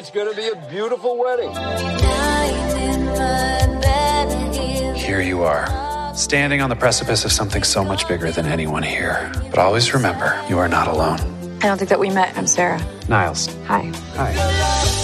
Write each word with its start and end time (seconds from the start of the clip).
It's 0.00 0.10
gonna 0.10 0.32
be 0.32 0.48
a 0.48 0.56
beautiful 0.70 1.18
wedding. 1.18 1.50
Here 4.96 5.20
you 5.20 5.42
are, 5.42 6.14
standing 6.16 6.62
on 6.62 6.70
the 6.70 6.74
precipice 6.74 7.26
of 7.26 7.32
something 7.32 7.62
so 7.62 7.84
much 7.84 8.08
bigger 8.08 8.32
than 8.32 8.46
anyone 8.46 8.82
here. 8.82 9.30
But 9.50 9.58
always 9.58 9.92
remember, 9.92 10.42
you 10.48 10.56
are 10.56 10.68
not 10.68 10.88
alone. 10.88 11.20
I 11.60 11.66
don't 11.66 11.76
think 11.76 11.90
that 11.90 12.00
we 12.00 12.08
met. 12.08 12.34
I'm 12.38 12.46
Sarah. 12.46 12.80
Niles. 13.10 13.54
Hi. 13.66 13.92
Hi. 14.14 14.99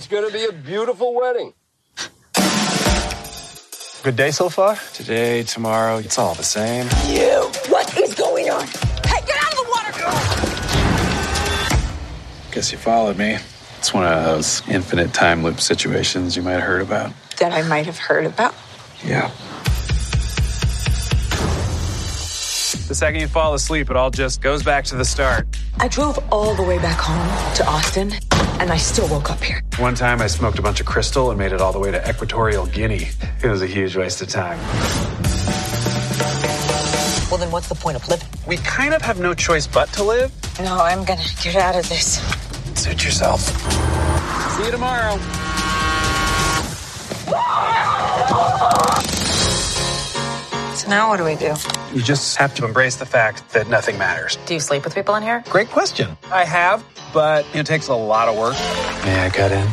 It's 0.00 0.08
gonna 0.08 0.30
be 0.30 0.46
a 0.46 0.52
beautiful 0.52 1.14
wedding. 1.14 1.52
Good 4.02 4.16
day 4.16 4.30
so 4.30 4.48
far? 4.48 4.78
Today, 4.94 5.42
tomorrow, 5.42 5.98
it's 5.98 6.16
all 6.18 6.34
the 6.34 6.42
same. 6.42 6.86
You! 7.06 7.50
What 7.68 7.94
is 7.98 8.14
going 8.14 8.48
on? 8.48 8.66
Hey, 8.66 9.20
get 9.26 9.36
out 9.36 9.52
of 9.52 9.58
the 9.58 9.66
water! 9.68 9.92
Girl! 9.98 10.12
Guess 12.50 12.72
you 12.72 12.78
followed 12.78 13.18
me. 13.18 13.36
It's 13.78 13.92
one 13.92 14.06
of 14.06 14.24
those 14.24 14.66
infinite 14.70 15.12
time 15.12 15.42
loop 15.42 15.60
situations 15.60 16.34
you 16.34 16.42
might 16.42 16.52
have 16.52 16.62
heard 16.62 16.80
about. 16.80 17.12
That 17.36 17.52
I 17.52 17.60
might 17.68 17.84
have 17.84 17.98
heard 17.98 18.24
about. 18.24 18.54
Yeah. 19.04 19.30
The 22.90 22.96
second 22.96 23.20
you 23.20 23.28
fall 23.28 23.54
asleep, 23.54 23.88
it 23.88 23.96
all 23.96 24.10
just 24.10 24.42
goes 24.42 24.64
back 24.64 24.82
to 24.86 24.96
the 24.96 25.04
start. 25.04 25.46
I 25.78 25.86
drove 25.86 26.18
all 26.32 26.56
the 26.56 26.64
way 26.64 26.76
back 26.78 26.98
home 26.98 27.54
to 27.54 27.64
Austin, 27.64 28.10
and 28.58 28.72
I 28.72 28.78
still 28.78 29.06
woke 29.06 29.30
up 29.30 29.40
here. 29.40 29.62
One 29.78 29.94
time 29.94 30.20
I 30.20 30.26
smoked 30.26 30.58
a 30.58 30.62
bunch 30.62 30.80
of 30.80 30.86
crystal 30.86 31.30
and 31.30 31.38
made 31.38 31.52
it 31.52 31.60
all 31.60 31.72
the 31.72 31.78
way 31.78 31.92
to 31.92 32.10
Equatorial 32.10 32.66
Guinea. 32.66 33.10
It 33.44 33.46
was 33.46 33.62
a 33.62 33.68
huge 33.68 33.94
waste 33.94 34.22
of 34.22 34.28
time. 34.28 34.58
Well, 37.30 37.38
then 37.38 37.52
what's 37.52 37.68
the 37.68 37.76
point 37.76 37.94
of 37.94 38.08
living? 38.08 38.26
We 38.48 38.56
kind 38.56 38.92
of 38.92 39.02
have 39.02 39.20
no 39.20 39.34
choice 39.34 39.68
but 39.68 39.88
to 39.92 40.02
live. 40.02 40.32
No, 40.58 40.74
I'm 40.74 41.04
gonna 41.04 41.22
get 41.44 41.54
out 41.54 41.76
of 41.76 41.88
this. 41.88 42.18
Suit 42.74 43.04
yourself. 43.04 43.42
See 44.56 44.64
you 44.64 44.72
tomorrow. 44.72 45.16
So 50.80 50.88
now 50.88 51.10
what 51.10 51.18
do 51.18 51.24
we 51.24 51.34
do? 51.34 51.54
You 51.92 52.00
just 52.00 52.38
have 52.38 52.54
to 52.54 52.64
embrace 52.64 52.96
the 52.96 53.04
fact 53.04 53.50
that 53.50 53.68
nothing 53.68 53.98
matters. 53.98 54.38
Do 54.46 54.54
you 54.54 54.60
sleep 54.60 54.82
with 54.84 54.94
people 54.94 55.14
in 55.14 55.22
here? 55.22 55.44
Great 55.50 55.68
question. 55.68 56.16
I 56.32 56.46
have, 56.46 56.82
but 57.12 57.44
it 57.52 57.66
takes 57.66 57.88
a 57.88 57.94
lot 57.94 58.28
of 58.28 58.38
work. 58.38 58.54
May 59.04 59.26
I 59.26 59.28
cut 59.28 59.52
in? 59.52 59.68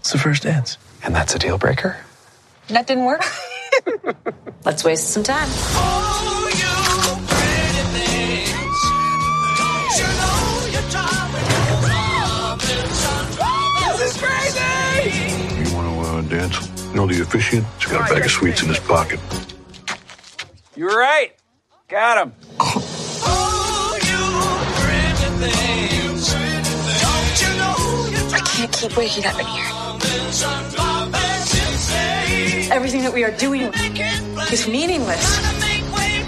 It's 0.00 0.12
the 0.12 0.18
first 0.18 0.42
dance. 0.42 0.76
And 1.02 1.14
that's 1.14 1.34
a 1.34 1.38
deal 1.38 1.56
breaker? 1.56 1.96
That 2.68 2.86
didn't 2.86 3.06
work. 3.06 3.24
Let's 4.66 4.84
waste 4.84 5.08
some 5.08 5.22
time. 5.22 5.48
You 15.56 15.74
want 15.74 15.88
to 15.88 16.10
uh, 16.10 16.22
dance? 16.28 16.88
You 16.90 16.94
know 16.94 17.06
the 17.06 17.22
officiant? 17.22 17.66
He's 17.78 17.90
got 17.90 18.10
a 18.10 18.14
bag 18.14 18.26
of 18.26 18.30
sweets 18.30 18.62
in 18.62 18.68
his 18.68 18.80
pocket. 18.80 19.18
You 20.76 20.86
were 20.86 20.98
right. 20.98 21.32
Got 21.88 22.26
him. 22.26 22.32
I 28.32 28.40
can't 28.44 28.72
keep 28.72 28.96
waking 28.96 29.24
up 29.24 29.38
in 29.38 29.46
here. 29.46 29.64
Everything 32.72 33.02
that 33.02 33.12
we 33.14 33.22
are 33.22 33.30
doing 33.36 33.62
is 34.52 34.66
meaningless. 34.66 35.38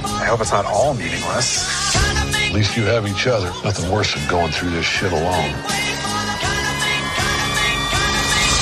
I 0.04 0.26
hope 0.26 0.40
it's 0.40 0.52
not 0.52 0.64
all 0.64 0.94
meaningless. 0.94 1.96
At 1.96 2.52
least 2.52 2.76
you 2.76 2.84
have 2.84 3.08
each 3.08 3.26
other. 3.26 3.48
Nothing 3.64 3.90
worse 3.90 4.14
than 4.14 4.28
going 4.28 4.52
through 4.52 4.70
this 4.70 4.86
shit 4.86 5.10
alone. 5.10 5.50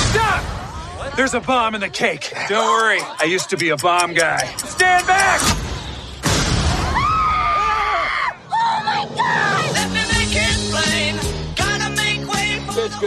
Stop! 0.09 1.15
There's 1.15 1.35
a 1.35 1.41
bomb 1.41 1.75
in 1.75 1.81
the 1.81 1.89
cake. 1.89 2.33
Don't 2.49 2.65
worry. 2.65 2.99
I 3.19 3.25
used 3.25 3.51
to 3.51 3.57
be 3.57 3.69
a 3.69 3.77
bomb 3.77 4.15
guy. 4.15 4.43
Stand 4.57 5.05
back! 5.05 5.64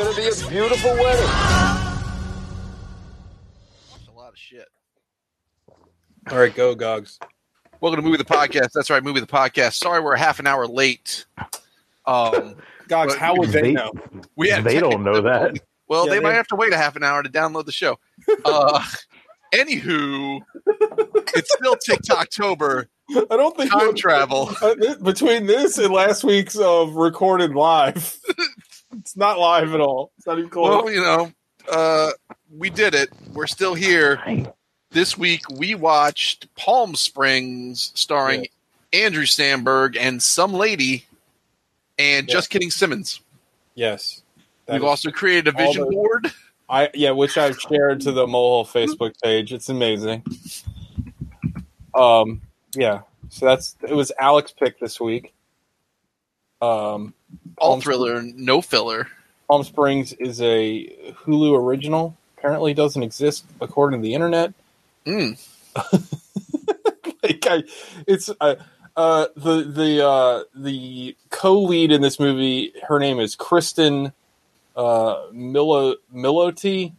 It's 0.01 0.07
gonna 0.07 0.17
be 0.17 0.47
a 0.47 0.49
beautiful 0.63 0.91
wedding. 0.93 1.27
That's 3.91 4.07
a 4.09 4.13
lot 4.17 4.29
of 4.29 4.37
shit. 4.39 4.69
All 6.31 6.39
right, 6.39 6.55
go, 6.55 6.77
Gogs. 6.77 7.19
Welcome 7.81 8.01
to 8.01 8.07
Movie 8.09 8.19
the 8.19 8.25
Podcast. 8.25 8.69
That's 8.75 8.91
right, 8.91 9.03
Movie 9.03 9.19
the 9.19 9.27
Podcast. 9.27 9.73
Sorry, 9.75 10.01
we're 10.01 10.15
half 10.15 10.39
an 10.39 10.47
hour 10.47 10.69
late. 10.69 11.27
Um, 12.07 12.55
Gogs, 12.87 13.17
how 13.17 13.35
would 13.39 13.49
they 13.49 13.61
They- 13.63 13.73
know? 13.73 13.91
we 14.37 14.51
had 14.51 14.63
They 14.63 14.79
don't 14.79 15.03
know 15.03 15.21
that. 15.23 15.57
Well, 15.89 16.05
Yeah, 16.07 16.11
they 16.11 16.19
they- 16.19 16.23
might 16.23 16.35
have 16.35 16.47
to 16.49 16.55
wait 16.57 16.73
a 16.73 16.77
half 16.77 16.95
an 16.95 17.03
hour 17.03 17.23
to 17.25 17.29
download 17.29 17.65
the 17.67 17.73
show. 17.73 17.99
Uh, 18.45 18.85
anywho, 19.53 20.41
it's 21.35 21.53
still 21.55 21.75
TikToktober. 21.75 22.87
I 23.11 23.37
don't 23.37 23.57
think 23.57 23.73
Time 23.73 23.97
travel. 23.97 24.51
Uh, 24.63 24.75
th- 24.77 25.01
between 25.01 25.47
this 25.47 25.77
and 25.79 25.93
last 25.93 26.23
week's 26.23 26.57
of 26.57 26.95
recorded 26.95 27.55
live, 27.55 28.17
it's 28.93 29.17
not 29.17 29.39
live 29.39 29.75
at 29.75 29.81
all. 29.81 30.13
It's 30.19 30.27
not 30.27 30.39
even 30.39 30.51
close. 30.51 30.85
Well, 30.85 30.93
you 30.93 31.01
know, 31.01 31.33
uh, 31.71 32.11
we 32.57 32.71
did 32.71 32.95
it. 32.95 33.11
We're 33.33 33.47
still 33.47 33.75
here. 33.75 34.21
This 34.91 35.19
week 35.19 35.43
we 35.51 35.75
watched 35.75 36.53
Palm 36.55 36.95
Springs, 36.95 37.93
starring 37.95 38.47
Andrew 38.93 39.25
Samberg 39.25 39.97
and 39.99 40.23
some 40.23 40.55
lady, 40.55 41.05
and 41.99 42.27
Yeah. 42.29 42.33
Just 42.33 42.51
Kidding 42.51 42.71
Simmons. 42.71 43.21
yes, 43.75 44.23
We've 44.69 44.85
also 44.85 45.11
created 45.11 45.49
a 45.49 45.53
vision 45.53 45.85
the- 45.85 45.91
board. 45.91 46.33
I 46.71 46.91
yeah, 46.93 47.13
which 47.13 47.39
I've 47.39 47.59
shared 47.59 48.03
to 48.03 48.13
the 48.13 48.27
Molehill 48.27 48.67
Facebook 48.67 49.15
page. 49.23 49.53
It's 49.55 49.71
amazing. 49.71 50.23
Um, 51.95 52.43
yeah. 52.75 53.01
So 53.31 53.47
that's 53.47 53.77
it 53.83 53.95
was 53.95 54.13
Alex 54.21 54.53
pick 54.53 54.79
this 54.79 55.01
week. 55.01 55.33
Um, 56.61 57.15
All 57.59 57.73
Palm 57.73 57.81
thriller, 57.81 58.23
no 58.23 58.61
filler. 58.61 59.09
Palm 59.49 59.65
Springs 59.65 60.13
is 60.13 60.41
a 60.41 60.87
Hulu 61.25 61.59
original. 61.59 62.17
Apparently, 62.37 62.75
doesn't 62.75 63.03
exist 63.03 63.45
according 63.61 64.01
to 64.01 64.03
the 64.03 64.15
internet. 64.15 64.53
Mm. 65.07 65.39
like 67.23 67.47
I, 67.47 67.65
it's 68.07 68.31
uh, 68.41 68.57
uh, 68.97 69.27
the 69.37 69.63
the 69.63 70.07
uh, 70.07 70.45
the 70.55 71.17
co-lead 71.31 71.91
in 71.91 72.01
this 72.01 72.21
movie. 72.21 72.73
Her 72.87 72.99
name 72.99 73.19
is 73.19 73.37
Cristin 73.37 74.13
uh, 74.77 75.27
Milo 75.33 75.97
Miloti. 76.15 76.93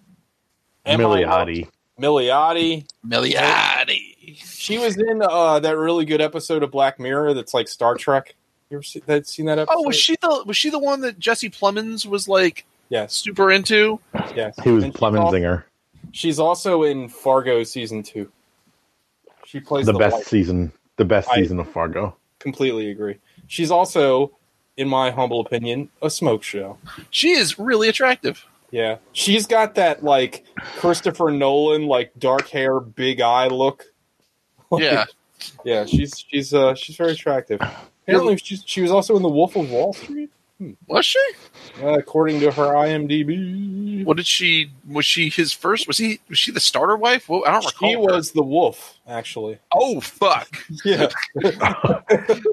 Am 0.86 1.00
I- 1.02 1.68
Milioti. 2.00 2.86
Milioti. 3.06 4.38
She 4.38 4.78
was 4.78 4.96
in 4.98 5.22
uh, 5.22 5.60
that 5.60 5.76
really 5.76 6.06
good 6.06 6.22
episode 6.22 6.64
of 6.64 6.72
Black 6.72 7.00
Mirror. 7.00 7.34
That's 7.34 7.54
like 7.54 7.68
Star 7.68 7.96
Trek. 7.96 8.36
You 8.70 8.78
ever 8.78 8.84
see 8.84 9.02
that? 9.06 9.28
Seen 9.28 9.48
that 9.48 9.58
episode? 9.60 9.76
Oh, 9.78 9.84
was 9.88 9.96
she 9.96 10.16
the 10.22 10.44
was 10.46 10.56
she 10.56 10.70
the 10.70 10.80
one 10.80 11.02
that 11.02 11.18
Jesse 11.20 11.50
Plemons 11.50 12.06
was 12.06 12.28
like 12.28 12.66
Yes. 12.90 13.14
super 13.14 13.52
into? 13.52 14.00
Yes. 14.36 14.56
He 14.64 14.70
was 14.72 14.84
And 14.84 14.94
she's 14.94 14.98
Clemens 14.98 15.24
al- 15.26 15.32
Zinger. 15.32 15.64
She's 16.12 16.40
also 16.40 16.84
in 16.84 17.08
Fargo 17.10 17.64
season 17.64 18.04
two. 18.04 18.32
She 19.46 19.60
plays 19.60 19.86
The 19.88 19.94
the, 19.94 20.00
best 20.00 20.16
wife. 20.18 20.28
season. 20.28 20.72
The 20.98 21.06
best 21.06 21.28
I- 21.32 21.36
season 21.38 21.60
of 21.60 21.68
Fargo. 21.70 22.16
Completely 22.40 22.90
agree. 22.92 23.18
She's 23.48 23.72
also, 23.72 24.32
in 24.78 24.88
my 24.88 25.10
humble 25.12 25.40
opinion, 25.42 25.90
a 26.02 26.10
smoke 26.10 26.44
show. 26.44 26.78
She 27.10 27.32
is 27.32 27.58
really 27.60 27.90
attractive. 27.90 28.46
Yeah, 28.72 28.98
she's 29.14 29.48
got 29.48 29.76
that 29.76 30.04
like 30.04 30.46
Christopher 30.78 31.32
Nolan, 31.32 31.88
like 31.88 32.12
dark 32.20 32.48
hair, 32.50 32.80
big 32.80 33.20
eye 33.22 33.48
look. 33.48 33.86
Like, 34.72 34.84
Yeah. 34.84 35.06
yeah. 35.66 35.86
She's 35.86 36.24
she's 36.30 36.54
uh 36.54 36.76
she's 36.76 36.96
very 36.96 37.14
attractive. 37.14 37.60
Apparently, 38.10 38.38
she's, 38.38 38.64
she 38.66 38.82
was 38.82 38.92
also 38.92 39.16
in 39.16 39.22
The 39.24 39.30
Wolf 39.30 39.56
of 39.56 39.70
Wall 39.70 39.94
Street, 39.94 40.30
Was 40.88 41.06
she? 41.06 41.20
uh, 41.82 41.94
according 41.94 42.40
to 42.42 42.52
her 42.52 42.66
IMDb. 42.74 44.04
What 44.06 44.18
did 44.18 44.28
she? 44.28 44.72
Was 44.88 45.06
she 45.06 45.30
his 45.30 45.52
first? 45.54 45.88
Was 45.88 45.98
he? 45.98 46.20
Was 46.30 46.38
she 46.40 46.52
the 46.52 46.60
starter 46.60 46.96
wife? 46.98 47.28
Well, 47.30 47.44
I 47.46 47.52
don't 47.52 47.66
recall. 47.66 47.90
She 47.90 47.94
her. 47.96 48.00
was 48.02 48.32
the 48.32 48.44
wolf, 48.44 48.98
actually. 49.08 49.60
Oh 49.74 50.00
fuck! 50.00 50.58
Yeah, 50.86 51.08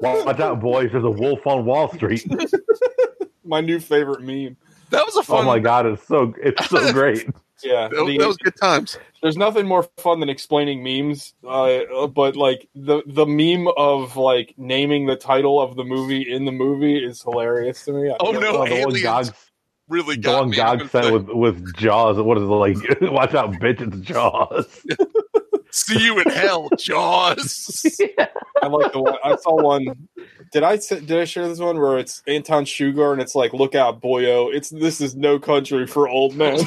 Watch 0.01 0.39
out, 0.39 0.59
boys. 0.59 0.91
There's 0.91 1.03
a 1.03 1.09
wolf 1.09 1.45
on 1.47 1.65
Wall 1.65 1.91
Street. 1.93 2.25
my 3.45 3.61
new 3.61 3.79
favorite 3.79 4.21
meme. 4.21 4.57
That 4.89 5.05
was 5.05 5.15
a 5.15 5.23
fun. 5.23 5.39
Oh 5.39 5.43
my 5.43 5.59
god, 5.59 5.85
it's 5.85 6.05
so 6.07 6.33
it's 6.41 6.69
so 6.69 6.91
great. 6.93 7.27
Yeah, 7.63 7.87
That, 7.87 8.05
the- 8.05 8.17
that 8.19 8.27
was 8.27 8.37
good 8.37 8.55
times. 8.55 8.97
there's 9.21 9.37
nothing 9.37 9.65
more 9.67 9.83
fun 9.97 10.19
than 10.19 10.29
explaining 10.29 10.83
memes. 10.83 11.33
Uh, 11.47 12.07
but 12.07 12.35
like 12.35 12.67
the 12.75 13.01
the 13.07 13.25
meme 13.25 13.67
of 13.77 14.15
like 14.17 14.53
naming 14.57 15.05
the 15.07 15.15
title 15.15 15.59
of 15.61 15.75
the 15.75 15.83
movie 15.83 16.21
in 16.21 16.45
the 16.45 16.51
movie 16.51 16.97
is 17.03 17.21
hilarious 17.21 17.83
to 17.85 17.93
me. 17.93 18.13
Oh, 18.19 18.31
no. 18.31 18.65
The 18.65 18.73
aliens 18.75 19.01
Gog, 19.03 19.35
Really 19.89 20.15
the 20.17 20.21
got 20.21 20.39
one 20.41 20.49
me. 20.49 20.55
Gog 20.57 20.81
with 21.11 21.29
with 21.29 21.75
Jaws. 21.77 22.17
What 22.17 22.37
is 22.37 22.43
it 22.43 22.45
like? 22.47 22.77
Watch 23.01 23.33
out, 23.33 23.53
bitch! 23.53 23.79
It's 23.81 23.97
Jaws. 24.05 24.85
See 25.77 26.03
you 26.03 26.19
in 26.19 26.29
hell, 26.29 26.69
Jaws. 26.77 27.95
I 28.61 28.67
like 28.67 28.91
the 28.93 28.99
one. 28.99 29.15
I 29.23 29.35
saw 29.35 29.61
one. 29.61 30.07
Did 30.51 30.63
I 30.63 30.77
did 30.77 31.11
I 31.11 31.25
share 31.25 31.47
this 31.47 31.59
one 31.59 31.79
where 31.79 31.99
it's 31.99 32.23
Anton 32.25 32.65
Chigurh 32.65 33.13
and 33.13 33.21
it's 33.21 33.35
like, 33.35 33.53
look 33.53 33.75
out, 33.75 34.01
boyo! 34.01 34.51
It's 34.51 34.69
this 34.69 34.99
is 34.99 35.15
no 35.15 35.37
country 35.37 35.85
for 35.85 36.09
old 36.09 36.35
men. 36.35 36.59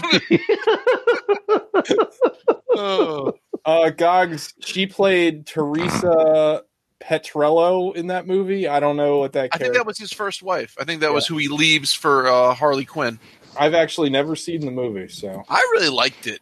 Oh. 2.76 3.34
Uh, 3.66 3.90
Gogs, 3.90 4.54
she 4.60 4.86
played 4.86 5.46
Teresa 5.46 6.62
Petrillo 6.98 7.94
in 7.94 8.06
that 8.06 8.26
movie. 8.26 8.66
I 8.66 8.80
don't 8.80 8.96
know 8.96 9.18
what 9.18 9.34
that. 9.34 9.50
I 9.52 9.58
think 9.58 9.74
that 9.74 9.84
was 9.84 9.98
his 9.98 10.14
first 10.14 10.42
wife. 10.42 10.74
I 10.80 10.84
think 10.84 11.02
that 11.02 11.12
was 11.12 11.26
who 11.26 11.36
he 11.36 11.48
leaves 11.48 11.92
for 11.92 12.26
uh, 12.26 12.54
Harley 12.54 12.86
Quinn. 12.86 13.18
I've 13.58 13.74
actually 13.74 14.08
never 14.08 14.34
seen 14.34 14.62
the 14.62 14.70
movie, 14.70 15.08
so 15.08 15.44
I 15.50 15.58
really 15.74 15.90
liked 15.90 16.26
it. 16.26 16.40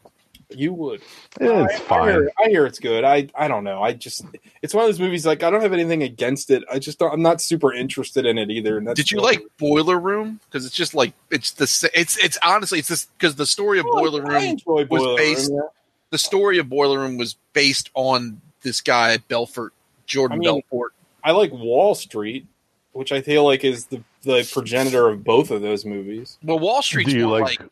You 0.50 0.72
would. 0.72 1.02
Yeah, 1.40 1.64
it's 1.64 1.74
I, 1.74 1.76
I, 1.76 1.78
fine. 1.80 2.08
hear, 2.08 2.30
I 2.44 2.48
hear 2.48 2.66
it's 2.66 2.78
good. 2.78 3.04
I 3.04 3.28
I 3.34 3.48
don't 3.48 3.64
know. 3.64 3.82
I 3.82 3.92
just 3.92 4.24
it's 4.62 4.72
one 4.72 4.84
of 4.84 4.88
those 4.88 4.98
movies 5.00 5.26
like 5.26 5.42
I 5.42 5.50
don't 5.50 5.60
have 5.60 5.72
anything 5.72 6.02
against 6.02 6.50
it. 6.50 6.64
I 6.72 6.78
just 6.78 6.98
don't, 6.98 7.12
I'm 7.12 7.22
not 7.22 7.40
super 7.40 7.72
interested 7.72 8.24
in 8.24 8.38
it 8.38 8.50
either. 8.50 8.78
And 8.78 8.86
that's 8.86 8.96
Did 8.96 9.10
you 9.10 9.20
like 9.20 9.42
Boiler 9.58 9.98
Room? 9.98 10.40
Because 10.46 10.64
it's 10.64 10.74
just 10.74 10.94
like 10.94 11.12
it's 11.30 11.50
the 11.52 11.90
it's 11.94 12.16
it's 12.16 12.38
honestly 12.42 12.78
it's 12.78 12.88
this 12.88 13.06
because 13.18 13.34
the 13.34 13.46
story 13.46 13.78
of 13.78 13.86
oh, 13.88 14.00
Boiler 14.00 14.22
Room 14.22 14.42
enjoy 14.42 14.86
was 14.86 15.16
based- 15.18 15.50
Room. 15.50 15.68
the 16.10 16.18
story 16.18 16.58
of 16.58 16.68
Boiler 16.68 17.00
Room 17.00 17.18
was 17.18 17.36
based 17.52 17.90
on 17.94 18.40
this 18.62 18.80
guy 18.80 19.18
Belfort 19.18 19.72
Jordan 20.06 20.36
I 20.36 20.40
mean, 20.40 20.62
Belfort. 20.70 20.94
I 21.22 21.32
like 21.32 21.52
Wall 21.52 21.94
Street, 21.94 22.46
which 22.92 23.12
I 23.12 23.20
feel 23.20 23.44
like 23.44 23.64
is 23.64 23.86
the 23.86 24.02
the 24.22 24.48
progenitor 24.50 25.08
of 25.08 25.22
both 25.24 25.50
of 25.50 25.60
those 25.60 25.84
movies. 25.84 26.38
Well, 26.42 26.58
Wall 26.58 26.80
Street's 26.82 27.10
Do 27.10 27.18
you 27.18 27.26
more 27.28 27.40
like- 27.40 27.60
like, 27.60 27.70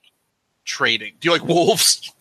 trading. 0.64 1.12
Do 1.20 1.28
you 1.28 1.32
like 1.32 1.44
wolves? 1.48 2.12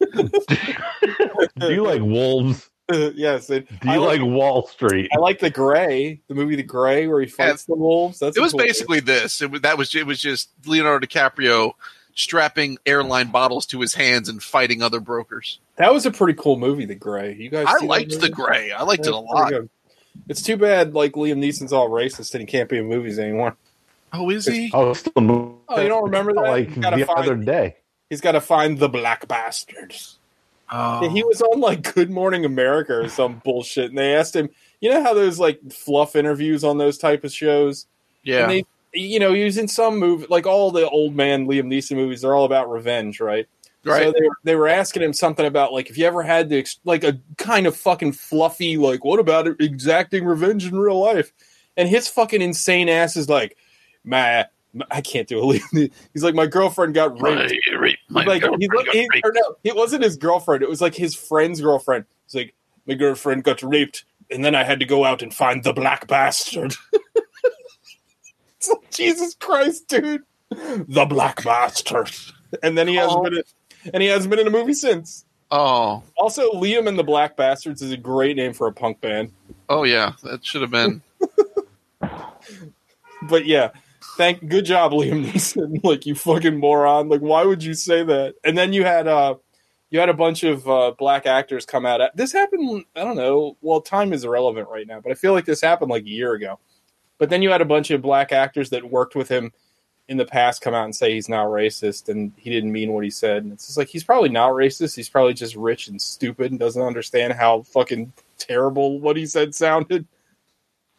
Do 1.58 1.72
you 1.72 1.82
like 1.82 2.02
wolves? 2.02 2.70
yes, 3.14 3.50
it, 3.50 3.66
Do 3.80 3.90
I 3.90 3.94
you 3.94 4.00
like 4.00 4.20
Wall 4.22 4.66
Street? 4.68 5.10
I 5.12 5.18
like 5.18 5.40
the 5.40 5.50
Grey, 5.50 6.20
the 6.28 6.34
movie 6.34 6.54
The 6.56 6.62
Grey, 6.62 7.08
where 7.08 7.20
he 7.20 7.26
fights 7.26 7.64
the 7.64 7.74
wolves. 7.74 8.20
That's 8.20 8.36
It 8.36 8.40
was 8.40 8.52
cool 8.52 8.58
movie. 8.60 8.68
basically 8.68 9.00
this. 9.00 9.42
It 9.42 9.50
was 9.50 9.60
that 9.62 9.76
was 9.76 9.94
it 9.94 10.06
was 10.06 10.20
just 10.20 10.50
Leonardo 10.66 11.04
DiCaprio 11.06 11.72
strapping 12.14 12.78
airline 12.86 13.30
bottles 13.32 13.66
to 13.66 13.80
his 13.80 13.92
hands 13.94 14.28
and 14.28 14.40
fighting 14.42 14.82
other 14.82 15.00
brokers. 15.00 15.58
that 15.76 15.92
was 15.92 16.06
a 16.06 16.10
pretty 16.12 16.34
cool 16.40 16.56
movie. 16.58 16.84
The 16.84 16.94
Grey, 16.94 17.34
you 17.34 17.50
guys. 17.50 17.66
I 17.68 17.84
liked 17.84 18.20
the 18.20 18.28
gray. 18.30 18.70
I 18.72 18.82
liked 18.84 19.04
Yeah, 19.04 19.10
it 19.10 19.14
a 19.14 19.18
lot. 19.18 19.48
good. 19.50 19.68
It's 20.28 20.42
too 20.42 20.56
bad 20.56 20.94
like 20.94 21.12
Liam 21.14 21.38
Neeson's 21.38 21.72
all 21.72 21.90
racist 21.90 22.34
and 22.34 22.40
he 22.40 22.46
can't 22.46 22.68
be 22.68 22.78
in 22.78 22.86
movies 22.86 23.18
anymore. 23.18 23.56
Oh, 24.12 24.30
is 24.30 24.46
he? 24.46 24.70
Oh, 24.72 24.90
it's 24.92 25.00
still 25.00 25.12
Oh, 25.16 25.80
you 25.80 25.88
don't 25.88 26.04
remember 26.04 26.32
that? 26.34 26.40
like 26.42 26.72
the 26.74 27.10
other 27.12 27.34
day. 27.34 27.76
He's 28.10 28.20
got 28.20 28.32
to 28.32 28.40
find 28.40 28.78
the 28.78 28.88
black 28.88 29.26
bastards. 29.26 30.18
Oh. 30.70 31.08
He 31.08 31.22
was 31.22 31.40
on 31.42 31.60
like 31.60 31.94
Good 31.94 32.10
Morning 32.10 32.44
America 32.44 32.94
or 32.94 33.08
some 33.08 33.40
bullshit, 33.44 33.90
and 33.90 33.98
they 33.98 34.14
asked 34.14 34.34
him. 34.34 34.50
You 34.80 34.90
know 34.90 35.02
how 35.02 35.14
those 35.14 35.38
like 35.38 35.72
fluff 35.72 36.14
interviews 36.16 36.62
on 36.62 36.78
those 36.78 36.98
type 36.98 37.24
of 37.24 37.32
shows? 37.32 37.86
yeah. 38.26 38.42
And 38.42 38.50
they, 38.50 38.64
you 38.92 39.18
know, 39.18 39.32
he 39.32 39.44
was 39.44 39.56
in 39.56 39.68
some 39.68 39.98
movie, 39.98 40.26
like 40.28 40.46
all 40.46 40.70
the 40.70 40.88
old 40.88 41.14
man 41.14 41.46
Liam 41.46 41.66
Neeson 41.66 41.96
movies. 41.96 42.20
They're 42.20 42.34
all 42.34 42.44
about 42.44 42.70
revenge, 42.70 43.20
right? 43.20 43.46
right. 43.84 44.04
So 44.04 44.12
they 44.12 44.26
were, 44.26 44.36
they 44.44 44.56
were 44.56 44.68
asking 44.68 45.02
him 45.02 45.12
something 45.12 45.46
about 45.46 45.72
like 45.72 45.88
if 45.88 45.96
you 45.96 46.06
ever 46.06 46.22
had 46.22 46.50
to 46.50 46.58
ex- 46.58 46.80
like 46.84 47.04
a 47.04 47.18
kind 47.38 47.66
of 47.66 47.76
fucking 47.76 48.12
fluffy 48.12 48.76
like 48.76 49.04
what 49.04 49.20
about 49.20 49.46
exacting 49.60 50.24
revenge 50.24 50.66
in 50.66 50.78
real 50.78 51.00
life? 51.00 51.32
And 51.76 51.88
his 51.88 52.08
fucking 52.08 52.42
insane 52.42 52.88
ass 52.88 53.16
is 53.16 53.28
like, 53.28 53.56
man, 54.02 54.46
I 54.90 55.00
can't 55.00 55.26
do 55.28 55.52
it. 55.52 55.62
He's 56.12 56.22
like, 56.24 56.34
my 56.34 56.46
girlfriend 56.46 56.94
got 56.94 57.20
raped. 57.20 57.52
like 58.10 58.42
he's 58.42 58.68
like, 58.70 58.88
he, 58.92 59.08
or 59.24 59.32
no, 59.32 59.56
it 59.64 59.74
wasn't 59.76 60.02
his 60.04 60.16
girlfriend. 60.16 60.62
It 60.62 60.68
was 60.68 60.80
like 60.80 60.94
his 60.94 61.14
friend's 61.14 61.60
girlfriend. 61.60 62.04
He's 62.26 62.34
like, 62.34 62.54
my 62.86 62.94
girlfriend 62.94 63.44
got 63.44 63.62
raped, 63.62 64.04
and 64.30 64.44
then 64.44 64.54
I 64.54 64.64
had 64.64 64.80
to 64.80 64.86
go 64.86 65.04
out 65.04 65.22
and 65.22 65.32
find 65.34 65.62
the 65.64 65.72
black 65.72 66.06
bastard. 66.06 66.74
It's 68.58 68.68
like, 68.70 68.90
Jesus 68.90 69.34
Christ, 69.34 69.86
dude, 69.88 70.22
the 70.50 71.06
black 71.08 71.44
bastard. 71.44 72.10
And 72.62 72.76
then 72.76 72.88
he 72.88 72.94
hasn't 72.94 73.18
Oh. 73.18 73.22
been, 73.24 73.34
in, 73.34 73.42
and 73.92 74.02
he 74.02 74.08
hasn't 74.08 74.30
been 74.30 74.38
in 74.40 74.46
a 74.46 74.50
movie 74.50 74.72
since. 74.72 75.24
oh. 75.50 76.02
Also, 76.16 76.50
Liam 76.52 76.88
and 76.88 76.98
the 76.98 77.04
Black 77.04 77.36
Bastards 77.36 77.82
is 77.82 77.92
a 77.92 77.96
great 77.98 78.34
name 78.34 78.54
for 78.54 78.66
a 78.66 78.72
punk 78.72 79.00
band. 79.02 79.30
Oh 79.68 79.84
yeah. 79.84 80.12
That 80.22 80.44
should 80.44 80.62
have 80.62 80.70
been. 80.70 81.02
But 83.28 83.44
yeah, 83.46 83.70
thank 84.16 84.46
good 84.48 84.64
job, 84.64 84.92
Liam 84.92 85.24
Neeson. 85.26 85.80
like 85.84 86.06
you 86.06 86.14
fucking 86.14 86.58
moron. 86.58 87.08
Like 87.08 87.20
why 87.20 87.44
would 87.44 87.62
you 87.62 87.74
say 87.74 88.02
that? 88.02 88.34
And 88.44 88.56
then 88.56 88.72
you 88.72 88.84
had 88.84 89.06
uh 89.06 89.36
you 89.90 90.00
had 90.00 90.08
a 90.08 90.14
bunch 90.14 90.42
of 90.42 90.68
uh, 90.68 90.92
black 90.98 91.26
actors 91.26 91.64
come 91.64 91.86
out. 91.86 92.00
This 92.16 92.32
happened. 92.32 92.84
I 92.96 93.04
don't 93.04 93.16
know. 93.16 93.56
Well, 93.60 93.80
time 93.80 94.12
is 94.12 94.24
irrelevant 94.24 94.68
right 94.68 94.86
now, 94.86 95.00
but 95.00 95.12
I 95.12 95.14
feel 95.14 95.32
like 95.32 95.44
this 95.44 95.60
happened 95.60 95.90
like 95.92 96.02
a 96.02 96.08
year 96.08 96.32
ago. 96.32 96.58
But 97.18 97.30
then 97.30 97.40
you 97.40 97.50
had 97.50 97.60
a 97.60 97.66
bunch 97.66 97.92
of 97.92 98.02
black 98.02 98.32
actors 98.32 98.70
that 98.70 98.90
worked 98.90 99.14
with 99.14 99.28
him 99.28 99.52
in 100.08 100.16
the 100.16 100.24
past 100.26 100.60
come 100.60 100.74
out 100.74 100.84
and 100.84 100.94
say 100.94 101.12
he's 101.14 101.28
not 101.28 101.46
racist 101.46 102.08
and 102.08 102.32
he 102.36 102.50
didn't 102.50 102.72
mean 102.72 102.92
what 102.92 103.04
he 103.04 103.10
said. 103.10 103.44
And 103.44 103.52
it's 103.52 103.66
just 103.66 103.78
like 103.78 103.88
he's 103.88 104.04
probably 104.04 104.28
not 104.28 104.50
racist. 104.50 104.96
He's 104.96 105.08
probably 105.08 105.34
just 105.34 105.54
rich 105.54 105.86
and 105.88 106.02
stupid 106.02 106.50
and 106.50 106.58
doesn't 106.60 106.82
understand 106.82 107.32
how 107.34 107.62
fucking 107.62 108.12
terrible 108.38 108.98
what 109.00 109.16
he 109.16 109.24
said 109.24 109.54
sounded. 109.54 110.06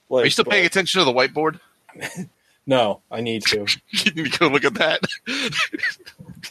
Like, 0.09 0.23
Are 0.23 0.25
you 0.25 0.31
still 0.31 0.45
but- 0.45 0.51
paying 0.51 0.65
attention 0.65 0.99
to 0.99 1.05
the 1.05 1.13
whiteboard? 1.13 1.59
No, 2.67 3.01
I 3.09 3.21
need 3.21 3.43
to. 3.47 3.65
you 3.89 4.11
need 4.11 4.31
to 4.33 4.39
go 4.39 4.47
look 4.49 4.65
at 4.65 4.73
that. 4.75 4.99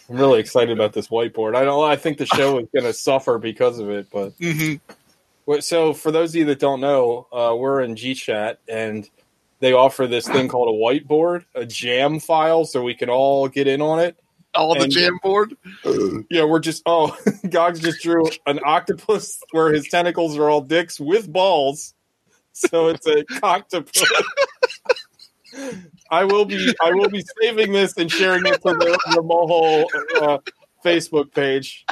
I'm 0.09 0.17
really 0.17 0.41
excited 0.41 0.71
about 0.73 0.95
this 0.95 1.09
whiteboard. 1.09 1.55
I 1.55 1.65
don't. 1.65 1.89
I 1.89 1.97
think 1.97 2.19
the 2.19 2.27
show 2.27 2.59
is 2.59 2.69
going 2.73 2.85
to 2.87 2.93
suffer 2.93 3.39
because 3.39 3.79
of 3.79 3.91
it. 3.91 4.09
But 4.11 4.33
hmm 4.41 4.75
so 5.61 5.93
for 5.95 6.11
those 6.11 6.31
of 6.31 6.37
you 6.37 6.45
that 6.47 6.59
don't 6.59 6.81
know, 6.81 7.29
uh, 7.33 7.55
we're 7.57 7.81
in 7.83 7.95
GChat 7.95 8.57
and 8.69 9.09
they 9.61 9.73
offer 9.73 10.09
this 10.09 10.27
thing 10.27 10.49
called 10.49 10.69
a 10.75 10.77
whiteboard, 10.77 11.45
a 11.55 11.65
jam 11.65 12.19
file, 12.19 12.65
so 12.65 12.83
we 12.83 12.95
can 12.95 13.09
all 13.09 13.47
get 13.47 13.69
in 13.69 13.81
on 13.81 14.01
it. 14.01 14.19
All 14.55 14.75
the 14.75 14.83
And- 14.83 14.93
jam 14.93 15.19
board. 15.23 15.57
Yeah, 16.31 16.45
we're 16.45 16.59
just 16.61 16.83
oh, 16.87 17.17
Gogs 17.49 17.79
just 17.79 18.03
drew 18.03 18.25
an 18.47 18.59
octopus 18.65 19.39
where 19.53 19.73
his 19.73 19.87
tentacles 19.87 20.37
are 20.37 20.51
all 20.51 20.61
dicks 20.63 20.99
with 20.99 21.33
balls, 21.33 21.95
so 22.53 22.89
it's 22.89 23.07
a 23.07 23.25
octopus. 23.43 24.03
I 26.11 26.25
will 26.25 26.45
be 26.45 26.75
I 26.83 26.91
will 26.93 27.09
be 27.09 27.25
saving 27.43 27.73
this 27.73 27.97
and 27.97 28.11
sharing 28.11 28.47
it 28.47 28.55
to 28.63 28.75
the, 28.75 28.99
the 29.15 29.23
Moho 29.23 29.85
uh, 30.23 30.39
Facebook 30.85 31.33
page. 31.35 31.85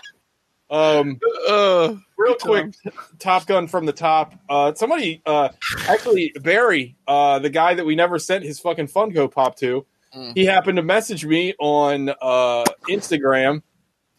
Um, 0.70 1.20
Uh, 1.48 1.94
real 2.16 2.34
quick, 2.36 2.74
Top 3.18 3.46
Gun 3.46 3.68
from 3.68 3.86
the 3.86 3.92
top. 3.92 4.34
Uh, 4.48 4.72
somebody, 4.74 5.22
uh, 5.26 5.50
actually, 5.88 6.32
Barry, 6.40 6.96
uh, 7.06 7.38
the 7.38 7.50
guy 7.50 7.74
that 7.74 7.84
we 7.84 7.94
never 7.94 8.18
sent 8.18 8.44
his 8.44 8.58
fucking 8.60 8.88
Funko 8.88 9.30
Pop 9.30 9.56
to, 9.56 9.86
Mm. 10.14 10.32
he 10.36 10.44
happened 10.44 10.76
to 10.76 10.82
message 10.82 11.26
me 11.26 11.54
on 11.58 12.08
uh, 12.08 12.64
Instagram, 12.88 13.62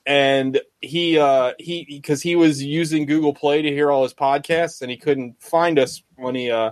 and 0.05 0.59
he 0.81 1.17
uh, 1.17 1.53
he 1.57 1.85
because 1.87 2.21
he 2.21 2.35
was 2.35 2.61
using 2.61 3.05
Google 3.05 3.33
Play 3.33 3.61
to 3.61 3.69
hear 3.69 3.89
all 3.89 4.03
his 4.03 4.13
podcasts, 4.13 4.81
and 4.81 4.91
he 4.91 4.97
couldn't 4.97 5.41
find 5.41 5.79
us 5.79 6.03
when 6.17 6.35
he 6.35 6.51
uh, 6.51 6.71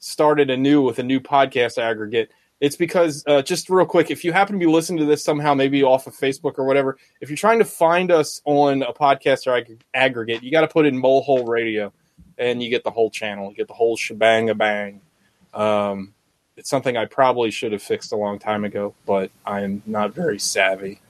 started 0.00 0.50
anew 0.50 0.82
with 0.82 0.98
a 0.98 1.02
new 1.02 1.20
podcast 1.20 1.78
aggregate. 1.78 2.32
It's 2.60 2.76
because 2.76 3.24
uh, 3.26 3.40
just 3.40 3.70
real 3.70 3.86
quick, 3.86 4.10
if 4.10 4.22
you 4.22 4.32
happen 4.32 4.54
to 4.54 4.58
be 4.58 4.70
listening 4.70 4.98
to 4.98 5.06
this 5.06 5.24
somehow, 5.24 5.54
maybe 5.54 5.82
off 5.82 6.06
of 6.06 6.14
Facebook 6.14 6.58
or 6.58 6.64
whatever, 6.64 6.98
if 7.20 7.30
you're 7.30 7.36
trying 7.36 7.58
to 7.60 7.64
find 7.64 8.10
us 8.10 8.42
on 8.44 8.82
a 8.82 8.92
podcast 8.92 9.46
or 9.46 9.56
ag- 9.56 9.82
aggregate, 9.94 10.42
you 10.42 10.50
got 10.50 10.60
to 10.62 10.68
put 10.68 10.84
in 10.84 11.00
Molehole 11.00 11.48
Radio, 11.48 11.92
and 12.36 12.62
you 12.62 12.68
get 12.68 12.84
the 12.84 12.90
whole 12.90 13.10
channel. 13.10 13.50
You 13.50 13.56
get 13.56 13.68
the 13.68 13.74
whole 13.74 13.96
shebang 13.96 14.50
a 14.50 14.54
bang. 14.54 15.00
Um, 15.54 16.12
it's 16.56 16.68
something 16.68 16.96
I 16.96 17.06
probably 17.06 17.50
should 17.50 17.72
have 17.72 17.82
fixed 17.82 18.12
a 18.12 18.16
long 18.16 18.38
time 18.38 18.64
ago, 18.64 18.94
but 19.06 19.30
I'm 19.46 19.82
not 19.86 20.12
very 20.14 20.38
savvy. 20.38 21.00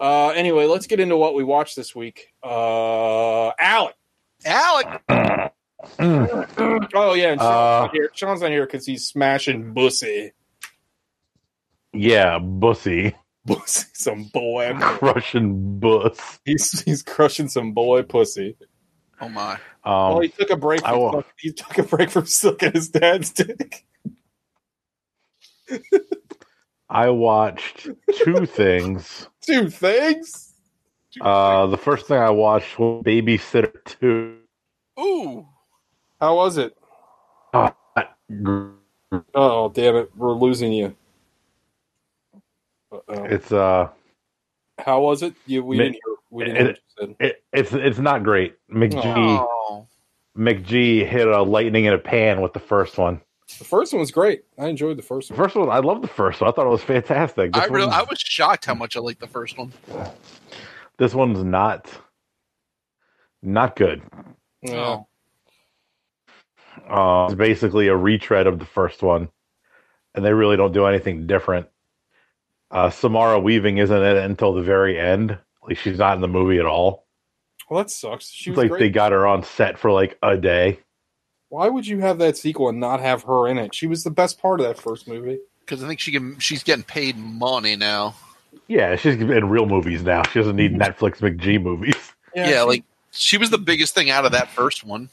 Uh, 0.00 0.30
anyway, 0.30 0.66
let's 0.66 0.88
get 0.88 0.98
into 0.98 1.16
what 1.16 1.34
we 1.34 1.44
watched 1.44 1.76
this 1.76 1.94
week. 1.94 2.32
Uh, 2.42 3.50
Alec. 3.60 3.94
Alec. 4.44 5.52
Oh 5.98 7.14
yeah, 7.14 7.32
and 7.32 7.40
Sean's 7.40 7.42
Uh, 7.42 7.80
not 7.82 7.92
here. 7.92 8.10
Sean's 8.14 8.40
not 8.40 8.50
here 8.50 8.66
because 8.66 8.86
he's 8.86 9.06
smashing 9.06 9.72
bussy, 9.74 10.32
Yeah, 11.92 12.38
bussy, 12.38 13.14
bussy, 13.44 13.86
some 13.92 14.24
boy. 14.32 14.74
crushing 14.80 15.78
bus. 15.78 16.40
He's 16.44 16.80
he's 16.82 17.02
crushing 17.02 17.48
some 17.48 17.72
boy 17.72 18.02
pussy. 18.02 18.56
Oh 19.20 19.28
my. 19.28 19.52
Um, 19.52 19.58
well, 19.84 20.20
he 20.20 20.28
took 20.28 20.50
a 20.50 20.56
break. 20.56 20.80
From 20.80 20.98
will- 20.98 21.24
he 21.38 21.52
took 21.52 21.76
a 21.78 21.82
break 21.82 22.10
from 22.10 22.26
sucking 22.26 22.72
his 22.72 22.88
dad's 22.88 23.30
dick. 23.30 23.84
I 26.88 27.10
watched 27.10 27.88
two 28.24 28.46
things. 28.46 29.28
Two 29.40 29.68
things. 29.68 30.52
Uh, 31.20 31.66
the 31.66 31.76
first 31.76 32.06
thing 32.06 32.18
I 32.18 32.30
watched 32.30 32.78
was 32.78 33.02
Babysitter 33.04 33.72
Two. 33.84 34.38
Ooh, 34.98 35.46
How 36.20 36.36
was 36.36 36.56
it? 36.56 36.76
Oh, 39.34 39.70
damn 39.74 39.96
it. 39.96 40.10
We're 40.16 40.32
losing 40.32 40.72
you. 40.72 40.94
Uh-oh. 42.92 43.24
It's 43.24 43.52
uh, 43.52 43.88
How 44.78 45.00
was 45.00 45.22
it? 45.22 45.34
You, 45.46 45.64
we 45.64 45.76
Mi- 45.76 45.84
didn't 45.84 45.94
hear, 45.94 46.14
we 46.30 46.44
didn't 46.44 46.56
hear 46.56 46.76
what 46.98 47.16
it, 47.20 47.44
it's 47.52 47.72
it's 47.72 47.98
not 47.98 48.22
great. 48.22 48.56
McG 48.70 49.02
oh, 49.04 49.86
McG 50.36 51.06
hit 51.06 51.26
a 51.26 51.42
lightning 51.42 51.84
in 51.86 51.92
a 51.92 51.98
pan 51.98 52.40
with 52.40 52.52
the 52.52 52.60
first 52.60 52.96
one. 52.98 53.20
The 53.58 53.64
first 53.64 53.92
one 53.92 54.00
was 54.00 54.10
great. 54.10 54.44
I 54.58 54.66
enjoyed 54.68 54.96
the 54.96 55.02
first 55.02 55.28
The 55.28 55.34
one. 55.34 55.44
first 55.44 55.56
one, 55.56 55.68
I 55.70 55.78
love 55.78 56.02
the 56.02 56.08
first 56.08 56.40
one. 56.40 56.48
I 56.50 56.52
thought 56.54 56.66
it 56.66 56.70
was 56.70 56.82
fantastic. 56.82 57.52
This 57.52 57.62
I 57.62 57.66
really, 57.66 57.90
I 57.90 58.02
was 58.02 58.18
shocked 58.18 58.64
how 58.64 58.74
much 58.74 58.96
I 58.96 59.00
liked 59.00 59.20
the 59.20 59.26
first 59.26 59.58
one. 59.58 59.72
this 60.98 61.14
one's 61.14 61.42
not 61.44 61.90
not 63.42 63.76
good. 63.76 64.02
Yeah. 64.62 65.00
Uh, 66.88 67.26
it's 67.28 67.34
basically 67.36 67.88
a 67.88 67.96
retread 67.96 68.46
of 68.46 68.58
the 68.58 68.64
first 68.66 69.02
one, 69.02 69.28
and 70.14 70.24
they 70.24 70.32
really 70.32 70.56
don't 70.56 70.72
do 70.72 70.86
anything 70.86 71.26
different. 71.26 71.66
Uh, 72.70 72.90
Samara 72.90 73.38
Weaving 73.38 73.78
isn't 73.78 73.96
in 73.96 74.16
it 74.16 74.24
until 74.24 74.52
the 74.54 74.62
very 74.62 74.98
end. 74.98 75.38
Like 75.66 75.78
she's 75.78 75.98
not 75.98 76.16
in 76.16 76.20
the 76.20 76.28
movie 76.28 76.58
at 76.58 76.66
all. 76.66 77.06
Well, 77.70 77.82
that 77.82 77.90
sucks. 77.90 78.28
She 78.28 78.50
It's 78.50 78.56
was 78.56 78.64
like 78.64 78.70
great. 78.70 78.80
they 78.80 78.90
got 78.90 79.12
her 79.12 79.26
on 79.26 79.42
set 79.44 79.78
for 79.78 79.90
like 79.90 80.18
a 80.22 80.36
day. 80.36 80.80
Why 81.48 81.68
would 81.68 81.86
you 81.86 82.00
have 82.00 82.18
that 82.18 82.36
sequel 82.36 82.68
and 82.68 82.80
not 82.80 83.00
have 83.00 83.22
her 83.22 83.48
in 83.48 83.58
it? 83.58 83.74
She 83.74 83.86
was 83.86 84.02
the 84.02 84.10
best 84.10 84.40
part 84.42 84.60
of 84.60 84.66
that 84.66 84.76
first 84.78 85.06
movie. 85.06 85.38
Because 85.60 85.82
I 85.82 85.86
think 85.88 86.00
she 86.00 86.10
can, 86.12 86.38
she's 86.40 86.62
getting 86.62 86.82
paid 86.84 87.16
money 87.16 87.76
now. 87.76 88.16
Yeah, 88.68 88.96
she's 88.96 89.14
in 89.14 89.48
real 89.48 89.66
movies 89.66 90.02
now. 90.02 90.22
She 90.24 90.38
doesn't 90.40 90.56
need 90.56 90.74
Netflix 90.74 91.18
McG 91.18 91.62
movies. 91.62 91.94
Yeah, 92.34 92.48
she- 92.48 92.60
like 92.62 92.84
she 93.12 93.38
was 93.38 93.50
the 93.50 93.58
biggest 93.58 93.94
thing 93.94 94.10
out 94.10 94.24
of 94.26 94.32
that 94.32 94.48
first 94.50 94.82
one. 94.84 95.08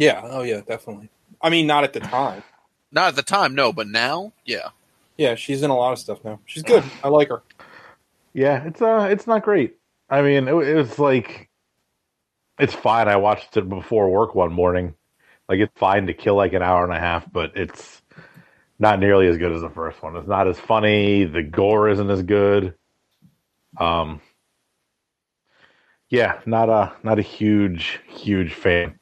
Yeah, 0.00 0.20
oh 0.24 0.42
yeah, 0.42 0.62
definitely. 0.66 1.10
I 1.42 1.50
mean, 1.50 1.66
not 1.66 1.84
at 1.84 1.92
the 1.92 2.00
time. 2.00 2.42
Not 2.90 3.08
at 3.08 3.16
the 3.16 3.22
time, 3.22 3.54
no, 3.54 3.72
but 3.72 3.86
now, 3.86 4.32
yeah. 4.46 4.70
Yeah, 5.18 5.34
she's 5.34 5.62
in 5.62 5.70
a 5.70 5.76
lot 5.76 5.92
of 5.92 5.98
stuff 5.98 6.24
now. 6.24 6.40
She's 6.46 6.62
good. 6.62 6.82
I 7.04 7.08
like 7.08 7.28
her. 7.28 7.42
Yeah, 8.32 8.64
it's 8.64 8.80
uh, 8.80 9.08
it's 9.10 9.26
not 9.26 9.42
great. 9.42 9.76
I 10.08 10.22
mean, 10.22 10.48
it, 10.48 10.54
it 10.54 10.74
was 10.74 10.98
like, 10.98 11.50
it's 12.58 12.74
fine. 12.74 13.08
I 13.08 13.16
watched 13.16 13.56
it 13.58 13.68
before 13.68 14.08
work 14.08 14.34
one 14.34 14.52
morning. 14.52 14.94
Like, 15.48 15.60
it's 15.60 15.78
fine 15.78 16.06
to 16.06 16.14
kill 16.14 16.36
like 16.36 16.54
an 16.54 16.62
hour 16.62 16.82
and 16.84 16.94
a 16.94 16.98
half, 16.98 17.30
but 17.30 17.52
it's 17.56 18.00
not 18.78 18.98
nearly 18.98 19.26
as 19.26 19.36
good 19.36 19.52
as 19.52 19.60
the 19.60 19.68
first 19.68 20.02
one. 20.02 20.16
It's 20.16 20.26
not 20.26 20.48
as 20.48 20.58
funny. 20.58 21.24
The 21.24 21.42
gore 21.42 21.90
isn't 21.90 22.10
as 22.10 22.22
good. 22.22 22.74
Um, 23.76 24.22
yeah, 26.08 26.40
not 26.46 26.70
a 26.70 26.92
not 27.02 27.18
a 27.18 27.22
huge 27.22 28.00
huge 28.08 28.54
fan. 28.54 28.98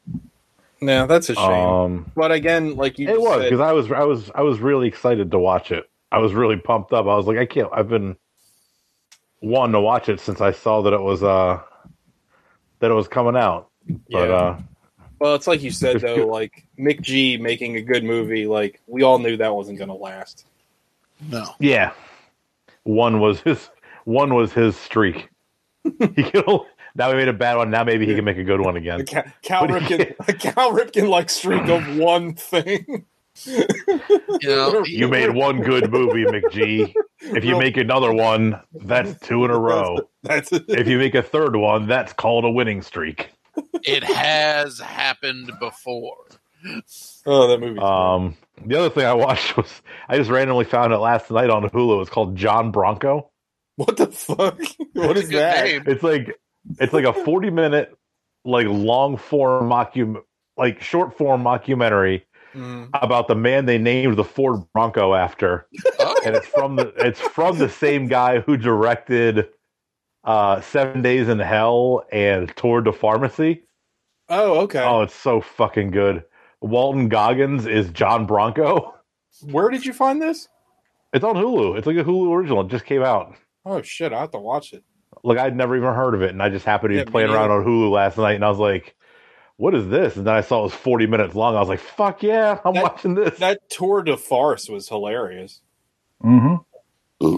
Yeah, 0.80 1.06
that's 1.06 1.28
a 1.30 1.34
shame. 1.34 1.44
Um, 1.44 2.12
but 2.14 2.30
again, 2.32 2.76
like 2.76 2.98
you 2.98 3.08
it 3.08 3.12
just 3.14 3.20
was 3.20 3.40
said, 3.40 3.50
because 3.50 3.60
I 3.60 3.72
was 3.72 3.90
I 3.90 4.04
was 4.04 4.30
I 4.34 4.42
was 4.42 4.60
really 4.60 4.88
excited 4.88 5.30
to 5.32 5.38
watch 5.38 5.72
it. 5.72 5.88
I 6.12 6.18
was 6.18 6.32
really 6.32 6.56
pumped 6.56 6.92
up. 6.92 7.06
I 7.06 7.16
was 7.16 7.26
like, 7.26 7.38
I 7.38 7.46
can't. 7.46 7.68
I've 7.72 7.88
been 7.88 8.16
wanting 9.40 9.72
to 9.72 9.80
watch 9.80 10.08
it 10.08 10.20
since 10.20 10.40
I 10.40 10.52
saw 10.52 10.82
that 10.82 10.92
it 10.92 11.00
was 11.00 11.22
uh 11.22 11.60
that 12.80 12.90
it 12.90 12.94
was 12.94 13.08
coming 13.08 13.36
out. 13.36 13.70
But 14.10 14.28
Yeah. 14.28 14.34
uh 14.34 14.60
well, 15.20 15.34
it's 15.34 15.48
like 15.48 15.62
you 15.62 15.70
said 15.70 16.00
though, 16.00 16.26
like 16.26 16.64
McG 16.78 17.40
making 17.40 17.76
a 17.76 17.82
good 17.82 18.04
movie, 18.04 18.46
like 18.46 18.80
we 18.86 19.02
all 19.02 19.18
knew 19.18 19.36
that 19.36 19.54
wasn't 19.54 19.78
going 19.78 19.88
to 19.88 19.94
last. 19.94 20.46
No. 21.28 21.54
yeah, 21.58 21.92
one 22.84 23.18
was 23.18 23.40
his 23.40 23.68
one 24.04 24.34
was 24.34 24.52
his 24.52 24.76
streak. 24.76 25.28
he 25.84 26.22
could 26.22 26.44
only, 26.46 26.66
now 26.98 27.08
he 27.10 27.16
made 27.16 27.28
a 27.28 27.32
bad 27.32 27.56
one. 27.56 27.70
Now 27.70 27.84
maybe 27.84 28.04
he 28.06 28.14
can 28.14 28.24
make 28.24 28.36
a 28.36 28.44
good 28.44 28.60
one 28.60 28.76
again. 28.76 29.06
Cal, 29.06 29.24
Cal 29.42 29.66
Ripken, 29.68 30.14
a 30.28 30.32
Cal 30.34 30.72
Ripken 30.72 31.08
like 31.08 31.30
streak 31.30 31.62
of 31.68 31.96
one 31.96 32.34
thing. 32.34 33.06
You 33.46 33.64
know, 34.42 34.82
You 34.84 35.06
made 35.08 35.30
one 35.30 35.60
good 35.60 35.90
movie, 35.92 36.24
McG. 36.24 36.92
If 37.20 37.44
you 37.44 37.56
make 37.56 37.76
another 37.76 38.12
one, 38.12 38.60
that's 38.74 39.18
two 39.26 39.44
in 39.44 39.50
a 39.50 39.58
row. 39.58 39.96
That's 40.24 40.50
If 40.52 40.88
you 40.88 40.98
make 40.98 41.14
a 41.14 41.22
third 41.22 41.54
one, 41.56 41.86
that's 41.86 42.12
called 42.12 42.44
a 42.44 42.50
winning 42.50 42.82
streak. 42.82 43.30
it 43.84 44.02
has 44.04 44.78
happened 44.80 45.52
before. 45.60 46.16
oh 47.26 47.46
that 47.48 47.60
movie. 47.60 47.78
Um, 47.78 48.36
the 48.66 48.76
other 48.76 48.90
thing 48.90 49.04
I 49.06 49.14
watched 49.14 49.56
was 49.56 49.82
I 50.08 50.16
just 50.18 50.30
randomly 50.30 50.64
found 50.64 50.92
it 50.92 50.98
last 50.98 51.30
night 51.30 51.50
on 51.50 51.62
Hulu. 51.62 52.00
It's 52.00 52.10
called 52.10 52.34
John 52.36 52.72
Bronco. 52.72 53.30
what 53.76 53.96
the 53.96 54.08
fuck? 54.08 54.58
What 54.94 55.16
is 55.16 55.28
that? 55.28 55.64
name. 55.64 55.84
It's 55.86 56.02
like 56.02 56.36
it's 56.80 56.92
like 56.92 57.04
a 57.04 57.12
forty 57.12 57.50
minute, 57.50 57.96
like 58.44 58.66
long 58.66 59.16
form 59.16 59.68
mockum, 59.68 60.20
like 60.56 60.80
short 60.82 61.16
form 61.16 61.42
mockumentary 61.42 62.22
Mm. 62.54 62.88
about 62.94 63.28
the 63.28 63.34
man 63.34 63.66
they 63.66 63.76
named 63.76 64.16
the 64.16 64.24
Ford 64.24 64.62
Bronco 64.72 65.12
after, 65.14 65.66
Oh, 66.00 66.18
and 66.24 66.34
it's 66.34 66.46
from 66.46 66.76
the 66.76 66.94
it's 66.96 67.20
from 67.20 67.58
the 67.58 67.68
same 67.68 68.08
guy 68.08 68.40
who 68.40 68.56
directed 68.56 69.48
uh 70.24 70.62
Seven 70.62 71.02
Days 71.02 71.28
in 71.28 71.38
Hell 71.38 72.04
and 72.10 72.50
Tour 72.56 72.80
de 72.80 72.90
Pharmacy. 72.90 73.64
Oh, 74.30 74.60
okay. 74.60 74.82
Oh, 74.82 75.02
it's 75.02 75.14
so 75.14 75.42
fucking 75.42 75.90
good. 75.90 76.24
Walton 76.62 77.10
Goggins 77.10 77.66
is 77.66 77.90
John 77.90 78.24
Bronco. 78.26 78.94
Where 79.42 79.68
did 79.68 79.84
you 79.84 79.92
find 79.92 80.20
this? 80.20 80.48
It's 81.12 81.24
on 81.24 81.36
Hulu. 81.36 81.76
It's 81.76 81.86
like 81.86 81.96
a 81.98 82.04
Hulu 82.04 82.32
original. 82.34 82.62
It 82.62 82.68
just 82.68 82.86
came 82.86 83.02
out. 83.02 83.34
Oh 83.66 83.82
shit, 83.82 84.12
I 84.14 84.20
have 84.20 84.30
to 84.30 84.38
watch 84.38 84.72
it. 84.72 84.82
Like 85.24 85.38
I'd 85.38 85.56
never 85.56 85.76
even 85.76 85.92
heard 85.94 86.14
of 86.14 86.22
it, 86.22 86.30
and 86.30 86.42
I 86.42 86.48
just 86.48 86.64
happened 86.64 86.92
to 86.92 86.98
be 87.00 87.04
me 87.04 87.10
playing 87.10 87.30
around 87.30 87.50
on 87.50 87.64
Hulu 87.64 87.90
last 87.90 88.16
night, 88.18 88.34
and 88.34 88.44
I 88.44 88.48
was 88.48 88.58
like, 88.58 88.94
"What 89.56 89.74
is 89.74 89.88
this?" 89.88 90.16
And 90.16 90.26
then 90.26 90.34
I 90.34 90.40
saw 90.42 90.60
it 90.60 90.64
was 90.64 90.74
forty 90.74 91.06
minutes 91.06 91.34
long. 91.34 91.56
I 91.56 91.60
was 91.60 91.68
like, 91.68 91.80
"Fuck 91.80 92.22
yeah, 92.22 92.58
I'm 92.64 92.74
That- 92.74 92.82
watching 92.82 93.14
this." 93.14 93.38
That 93.38 93.68
tour 93.70 94.02
de 94.02 94.16
farce 94.16 94.68
was 94.68 94.88
hilarious. 94.88 95.60
Mm-hmm. 96.24 97.36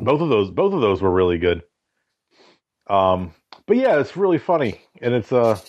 both 0.00 0.20
of 0.20 0.28
those, 0.28 0.50
both 0.50 0.72
of 0.72 0.80
those 0.80 1.00
were 1.02 1.10
really 1.10 1.38
good. 1.38 1.62
Um, 2.88 3.32
but 3.66 3.76
yeah, 3.76 3.98
it's 4.00 4.16
really 4.16 4.38
funny, 4.38 4.80
and 5.02 5.14
it's 5.14 5.30
a, 5.32 5.60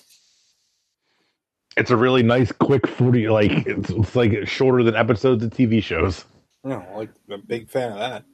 it's 1.77 1.91
a 1.91 1.97
really 1.97 2.23
nice, 2.23 2.51
quick 2.51 2.87
forty. 2.87 3.27
Like 3.29 3.51
it's, 3.67 3.89
it's 3.89 4.15
like 4.15 4.47
shorter 4.47 4.83
than 4.83 4.95
episodes 4.95 5.43
of 5.43 5.51
TV 5.51 5.83
shows. 5.83 6.25
No, 6.63 6.85
like 6.95 7.09
a 7.31 7.37
big 7.37 7.69
fan 7.69 7.91
of 7.91 7.99
that. 7.99 8.25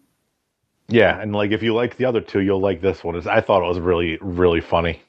Yeah, 0.88 1.20
and 1.20 1.34
like 1.34 1.52
if 1.52 1.64
you 1.64 1.74
like 1.74 1.98
the 1.98 2.06
other 2.06 2.22
two, 2.22 2.42
you'll 2.42 2.60
like 2.60 2.82
this 2.82 3.04
one. 3.04 3.16
It's, 3.16 3.26
I 3.28 3.42
thought 3.42 3.64
it 3.64 3.68
was 3.68 3.80
really, 3.80 4.18
really 4.22 4.62
funny. 4.62 5.02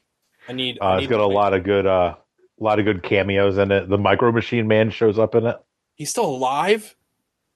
I 0.49 0.53
need. 0.53 0.79
I 0.81 0.93
Uh, 0.93 0.95
need 0.97 1.03
it's 1.03 1.09
got 1.09 1.19
a 1.19 1.27
lot 1.27 1.53
of 1.53 1.63
good, 1.63 1.85
uh, 1.85 2.15
a 2.59 2.63
lot 2.63 2.79
of 2.79 2.85
good 2.85 3.03
cameos 3.03 3.57
in 3.57 3.71
it. 3.71 3.87
The 3.89 3.97
Micro 3.97 4.31
Machine 4.31 4.67
Man 4.67 4.89
shows 4.89 5.19
up 5.19 5.35
in 5.35 5.45
it. 5.45 5.57
He's 5.95 6.09
still 6.09 6.25
alive. 6.25 6.95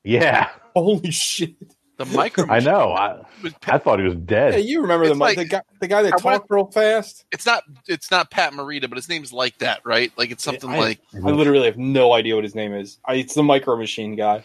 Yeah, 0.04 0.50
Holy 0.76 1.10
shit! 1.12 1.56
the 1.98 2.06
micro. 2.06 2.46
I 2.50 2.60
know. 2.60 2.92
I, 2.94 3.24
I 3.68 3.78
thought 3.78 4.00
he 4.00 4.06
was 4.06 4.16
dead. 4.16 4.54
Yeah, 4.54 4.60
you 4.60 4.82
remember 4.82 5.08
the 5.08 5.16
like- 5.16 5.38
the 5.38 5.46
guy 5.46 5.62
the 5.80 5.88
guy 5.88 6.04
that 6.04 6.14
I 6.14 6.18
talked 6.18 6.48
real 6.50 6.66
fast. 6.66 7.26
It's 7.32 7.46
not. 7.46 7.64
It's 7.88 8.12
not 8.12 8.30
Pat 8.30 8.54
Morita, 8.54 8.88
but 8.90 8.98
his 8.98 9.10
name's 9.10 9.34
like 9.34 9.58
that, 9.60 9.82
right? 9.84 10.12
Like 10.18 10.30
it's 10.32 10.44
something 10.44 10.70
I, 10.70 10.80
like 10.80 11.00
I 11.16 11.30
literally 11.32 11.66
have 11.66 11.78
no 11.78 12.14
idea 12.14 12.36
what 12.36 12.44
his 12.44 12.56
name 12.56 12.74
is. 12.74 13.00
I, 13.06 13.16
it's 13.16 13.34
the 13.34 13.44
Micro 13.44 13.78
Machine 13.78 14.16
guy. 14.16 14.44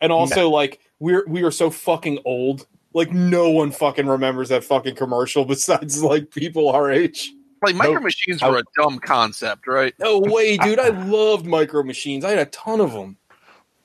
And 0.00 0.12
also, 0.12 0.50
like 0.50 0.80
we're 1.00 1.24
we 1.26 1.42
are 1.42 1.50
so 1.50 1.70
fucking 1.70 2.20
old. 2.24 2.66
Like 2.94 3.12
no 3.12 3.50
one 3.50 3.70
fucking 3.72 4.06
remembers 4.06 4.48
that 4.50 4.64
fucking 4.64 4.94
commercial 4.94 5.44
besides 5.54 6.02
like 6.02 6.30
people 6.30 6.68
our 6.70 6.90
age. 6.92 7.32
like 7.62 7.74
micro 7.74 7.94
Nope. 7.94 8.04
machines 8.04 8.42
I- 8.42 8.48
were 8.50 8.58
a 8.58 8.64
dumb 8.80 8.98
concept, 9.00 9.66
right? 9.66 9.92
No 9.98 10.18
way, 10.20 10.56
dude! 10.56 10.78
I 10.78 10.88
loved 10.88 11.44
Micro 11.46 11.82
Machines. 11.82 12.24
I 12.24 12.30
had 12.30 12.38
a 12.38 12.46
ton 12.46 12.80
of 12.80 12.92
them. 12.92 13.16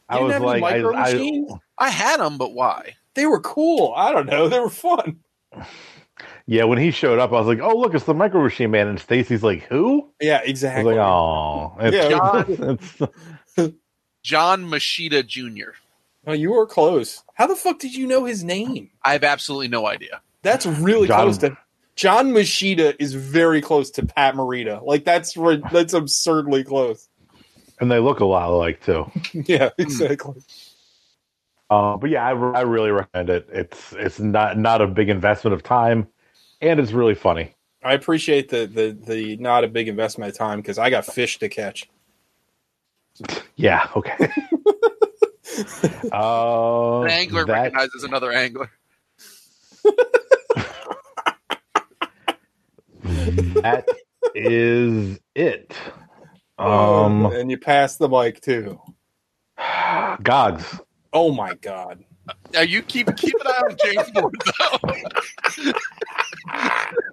I 0.08 0.18
You 0.20 0.24
was 0.26 0.34
have 0.34 0.42
like, 0.44 0.58
I, 0.58 0.60
Micro 0.78 0.94
I, 0.96 1.14
Machines? 1.14 1.52
I 1.78 1.90
had 1.90 2.20
them, 2.20 2.38
but 2.38 2.54
why? 2.54 2.96
They 3.16 3.26
were 3.26 3.40
cool. 3.42 3.94
I 3.96 4.12
don't 4.12 4.26
know. 4.28 4.48
They 4.48 4.60
were 4.60 4.70
fun. 4.70 5.20
yeah. 6.46 6.64
When 6.66 6.78
he 6.78 6.92
showed 6.92 7.20
up, 7.20 7.32
I 7.32 7.40
was 7.40 7.48
like, 7.48 7.60
"Oh, 7.62 7.76
look, 7.78 7.94
it's 7.96 8.06
the 8.06 8.14
Micro 8.14 8.42
Machine 8.44 8.72
Man." 8.72 8.88
And 8.88 9.00
Stacy's 9.00 9.44
like, 9.44 9.64
"Who?" 9.64 10.10
Yeah, 10.22 10.38
I 10.38 10.42
was 10.42 10.50
exactly. 10.50 10.96
like, 10.96 10.98
"Oh, 11.06 11.76
it's, 11.80 11.96
Yeah. 11.96 13.16
it's, 13.58 13.74
John 14.24 14.66
Moschitta 14.70 15.26
Jr. 15.26 15.72
Oh, 16.28 16.34
you 16.34 16.52
were 16.52 16.66
close. 16.66 17.24
How 17.36 17.48
the 17.48 17.56
fuck 17.56 17.80
did 17.80 17.96
you 17.96 18.06
know 18.06 18.26
his 18.26 18.44
name? 18.44 18.90
I 19.04 19.14
have 19.14 19.24
absolutely 19.24 19.70
no 19.70 19.88
idea. 19.88 20.22
That's 20.42 20.66
really 20.66 21.08
John- 21.08 21.22
close 21.24 21.38
to 21.40 21.58
John 21.96 22.32
Moschitta 22.32 22.96
is 23.00 23.14
very 23.14 23.62
close 23.62 23.90
to 23.92 24.06
Pat 24.06 24.36
Morita. 24.36 24.86
Like 24.86 25.04
that's 25.06 25.36
re- 25.36 25.62
that's 25.72 25.94
absurdly 25.94 26.64
close. 26.64 27.08
and 27.80 27.90
they 27.92 28.00
look 28.00 28.20
a 28.20 28.26
lot 28.26 28.50
alike 28.50 28.84
too." 28.84 29.10
yeah, 29.34 29.70
exactly. 29.78 30.42
Uh, 31.70 31.98
but 31.98 32.10
yeah, 32.10 32.26
I, 32.26 32.32
I 32.32 32.62
really 32.62 32.92
recommend 32.92 33.30
it. 33.30 33.48
It's 33.52 33.94
it's 33.94 34.20
not 34.20 34.58
not 34.58 34.82
a 34.82 34.88
big 34.88 35.10
investment 35.10 35.54
of 35.54 35.64
time, 35.64 36.08
and 36.62 36.80
it's 36.80 36.92
really 36.92 37.16
funny. 37.16 37.54
I 37.84 37.94
appreciate 37.94 38.50
the 38.50 38.66
the 38.66 38.92
the 38.92 39.38
not 39.38 39.64
a 39.64 39.68
big 39.68 39.88
investment 39.88 40.32
of 40.32 40.38
time 40.38 40.60
because 40.62 40.78
I 40.78 40.90
got 40.90 41.06
fish 41.06 41.40
to 41.40 41.50
catch. 41.50 41.90
Yeah. 43.58 43.90
Okay. 43.98 44.16
Uh, 46.12 47.02
An 47.02 47.10
angler 47.10 47.46
that- 47.46 47.54
recognizes 47.54 48.04
another 48.04 48.32
angler. 48.32 48.70
that 53.04 53.86
is 54.36 55.20
it. 55.36 55.74
Um, 56.58 57.26
Um, 57.26 57.34
and 57.34 57.50
you 57.52 57.58
pass 57.58 57.98
the 57.98 58.10
mic 58.10 58.42
too. 58.42 58.80
gods. 60.24 60.80
Oh 61.14 61.32
my 61.32 61.54
god. 61.56 62.04
Now 62.54 62.62
you 62.62 62.82
keep 62.84 63.16
keep 63.16 63.34
an 63.40 63.48
eye 63.48 63.62
on 63.70 63.76
James 63.84 64.10
Ford 64.12 64.36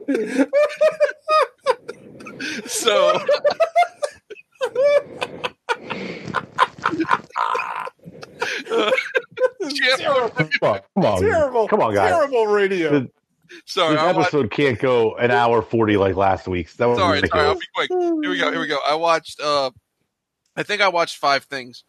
though. 0.09 0.47
so 2.67 3.19
Ford- 10.61 10.83
Come 10.95 11.05
on, 11.05 11.21
Terrible. 11.21 11.69
come 11.69 11.81
on, 11.81 11.95
guys. 11.95 12.11
Terrible 12.11 12.47
radio. 12.47 12.91
The- 13.01 13.11
sorry, 13.65 13.95
this 13.95 14.01
I 14.03 14.07
watched, 14.13 14.19
episode 14.29 14.51
can't 14.51 14.79
go 14.79 15.15
an 15.17 15.31
hour 15.31 15.63
forty 15.63 15.97
like 15.97 16.17
last 16.17 16.49
week's. 16.49 16.75
That 16.77 16.87
was 16.89 16.99
sorry, 16.99 17.21
sorry, 17.27 17.43
I'll 17.47 17.55
be 17.55 17.67
quick. 17.75 17.91
Here 17.91 18.15
we 18.31 18.39
go, 18.39 18.51
here 18.51 18.61
we 18.61 18.67
go. 18.67 18.79
I 18.87 18.95
watched 18.95 19.41
uh 19.41 19.71
I 20.57 20.63
think 20.63 20.81
I 20.81 20.89
watched 20.89 21.17
five 21.19 21.45
things. 21.45 21.85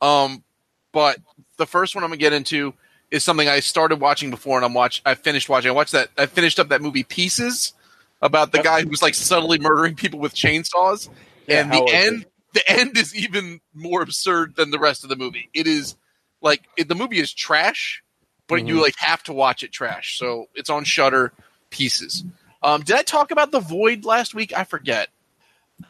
Um 0.00 0.44
but 0.92 1.18
the 1.58 1.66
first 1.66 1.94
one 1.94 2.04
I'm 2.04 2.10
gonna 2.10 2.18
get 2.18 2.32
into 2.32 2.74
is 3.10 3.22
something 3.24 3.48
I 3.48 3.60
started 3.60 4.00
watching 4.00 4.30
before 4.30 4.56
and 4.58 4.64
I'm 4.64 4.74
watch 4.74 5.02
I 5.04 5.14
finished 5.14 5.48
watching. 5.48 5.70
I 5.70 5.74
watched 5.74 5.92
that 5.92 6.08
I 6.16 6.26
finished 6.26 6.58
up 6.58 6.68
that 6.70 6.80
movie 6.82 7.04
Pieces 7.04 7.74
about 8.20 8.52
the 8.52 8.62
guy 8.62 8.82
who's 8.82 9.02
like 9.02 9.14
subtly 9.14 9.58
murdering 9.58 9.94
people 9.96 10.20
with 10.20 10.34
chainsaws. 10.34 11.08
Yeah, 11.46 11.60
and 11.62 11.72
the 11.72 11.80
was 11.82 11.92
it? 11.92 11.94
end 11.96 12.26
the 12.54 12.70
end 12.70 12.96
is 12.96 13.14
even 13.14 13.60
more 13.74 14.02
absurd 14.02 14.56
than 14.56 14.70
the 14.70 14.78
rest 14.78 15.02
of 15.04 15.10
the 15.10 15.16
movie. 15.16 15.48
It 15.52 15.66
is 15.66 15.96
like 16.42 16.62
it, 16.76 16.88
the 16.88 16.94
movie 16.94 17.18
is 17.20 17.32
trash, 17.32 18.02
but 18.48 18.66
you 18.66 18.76
Mhm. 18.76 18.82
like 18.82 18.96
have 18.98 19.22
to 19.24 19.32
watch 19.32 19.62
it 19.62 19.72
trash. 19.72 20.18
So 20.18 20.46
it's 20.54 20.68
on 20.70 20.84
Shudder 20.84 21.32
Pieces. 21.70 22.24
Um, 22.62 22.82
did 22.82 22.96
I 22.96 23.02
talk 23.02 23.30
about 23.30 23.50
the 23.50 23.60
Void 23.60 24.04
last 24.04 24.34
week? 24.34 24.52
I 24.56 24.64
forget. 24.64 25.08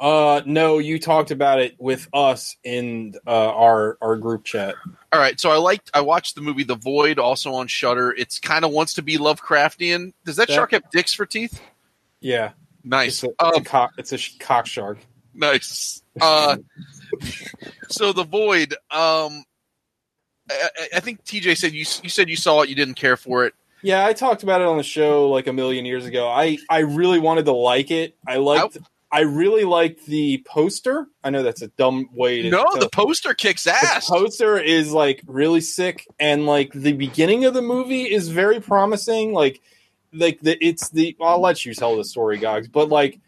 Uh, 0.00 0.40
no, 0.47 0.78
you 0.78 0.99
talked 0.99 1.30
about 1.30 1.61
it 1.61 1.75
with 1.78 2.09
us 2.14 2.56
in 2.64 3.14
uh, 3.26 3.30
our 3.50 3.99
our 4.00 4.16
group 4.16 4.44
chat. 4.44 4.75
All 5.12 5.21
right, 5.21 5.38
so 5.38 5.50
I 5.50 5.56
liked 5.56 5.90
I 5.92 6.00
watched 6.00 6.35
the 6.35 6.40
movie 6.40 6.62
The 6.64 6.76
Void 6.76 7.18
also 7.18 7.52
on 7.52 7.66
Shudder. 7.66 8.12
It's 8.12 8.38
kind 8.38 8.64
of 8.64 8.71
wants 8.71 8.94
to 8.94 9.02
be 9.02 9.18
Lovecraftian. 9.18 10.12
Does 10.25 10.37
that 10.37 10.49
That- 10.49 10.54
shark 10.54 10.71
have 10.71 10.85
dicks 10.92 11.12
for 11.12 11.26
teeth? 11.26 11.61
Yeah, 12.21 12.52
Nice. 12.85 13.23
it's 13.23 13.25
a, 13.25 13.26
it's 13.28 13.37
a 13.42 13.44
Um, 13.59 13.64
cock. 13.64 13.92
It's 13.99 14.12
a 14.12 14.18
sh- 14.18 14.38
cock 14.38 14.66
shark. 14.66 14.99
Nice. 15.35 16.02
Uh, 16.21 16.56
so 17.88 18.12
the 18.12 18.25
void. 18.25 18.75
Um, 18.90 19.44
I, 20.52 20.68
I- 20.82 20.88
I 20.97 21.00
think 21.00 21.25
TJ 21.25 21.56
said 21.56 21.73
you 21.73 21.85
you 22.02 22.09
said 22.11 22.28
you 22.28 22.37
saw 22.37 22.62
it, 22.62 22.68
you 22.68 22.75
didn't 22.75 22.94
care 22.94 23.16
for 23.16 23.44
it. 23.44 23.54
Yeah, 23.82 24.06
I 24.06 24.12
talked 24.12 24.42
about 24.44 24.61
it 24.61 24.66
on 24.68 24.76
the 24.76 24.82
show 24.85 25.28
like 25.28 25.47
a 25.49 25.52
million 25.52 25.85
years 25.85 26.06
ago. 26.06 26.28
I 26.28 26.59
I 26.71 26.80
really 26.80 27.18
wanted 27.18 27.44
to 27.47 27.52
like 27.52 27.90
it. 27.90 28.16
I 28.26 28.37
liked. 28.37 28.78
I 29.14 29.21
really 29.23 29.64
liked 29.64 30.06
the 30.06 30.42
poster. 30.47 31.06
I 31.23 31.28
know 31.28 31.42
that's 31.42 31.61
a 31.61 31.68
dumb 31.68 32.09
way 32.14 32.42
to. 32.42 32.50
No, 32.50 32.64
to- 32.64 32.80
the 32.80 32.88
poster 32.88 33.35
kicks 33.35 33.66
ass. 33.66 34.06
the 34.06 34.14
poster 34.14 34.56
is 34.59 34.92
like 34.92 35.23
really 35.26 35.61
sick, 35.61 36.06
and 36.18 36.47
like 36.47 36.73
the 36.73 36.92
beginning 36.94 37.44
of 37.44 37.52
the 37.54 37.61
movie 37.61 38.04
is 38.11 38.28
very 38.28 38.61
promising. 38.61 39.32
Like, 39.35 39.61
like 40.14 40.40
the 40.40 40.56
it's 40.64 40.88
the 40.90 41.16
I'll 41.21 41.40
let 41.40 41.66
you 41.66 41.75
tell 41.75 41.97
the 41.97 42.04
story, 42.04 42.38
guys, 42.38 42.68
but 42.68 42.88
like 42.88 43.18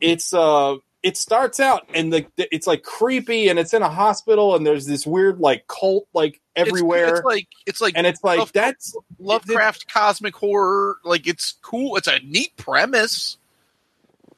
it's 0.00 0.32
uh 0.34 0.76
it 1.02 1.16
starts 1.16 1.60
out 1.60 1.88
and 1.94 2.12
the 2.12 2.26
it's 2.36 2.66
like 2.66 2.82
creepy 2.82 3.48
and 3.48 3.58
it's 3.58 3.72
in 3.72 3.82
a 3.82 3.88
hospital 3.88 4.56
and 4.56 4.66
there's 4.66 4.84
this 4.86 5.06
weird 5.06 5.38
like 5.38 5.64
cult 5.68 6.08
like 6.12 6.40
everywhere 6.56 7.16
it's, 7.16 7.24
like 7.24 7.48
it's 7.66 7.80
like 7.80 7.94
and 7.96 8.06
it's 8.06 8.24
like 8.24 8.40
Love- 8.40 8.52
that's 8.52 8.96
Lovecraft 9.20 9.92
cosmic 9.92 10.34
horror. 10.34 10.96
Like 11.04 11.26
it's 11.26 11.54
cool. 11.62 11.96
It's 11.96 12.08
a 12.08 12.18
neat 12.20 12.56
premise, 12.56 13.36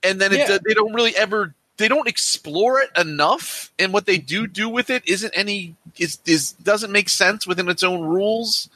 and 0.02 0.20
then 0.20 0.32
it, 0.32 0.38
Yeah. 0.40 0.58
they 0.66 0.74
don't 0.74 0.92
really 0.92 1.16
ever 1.16 1.54
they 1.78 1.88
don't 1.88 2.06
explore 2.08 2.80
it 2.80 2.90
enough, 2.98 3.72
and 3.78 3.92
what 3.92 4.04
they 4.04 4.18
do 4.18 4.46
do 4.46 4.68
with 4.68 4.90
it 4.90 5.02
isn't 5.08 5.32
any 5.34 5.76
is 5.98 6.18
is 6.26 6.52
doesn't 6.52 6.92
make 6.92 7.08
sense 7.08 7.46
within 7.46 7.68
its 7.70 7.82
own 7.82 8.02
rules. 8.02 8.68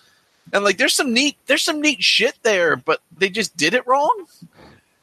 And 0.53 0.65
like 0.65 0.79
there's 0.79 0.95
some 0.95 1.13
neat 1.13 1.37
there's 1.47 1.63
some 1.63 1.81
neat 1.83 2.03
shit 2.03 2.35
there, 2.43 2.77
but 2.77 3.01
they 3.17 3.29
just 3.29 3.57
did 3.57 3.75
it 3.75 3.87
wrong. 3.87 4.27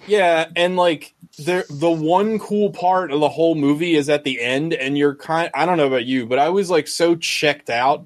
Yeah, 0.07 0.49
and 0.55 0.75
like 0.75 1.13
the 1.37 1.65
the 1.69 1.89
one 1.89 2.39
cool 2.39 2.71
part 2.71 3.11
of 3.11 3.19
the 3.19 3.29
whole 3.29 3.55
movie 3.55 3.95
is 3.95 4.09
at 4.09 4.23
the 4.23 4.41
end, 4.41 4.73
and 4.73 4.97
you're 4.97 5.15
kind. 5.15 5.49
I 5.53 5.65
don't 5.65 5.77
know 5.77 5.87
about 5.87 6.05
you, 6.05 6.25
but 6.25 6.39
I 6.39 6.49
was 6.49 6.69
like 6.69 6.87
so 6.87 7.15
checked 7.15 7.69
out. 7.69 8.05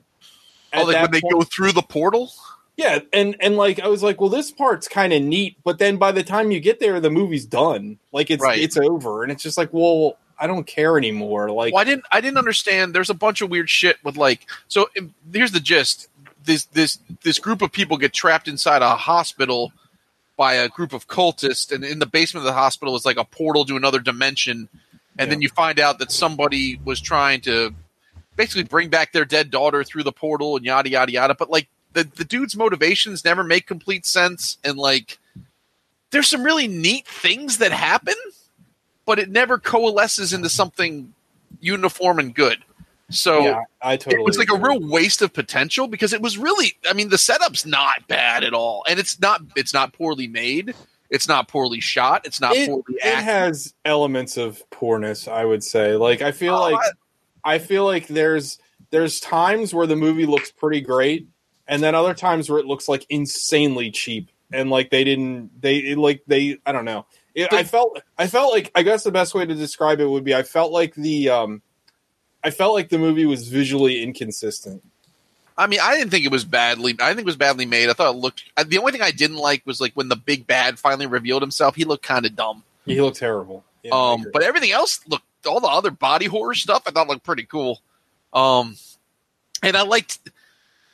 Oh, 0.74 0.84
like 0.84 1.02
when 1.02 1.12
they 1.12 1.22
go 1.22 1.42
through 1.44 1.72
the 1.72 1.82
portal. 1.82 2.32
Yeah, 2.78 3.00
and 3.14 3.38
and 3.40 3.56
like 3.56 3.80
I 3.80 3.88
was 3.88 4.04
like, 4.04 4.20
well, 4.20 4.30
this 4.30 4.52
part's 4.52 4.88
kind 4.88 5.14
of 5.14 5.22
neat, 5.22 5.58
but 5.64 5.80
then 5.80 5.96
by 5.98 6.12
the 6.12 6.24
time 6.24 6.52
you 6.52 6.60
get 6.60 6.80
there, 6.82 7.00
the 7.00 7.10
movie's 7.10 7.46
done. 7.46 7.98
Like 8.12 8.30
it's 8.30 8.44
Right. 8.44 8.60
it's 8.60 8.76
over, 8.78 9.24
and 9.24 9.32
it's 9.32 9.44
just 9.44 9.58
like, 9.58 9.70
well, 9.72 10.18
I 10.38 10.48
don't 10.48 10.68
care 10.68 10.98
anymore. 10.98 11.50
Like, 11.52 11.74
well, 11.74 11.82
I 11.82 11.86
didn't. 11.86 12.04
I 12.12 12.20
didn't 12.20 12.38
understand. 12.38 12.94
There's 12.94 13.10
a 13.10 13.14
bunch 13.14 13.42
of 13.42 13.50
weird 13.50 13.70
shit 13.70 13.98
with 14.04 14.18
like. 14.18 14.46
So 14.68 14.90
here's 15.32 15.54
the 15.54 15.62
gist. 15.62 16.10
This 16.44 16.66
this 16.66 17.00
this 17.24 17.40
group 17.40 17.62
of 17.62 17.72
people 17.72 17.98
get 17.98 18.12
trapped 18.14 18.50
inside 18.50 18.82
a 18.82 18.96
hospital 18.96 19.72
by 20.38 20.56
a 20.56 20.70
group 20.70 20.94
of 20.94 21.08
cultists, 21.08 21.72
and 21.72 21.84
in 21.84 22.00
the 22.00 22.06
basement 22.06 22.46
of 22.46 22.54
the 22.54 22.60
hospital 22.60 22.96
is 22.96 23.06
like 23.06 23.18
a 23.18 23.24
portal 23.24 23.66
to 23.66 23.76
another 23.76 24.00
dimension. 24.00 24.70
And 25.18 25.32
then 25.32 25.42
you 25.42 25.48
find 25.48 25.80
out 25.80 26.00
that 26.00 26.12
somebody 26.12 26.78
was 26.84 27.00
trying 27.00 27.40
to 27.42 27.74
basically 28.36 28.64
bring 28.64 28.90
back 28.90 29.14
their 29.14 29.24
dead 29.24 29.50
daughter 29.50 29.84
through 29.84 30.04
the 30.04 30.12
portal, 30.12 30.58
and 30.58 30.66
yada 30.66 30.90
yada 30.90 31.12
yada. 31.12 31.36
But 31.36 31.50
like 31.50 31.70
the 31.94 32.04
the 32.04 32.26
dude's 32.26 32.56
motivations 32.56 33.24
never 33.24 33.44
make 33.44 33.66
complete 33.66 34.06
sense, 34.06 34.58
and 34.64 34.78
like 34.78 35.20
there's 36.12 36.28
some 36.28 36.44
really 36.44 36.68
neat 36.68 37.08
things 37.08 37.58
that 37.60 37.72
happen, 37.72 38.16
but 39.06 39.20
it 39.20 39.30
never 39.30 39.58
coalesces 39.58 40.34
into 40.34 40.50
something 40.50 41.14
uniform 41.62 42.20
and 42.20 42.36
good. 42.36 42.64
So 43.12 43.40
yeah, 43.42 43.62
I 43.82 43.98
totally. 43.98 44.22
it 44.24 44.26
was 44.26 44.38
like 44.38 44.50
a 44.52 44.58
real 44.58 44.80
waste 44.80 45.22
of 45.22 45.32
potential 45.32 45.88
because 45.88 46.12
it 46.12 46.22
was 46.22 46.38
really 46.38 46.74
I 46.90 46.94
mean 46.94 47.10
the 47.10 47.18
setup's 47.18 47.66
not 47.66 48.08
bad 48.08 48.44
at 48.44 48.54
all. 48.54 48.84
And 48.90 49.00
it's 49.00 49.20
not 49.20 49.42
it's 49.56 49.74
not 49.74 49.94
poorly 49.94 50.28
made. 50.28 50.74
It's 51.12 51.28
not 51.28 51.48
poorly 51.48 51.80
shot. 51.82 52.26
It's 52.26 52.42
not 52.42 52.56
It, 52.56 52.68
poorly 52.68 52.84
it 52.90 53.04
has 53.24 53.76
elements 53.86 54.38
of 54.38 54.68
poorness, 54.72 55.28
I 55.28 55.46
would 55.46 55.64
say. 55.64 55.96
Like 55.96 56.22
I 56.24 56.32
feel 56.32 56.56
Oh, 56.56 56.62
like 56.62 56.76
I- 56.76 56.92
I 57.56 57.60
feel 57.60 57.86
like 57.86 58.08
there's 58.08 58.58
there's 58.90 59.20
times 59.20 59.72
where 59.72 59.86
the 59.86 59.96
movie 59.96 60.26
looks 60.26 60.52
pretty 60.52 60.82
great, 60.82 61.28
and 61.68 61.84
then 61.84 61.94
other 61.94 62.16
times 62.16 62.50
where 62.50 62.58
it 62.60 62.66
looks 62.66 62.88
like 62.90 63.06
insanely 63.10 63.92
cheap, 63.92 64.32
and 64.52 64.72
like 64.72 64.90
they 64.90 65.04
didn't 65.04 65.52
they 65.62 65.76
it, 65.78 66.00
like 66.00 66.24
they 66.26 66.58
I 66.66 66.72
don't 66.72 66.86
know. 66.86 67.06
It, 67.36 67.54
I 67.54 67.64
felt 67.66 68.02
I 68.18 68.26
felt 68.26 68.52
like 68.52 68.72
I 68.74 68.82
guess 68.82 69.04
the 69.04 69.12
best 69.12 69.36
way 69.36 69.46
to 69.46 69.54
describe 69.54 70.00
it 70.00 70.10
would 70.10 70.24
be 70.24 70.34
I 70.34 70.42
felt 70.42 70.72
like 70.72 70.96
the 70.96 71.30
um 71.30 71.62
I 72.46 72.52
felt 72.52 72.74
like 72.76 72.90
the 72.90 72.98
movie 73.00 73.26
was 73.26 73.48
visually 73.50 74.02
inconsistent. 74.04 74.82
I 75.58 75.68
mean, 75.68 75.80
I 75.82 75.96
didn't 75.98 76.12
think 76.12 76.26
it 76.26 76.32
was 76.32 76.46
badly. 76.46 76.96
I 77.00 77.08
think 77.10 77.22
it 77.22 77.26
was 77.26 77.36
badly 77.38 77.66
made. 77.66 77.90
I 77.90 77.94
thought 77.94 78.14
it 78.14 78.18
looked. 78.18 78.44
uh, 78.56 78.64
The 78.68 78.78
only 78.78 78.92
thing 78.92 79.02
I 79.02 79.12
didn't 79.12 79.38
like 79.38 79.66
was 79.66 79.82
like 79.82 79.94
when 79.94 80.10
the 80.10 80.16
big 80.16 80.46
bad 80.46 80.78
finally 80.80 81.08
revealed 81.08 81.42
himself. 81.42 81.76
He 81.76 81.86
looked 81.86 82.04
kind 82.04 82.26
of 82.26 82.36
dumb. 82.36 82.64
He 82.86 83.02
looked 83.02 83.18
terrible. 83.18 83.64
Yeah, 83.82 83.92
um, 83.94 84.26
but 84.32 84.44
everything 84.44 84.72
else 84.72 85.00
looked. 85.08 85.26
All 85.48 85.60
the 85.60 85.68
other 85.68 85.92
body 85.92 86.26
horror 86.28 86.56
stuff 86.56 86.84
I 86.88 86.92
thought 86.92 87.08
looked 87.08 87.24
pretty 87.24 87.44
cool. 87.44 87.82
Um, 88.34 88.76
and 89.64 89.76
I 89.78 89.82
liked. 89.84 90.20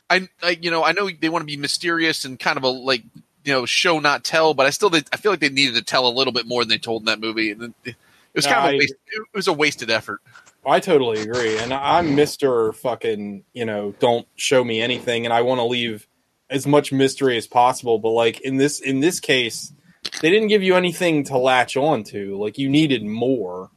I, 0.08 0.28
I 0.42 0.50
you 0.60 0.70
know 0.70 0.84
I 0.84 0.92
know 0.92 1.08
they 1.10 1.28
want 1.28 1.42
to 1.42 1.46
be 1.46 1.56
mysterious 1.56 2.24
and 2.24 2.38
kind 2.38 2.56
of 2.56 2.62
a 2.64 2.68
like 2.68 3.02
you 3.44 3.52
know 3.52 3.66
show 3.66 3.98
not 3.98 4.24
tell, 4.24 4.54
but 4.54 4.66
I 4.66 4.70
still 4.70 4.90
I 4.94 5.16
feel 5.16 5.32
like 5.32 5.40
they 5.40 5.48
needed 5.48 5.74
to 5.74 5.82
tell 5.82 6.06
a 6.06 6.12
little 6.12 6.32
bit 6.32 6.46
more 6.46 6.62
than 6.62 6.68
they 6.68 6.78
told 6.78 7.02
in 7.02 7.06
that 7.06 7.18
movie. 7.20 7.50
And 7.50 7.74
it, 7.84 7.96
was 8.34 8.46
kind 8.46 8.58
No, 8.62 8.68
of 8.68 8.72
a 8.72 8.76
I- 8.76 8.78
waste. 8.78 8.94
It 9.08 9.22
was 9.34 9.48
a 9.48 9.52
wasted 9.52 9.90
effort. 9.90 10.20
I 10.64 10.80
totally 10.80 11.20
agree. 11.20 11.58
And 11.58 11.72
I'm 11.74 12.16
Mr. 12.16 12.74
fucking, 12.76 13.44
you 13.52 13.64
know, 13.64 13.94
don't 13.98 14.26
show 14.36 14.62
me 14.62 14.80
anything 14.80 15.24
and 15.24 15.32
I 15.32 15.42
want 15.42 15.58
to 15.58 15.64
leave 15.64 16.06
as 16.50 16.66
much 16.66 16.92
mystery 16.92 17.36
as 17.36 17.46
possible, 17.46 17.98
but 17.98 18.10
like 18.10 18.40
in 18.42 18.56
this 18.58 18.78
in 18.80 19.00
this 19.00 19.18
case, 19.20 19.72
they 20.20 20.30
didn't 20.30 20.48
give 20.48 20.62
you 20.62 20.76
anything 20.76 21.24
to 21.24 21.38
latch 21.38 21.76
on 21.76 22.04
to. 22.04 22.36
Like 22.38 22.58
you 22.58 22.68
needed 22.68 23.04
more. 23.04 23.70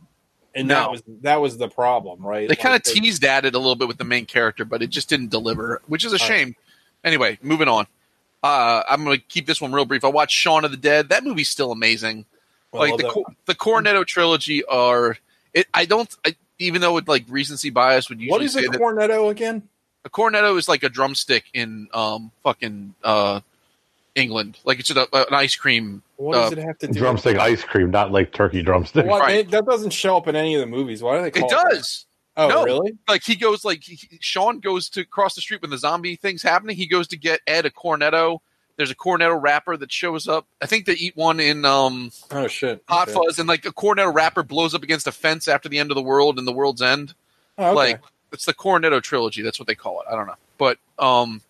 And 0.54 0.69
that 0.69 0.89
was 0.91 1.04
that 1.21 1.41
was 1.41 1.58
the 1.58 1.67
problem, 1.67 2.26
right? 2.26 2.48
They 2.48 2.56
kind 2.56 2.76
of 2.76 2.84
teased 2.84 3.26
at 3.26 3.45
it 3.45 3.56
a 3.56 3.58
little 3.60 3.76
bit 3.76 3.88
with 3.89 3.98
the 3.98 4.06
main 4.06 4.26
character, 4.26 4.63
but 4.63 4.82
it 4.82 4.88
just 4.89 5.10
didn't 5.10 5.30
deliver, 5.32 5.82
which 5.88 6.06
is 6.06 6.13
a 6.13 6.15
All 6.15 6.19
right. 6.30 6.38
shame. 6.38 6.56
Anyway, 7.04 7.38
moving 7.41 7.67
on. 7.67 7.88
Uh, 8.41 8.84
I'm 8.88 9.04
going 9.04 9.17
to 9.17 9.24
keep 9.26 9.48
this 9.48 9.60
one 9.60 9.74
real 9.74 9.86
brief. 9.86 10.06
I 10.06 10.08
watched 10.10 10.36
Shaun 10.38 10.63
of 10.65 10.71
the 10.71 10.78
Dead. 10.78 11.10
That 11.10 11.24
movie's 11.24 11.50
still 11.50 11.71
amazing. 11.71 12.26
well, 12.71 12.84
like 12.89 12.98
the 12.98 13.04
the- 13.08 13.36
the 13.48 13.56
Cornetto 13.56 14.06
trilogy 14.06 14.63
are. 14.65 15.17
It, 15.54 15.67
I 15.74 15.86
don't. 15.86 16.13
I, 16.26 16.36
even 16.60 16.82
though 16.82 16.94
with 16.94 17.08
like 17.08 17.26
recency 17.30 17.70
bias 17.70 18.10
would 18.10 18.20
usually 18.20 18.32
what 18.32 18.41
is 18.44 18.54
say 18.54 18.65
a 18.65 18.70
that 18.70 18.80
cornetto 18.80 19.30
again? 19.30 19.63
a 20.06 20.10
cornetto 20.10 20.58
is 20.58 20.68
like 20.68 20.84
a 20.84 20.89
drumstick 20.89 21.46
in 21.54 21.88
um 21.94 22.32
fucking 22.44 22.94
uh 23.04 23.41
England. 24.15 24.58
Like 24.63 24.80
it's 24.80 24.89
a, 24.91 25.06
an 25.13 25.26
ice 25.34 25.56
cream. 25.56 26.02
What 26.18 26.34
does 26.36 26.54
Uh, 26.54 26.56
it 26.58 26.63
have 26.65 26.78
to 26.80 26.88
do? 26.88 27.00
Drumstick 27.00 27.34
with 27.34 27.41
ice 27.41 27.63
cream, 27.63 27.91
not 27.91 28.12
like 28.12 28.32
turkey 28.32 28.62
drumstick. 28.62 29.06
What, 29.06 29.20
Right. 29.22 29.50
that 29.52 29.65
doesn't 29.65 29.89
show 29.91 30.15
up 30.15 30.28
in 30.30 30.36
any 30.38 30.56
of 30.56 30.62
the 30.62 30.68
movies. 30.68 31.04
Why 31.04 31.18
do 31.18 31.22
they 31.24 31.28
It 31.28 31.34
call 31.34 31.50
it? 31.50 31.52
does. 31.72 32.06
that? 32.38 32.44
Oh, 32.44 32.48
No. 32.50 32.63
really? 32.63 32.94
Like 33.10 33.24
he 33.24 33.36
goes 33.36 33.65
like 33.65 33.84
he, 33.84 34.00
Sean 34.22 34.60
goes 34.60 34.88
to 34.89 35.04
cross 35.06 35.36
the 35.36 35.41
street 35.41 35.62
when 35.62 35.72
the 35.72 35.78
zombie 35.78 36.15
thing's 36.15 36.44
happening. 36.44 36.78
He 36.78 36.88
goes 36.88 37.08
to 37.10 37.18
get 37.18 37.41
Ed 37.46 37.65
a 37.65 37.70
cornetto 37.70 38.39
There's 38.78 38.92
a 38.92 38.96
Cornetto 38.96 39.42
wrapper 39.42 39.78
that 39.78 39.92
shows 39.92 40.28
up. 40.28 40.46
I 40.62 40.66
think 40.66 40.86
they 40.86 40.94
eat 40.94 41.16
one 41.16 41.40
in 41.40 41.64
um, 41.66 42.12
Oh 42.32 42.48
shit. 42.48 42.84
Hot. 42.90 43.10
Fuzz, 43.10 43.40
and 43.40 43.48
like 43.48 43.66
a 43.66 43.72
Cornetto 43.72 44.14
wrapper 44.14 44.44
blows 44.44 44.74
up 44.76 44.84
against 44.84 45.08
a 45.08 45.12
fence 45.12 45.48
after 45.48 45.70
the 45.70 45.80
end 45.80 45.92
of 45.92 45.96
the 45.96 46.02
world 46.02 46.38
and 46.38 46.48
the 46.48 46.52
world's 46.52 46.82
end. 46.82 47.14
Oh, 47.58 47.68
okay. 47.68 47.76
Like 47.76 48.02
it's 48.34 48.46
the 48.46 48.54
Cornetto 48.54 49.02
trilogy. 49.02 49.42
That's 49.42 49.60
what 49.60 49.68
they 49.68 49.76
call 49.76 50.02
it. 50.02 50.08
I 50.12 50.16
don't 50.16 50.28
know, 50.28 50.36
but 50.58 50.78
um, 51.00 51.42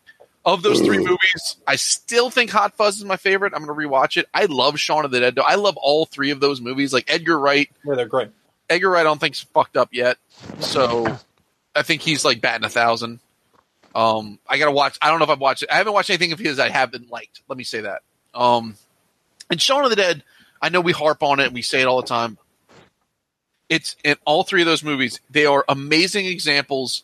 of 0.45 0.61
those 0.61 0.79
three 0.81 0.99
movies, 0.99 1.57
I 1.65 1.75
still 1.77 2.29
think 2.29 2.51
Hot 2.51 2.75
Fuzz 2.75 2.97
is 2.97 3.05
my 3.05 3.17
favorite. 3.17 3.53
I'm 3.55 3.65
going 3.65 3.79
to 3.79 3.87
rewatch 3.87 4.17
it. 4.17 4.27
I 4.33 4.45
love 4.45 4.79
Shaun 4.79 5.03
of 5.03 5.09
the 5.09 5.19
Dead. 5.19 5.33
though. 5.35 5.41
I 5.41 5.55
love 5.55 5.75
all 5.77 6.05
three 6.05 6.29
of 6.29 6.39
those 6.39 6.61
movies. 6.61 6.93
Like 6.93 7.05
Edgar 7.07 7.39
Wright. 7.39 7.69
yeah, 7.83 7.95
they're 7.95 8.05
great. 8.05 8.29
Edgar 8.69 8.91
Wright, 8.91 9.01
I 9.01 9.03
don't 9.03 9.19
think's 9.19 9.41
fucked 9.41 9.77
up 9.77 9.89
yet. 9.91 10.17
So 10.59 11.17
I 11.75 11.81
think 11.81 12.01
he's 12.03 12.23
like 12.23 12.41
batting 12.41 12.65
a 12.65 12.69
thousand. 12.69 13.19
Um, 13.95 14.39
I 14.47 14.57
gotta 14.57 14.71
watch. 14.71 14.97
I 15.01 15.09
don't 15.09 15.19
know 15.19 15.23
if 15.23 15.31
I've 15.31 15.39
watched 15.39 15.63
it. 15.63 15.69
I 15.71 15.77
haven't 15.77 15.93
watched 15.93 16.09
anything 16.09 16.33
of 16.33 16.39
his 16.39 16.59
I 16.59 16.69
haven't 16.69 17.09
liked. 17.09 17.41
Let 17.47 17.57
me 17.57 17.63
say 17.63 17.81
that. 17.81 18.01
Um, 18.33 18.75
and 19.49 19.61
Shaun 19.61 19.85
of 19.85 19.89
the 19.89 19.95
Dead, 19.95 20.21
I 20.61 20.69
know 20.69 20.81
we 20.81 20.91
harp 20.91 21.23
on 21.23 21.39
it 21.39 21.45
and 21.45 21.53
we 21.53 21.61
say 21.61 21.81
it 21.81 21.85
all 21.87 22.01
the 22.01 22.07
time. 22.07 22.37
It's 23.69 23.95
in 24.03 24.17
all 24.25 24.43
three 24.43 24.61
of 24.61 24.67
those 24.67 24.83
movies. 24.83 25.21
They 25.31 25.45
are 25.45 25.63
amazing 25.69 26.25
examples 26.25 27.03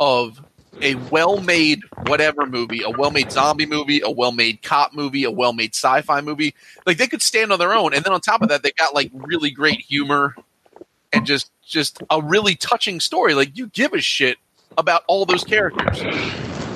of 0.00 0.42
a 0.80 0.94
well-made 0.94 1.82
whatever 2.06 2.46
movie, 2.46 2.82
a 2.82 2.90
well-made 2.90 3.30
zombie 3.30 3.66
movie, 3.66 4.00
a 4.00 4.10
well-made 4.10 4.62
cop 4.62 4.94
movie, 4.94 5.24
a 5.24 5.30
well-made 5.30 5.74
sci-fi 5.74 6.22
movie. 6.22 6.54
Like 6.86 6.96
they 6.96 7.06
could 7.06 7.22
stand 7.22 7.52
on 7.52 7.58
their 7.58 7.74
own, 7.74 7.92
and 7.92 8.02
then 8.02 8.12
on 8.12 8.22
top 8.22 8.40
of 8.40 8.48
that, 8.48 8.62
they 8.62 8.72
got 8.72 8.94
like 8.94 9.10
really 9.12 9.50
great 9.50 9.80
humor 9.80 10.34
and 11.12 11.26
just 11.26 11.50
just 11.64 12.02
a 12.10 12.22
really 12.22 12.54
touching 12.54 13.00
story. 13.00 13.34
Like 13.34 13.56
you 13.56 13.66
give 13.68 13.92
a 13.92 14.00
shit 14.00 14.38
about 14.78 15.02
all 15.08 15.24
those 15.26 15.44
characters. 15.44 16.02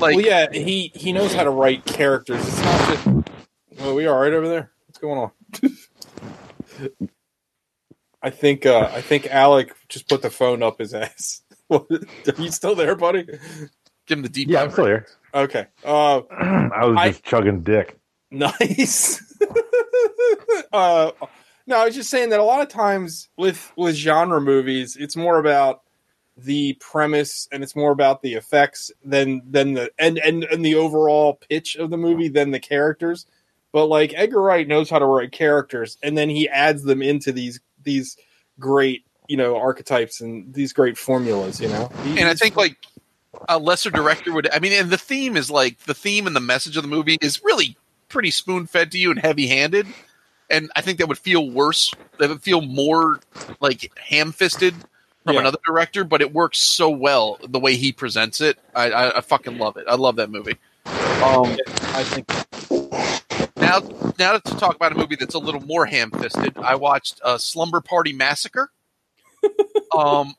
Like 0.00 0.16
well, 0.16 0.20
yeah, 0.20 0.50
he 0.52 0.92
he 0.94 1.12
knows 1.12 1.32
how 1.32 1.44
to 1.44 1.50
write 1.50 1.84
characters. 1.84 2.46
It's 2.46 2.62
not 2.62 2.88
just. 2.88 3.06
Well, 3.78 3.94
we 3.94 4.06
all 4.06 4.18
right 4.18 4.32
over 4.32 4.48
there? 4.48 4.70
What's 4.86 4.98
going 4.98 5.18
on? 5.18 5.30
I 8.22 8.30
think 8.30 8.66
uh, 8.66 8.90
I 8.92 9.00
think 9.00 9.26
Alec 9.26 9.74
just 9.88 10.08
put 10.08 10.22
the 10.22 10.30
phone 10.30 10.62
up 10.62 10.78
his 10.78 10.94
ass. 10.94 11.42
Are 11.70 11.84
you 12.38 12.50
still 12.50 12.74
there, 12.74 12.94
buddy? 12.96 13.24
give 14.06 14.18
him 14.18 14.22
the 14.22 14.28
deep. 14.28 14.48
Yeah, 14.48 14.62
I'm 14.62 14.70
still 14.70 14.86
here. 14.86 15.06
Okay. 15.34 15.66
Uh, 15.84 16.22
I 16.30 16.86
was 16.86 16.96
I- 16.98 17.08
just 17.10 17.24
chugging 17.24 17.62
dick. 17.62 17.98
nice. 18.30 19.22
uh, 20.72 21.10
no, 21.66 21.76
I 21.76 21.84
was 21.86 21.94
just 21.94 22.10
saying 22.10 22.30
that 22.30 22.40
a 22.40 22.44
lot 22.44 22.62
of 22.62 22.68
times 22.68 23.28
with 23.36 23.72
with 23.76 23.94
genre 23.94 24.40
movies, 24.40 24.96
it's 24.96 25.16
more 25.16 25.38
about 25.38 25.82
the 26.36 26.74
premise 26.74 27.48
and 27.50 27.62
it's 27.62 27.74
more 27.74 27.92
about 27.92 28.20
the 28.20 28.34
effects 28.34 28.90
than 29.04 29.42
than 29.50 29.72
the 29.72 29.90
and 29.98 30.18
and, 30.18 30.44
and 30.44 30.64
the 30.64 30.74
overall 30.74 31.40
pitch 31.48 31.76
of 31.76 31.90
the 31.90 31.96
movie 31.96 32.28
than 32.28 32.50
the 32.50 32.60
characters. 32.60 33.26
But 33.72 33.86
like 33.86 34.12
Edgar 34.14 34.42
Wright 34.42 34.66
knows 34.66 34.90
how 34.90 34.98
to 34.98 35.06
write 35.06 35.32
characters, 35.32 35.98
and 36.02 36.16
then 36.16 36.28
he 36.28 36.48
adds 36.48 36.82
them 36.82 37.02
into 37.02 37.32
these 37.32 37.60
these 37.82 38.16
great 38.58 39.04
you 39.28 39.36
know 39.36 39.56
archetypes 39.56 40.20
and 40.20 40.52
these 40.52 40.72
great 40.72 40.98
formulas. 40.98 41.60
You 41.60 41.68
know, 41.68 41.88
He- 42.04 42.18
and 42.20 42.28
I 42.28 42.34
think 42.34 42.56
like 42.56 42.76
a 43.48 43.58
lesser 43.58 43.90
director 43.90 44.32
would. 44.32 44.48
I 44.52 44.58
mean, 44.58 44.72
and 44.72 44.90
the 44.90 44.98
theme 44.98 45.36
is 45.36 45.50
like 45.50 45.78
the 45.80 45.94
theme 45.94 46.26
and 46.26 46.36
the 46.36 46.40
message 46.40 46.76
of 46.76 46.82
the 46.82 46.88
movie 46.88 47.18
is 47.22 47.42
really 47.42 47.76
pretty 48.08 48.30
spoon 48.30 48.66
fed 48.66 48.92
to 48.92 48.98
you 48.98 49.10
and 49.10 49.20
heavy 49.20 49.46
handed. 49.46 49.86
And 50.48 50.70
I 50.76 50.80
think 50.80 50.98
that 50.98 51.08
would 51.08 51.18
feel 51.18 51.50
worse. 51.50 51.90
That 52.18 52.28
would 52.28 52.42
feel 52.42 52.60
more 52.60 53.20
like 53.60 53.90
ham 53.98 54.32
fisted 54.32 54.74
from 55.26 55.34
Yeah. 55.34 55.40
another 55.40 55.58
director. 55.66 56.04
But 56.04 56.22
it 56.22 56.32
works 56.32 56.58
so 56.58 56.88
well 56.88 57.38
the 57.46 57.60
way 57.60 57.76
he 57.76 57.92
presents 57.92 58.40
it. 58.40 58.58
I, 58.74 58.90
I, 58.90 59.18
I 59.18 59.20
fucking 59.20 59.58
love 59.58 59.76
it. 59.76 59.84
I 59.88 59.96
love 59.96 60.16
that 60.16 60.30
movie. 60.30 60.56
Um, 60.86 61.56
I 61.94 62.04
think 62.04 62.28
now, 63.56 63.80
now 64.18 64.38
to 64.38 64.56
talk 64.56 64.76
about 64.76 64.92
a 64.92 64.94
movie 64.94 65.16
that's 65.16 65.34
a 65.34 65.38
little 65.38 65.60
more 65.62 65.84
ham 65.86 66.10
fisted, 66.12 66.56
I 66.58 66.76
watched 66.76 67.20
uh, 67.24 67.38
Slumber 67.38 67.80
Party 67.80 68.12
Massacre. 68.12 68.70
um, 69.96 70.34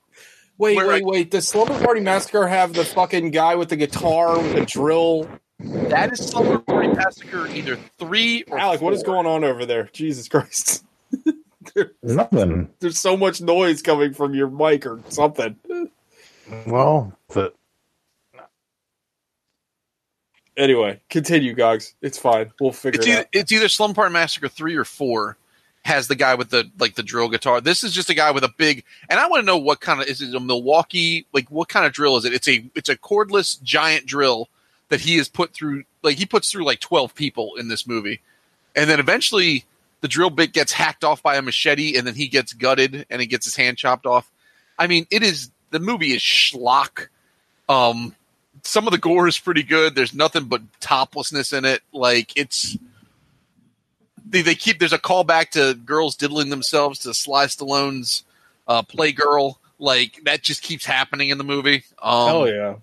Wait, 0.59 0.75
wait, 0.77 1.03
I- 1.03 1.05
wait. 1.05 1.31
Does 1.31 1.47
Slumber 1.47 1.77
Party 1.83 1.99
Massacre 2.01 2.47
have 2.47 2.73
the 2.73 2.83
fucking 2.83 3.29
guy 3.31 3.53
with 3.55 3.69
the 3.69 3.75
guitar 3.75 4.37
with 4.39 4.55
the 4.55 4.65
drill? 4.65 5.27
that 5.59 6.11
is 6.13 6.19
Slumber 6.19 6.59
Party 6.59 6.87
Massacre, 6.89 7.47
either 7.47 7.77
three 7.99 8.43
or 8.47 8.57
Alec, 8.57 8.81
what 8.81 8.93
is 8.93 9.03
going 9.03 9.25
on 9.27 9.43
over 9.43 9.65
there? 9.67 9.89
Jesus 9.93 10.27
Christ. 10.27 10.83
Nothing. 12.03 12.69
There's 12.79 12.99
so 12.99 13.15
much 13.17 13.41
noise 13.41 13.81
coming 13.81 14.13
from 14.13 14.33
your 14.33 14.49
mic 14.49 14.85
or 14.85 14.99
something. 15.09 15.55
Well, 16.65 17.13
the, 17.29 17.53
Anyway, 20.57 20.99
continue, 21.09 21.53
Gogs. 21.53 21.93
It's 22.01 22.17
fine. 22.17 22.51
We'll 22.59 22.71
figure 22.71 22.99
It's 22.99 23.07
it 23.07 23.11
either, 23.11 23.19
out. 23.21 23.27
it's 23.31 23.51
either 23.51 23.69
Slum 23.69 23.93
Party 23.93 24.11
Massacre 24.11 24.47
three 24.49 24.75
or 24.75 24.83
four 24.85 25.37
has 25.85 26.07
the 26.07 26.15
guy 26.15 26.33
with 26.33 26.49
the 26.49 26.69
like 26.79 26.95
the 26.95 27.03
drill 27.03 27.29
guitar. 27.29 27.61
This 27.61 27.83
is 27.83 27.93
just 27.93 28.09
a 28.09 28.15
guy 28.15 28.31
with 28.31 28.43
a 28.43 28.51
big, 28.57 28.83
and 29.07 29.19
I 29.19 29.27
want 29.27 29.41
to 29.41 29.45
know 29.45 29.57
what 29.57 29.79
kind 29.81 30.01
of 30.01 30.07
is 30.07 30.21
it 30.21 30.33
a 30.33 30.39
Milwaukee 30.39 31.27
like 31.31 31.49
what 31.51 31.69
kind 31.69 31.85
of 31.85 31.93
drill 31.93 32.17
is 32.17 32.25
it? 32.25 32.33
It's 32.33 32.47
a 32.47 32.67
it's 32.73 32.89
a 32.89 32.97
cordless 32.97 33.61
giant 33.61 34.07
drill 34.07 34.49
that 34.89 35.01
he 35.01 35.17
has 35.17 35.29
put 35.29 35.53
through 35.53 35.83
like 36.01 36.17
he 36.17 36.25
puts 36.25 36.51
through 36.51 36.65
like 36.65 36.79
twelve 36.79 37.13
people 37.13 37.55
in 37.57 37.67
this 37.67 37.85
movie, 37.85 38.19
and 38.75 38.89
then 38.89 38.99
eventually 38.99 39.65
the 40.01 40.07
drill 40.07 40.29
bit 40.29 40.53
gets 40.53 40.71
hacked 40.71 41.03
off 41.03 41.23
by 41.23 41.35
a 41.37 41.41
machete, 41.41 41.97
and 41.97 42.05
then 42.05 42.15
he 42.15 42.27
gets 42.27 42.53
gutted 42.53 43.05
and 43.09 43.19
he 43.21 43.27
gets 43.27 43.45
his 43.45 43.55
hand 43.55 43.77
chopped 43.77 44.05
off. 44.05 44.29
I 44.77 44.87
mean, 44.87 45.07
it 45.09 45.23
is 45.23 45.49
the 45.71 45.79
movie 45.79 46.13
is 46.13 46.21
schlock. 46.21 47.07
Um, 47.67 48.15
some 48.63 48.87
of 48.87 48.91
the 48.91 48.97
gore 48.97 49.27
is 49.27 49.37
pretty 49.39 49.63
good. 49.63 49.95
There's 49.95 50.13
nothing 50.13 50.45
but 50.45 50.61
toplessness 50.79 51.51
in 51.53 51.65
it. 51.65 51.81
Like 51.91 52.31
it's 52.37 52.77
they, 54.25 54.41
they 54.41 54.55
keep 54.55 54.79
there's 54.79 54.93
a 54.93 54.99
callback 54.99 55.51
to 55.51 55.73
girls 55.73 56.15
diddling 56.15 56.49
themselves 56.49 56.99
to 56.99 57.13
Sly 57.13 57.45
Stallone's 57.45 58.23
uh, 58.67 58.81
Playgirl. 58.83 59.55
Like 59.79 60.21
that 60.25 60.41
just 60.43 60.61
keeps 60.61 60.85
happening 60.85 61.29
in 61.29 61.37
the 61.37 61.43
movie. 61.43 61.83
Um, 62.01 62.27
Hell 62.27 62.47
yeah. 62.49 62.75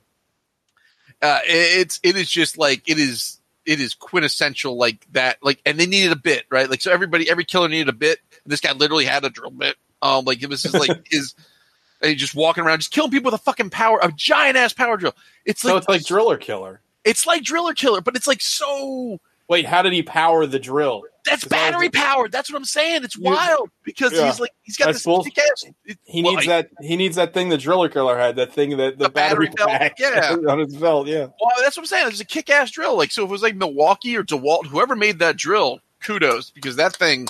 uh, 1.22 1.40
it- 1.46 1.80
it's 1.80 2.00
it 2.02 2.16
is 2.16 2.30
just 2.30 2.56
like 2.58 2.88
it 2.88 2.98
is 2.98 3.38
it 3.66 3.80
is 3.80 3.94
quintessential 3.94 4.76
like 4.76 5.06
that 5.12 5.38
like 5.42 5.60
and 5.64 5.78
they 5.78 5.86
needed 5.86 6.12
a 6.12 6.16
bit 6.16 6.44
right 6.50 6.68
like 6.70 6.80
so 6.82 6.92
everybody 6.92 7.28
every 7.30 7.44
killer 7.44 7.68
needed 7.68 7.88
a 7.88 7.92
bit 7.92 8.18
this 8.46 8.60
guy 8.60 8.72
literally 8.72 9.04
had 9.04 9.24
a 9.24 9.30
drill 9.30 9.50
bit 9.50 9.76
um 10.02 10.24
like 10.24 10.42
it 10.42 10.48
was 10.48 10.62
just 10.62 10.74
like 10.74 11.06
his 11.10 11.34
and 12.02 12.10
he's 12.10 12.20
just 12.20 12.34
walking 12.34 12.64
around 12.64 12.78
just 12.78 12.90
killing 12.90 13.10
people 13.10 13.30
with 13.30 13.40
a 13.40 13.44
fucking 13.44 13.70
power 13.70 13.98
a 14.02 14.12
giant 14.12 14.56
ass 14.56 14.72
power 14.72 14.96
drill 14.96 15.14
it's 15.44 15.62
So 15.62 15.68
like 15.74 15.78
it's 15.78 15.88
like 15.88 16.04
Driller 16.04 16.36
Killer. 16.36 16.80
it's 17.04 17.26
like 17.26 17.42
driller 17.42 17.74
killer 17.74 18.00
but 18.00 18.16
it's 18.16 18.26
like 18.26 18.40
so 18.42 19.18
Wait, 19.48 19.66
how 19.66 19.82
did 19.82 19.92
he 19.92 20.02
power 20.02 20.46
the 20.46 20.58
drill? 20.58 21.02
That's 21.24 21.44
battery 21.44 21.86
what- 21.86 21.94
powered 21.94 22.32
that's 22.32 22.50
what 22.52 22.56
i'm 22.58 22.64
saying 22.66 23.02
it's 23.02 23.16
wild 23.18 23.70
because 23.82 24.12
Yeah. 24.12 24.26
he's 24.26 24.40
like 24.40 24.50
he's 24.62 24.76
got 24.76 24.86
That's 24.86 24.98
this 24.98 25.04
bull- 25.04 25.24
it- 25.86 25.98
He 26.04 26.22
well, 26.22 26.32
needs 26.34 26.44
I- 26.46 26.62
that. 26.62 26.70
He 26.82 26.96
needs 26.96 27.16
that 27.16 27.32
thing 27.34 27.48
the 27.48 27.56
Driller 27.58 27.88
Killer 27.88 28.16
had. 28.18 28.36
That 28.36 28.52
thing 28.52 28.76
that 28.76 28.98
the, 28.98 29.04
The 29.04 29.10
battery 29.10 29.48
belt, 29.48 29.68
pack 29.70 29.98
yeah. 29.98 30.36
on 30.48 30.58
his 30.58 30.76
belt. 30.76 31.06
Yeah. 31.06 31.26
Well, 31.40 31.50
that's 31.60 31.76
what 31.76 31.82
I'm 31.82 31.86
saying. 31.86 32.08
It's 32.08 32.20
a 32.20 32.24
kick-ass 32.24 32.70
drill. 32.70 32.96
Like, 32.96 33.10
so 33.10 33.22
if 33.24 33.28
it 33.28 33.32
was 33.32 33.42
like 33.42 33.56
Milwaukee 33.56 34.16
or 34.16 34.22
DeWalt, 34.22 34.66
whoever 34.66 34.94
made 34.96 35.18
that 35.20 35.36
drill, 35.36 35.80
kudos 36.02 36.50
because 36.50 36.76
that 36.76 36.94
thing 36.96 37.26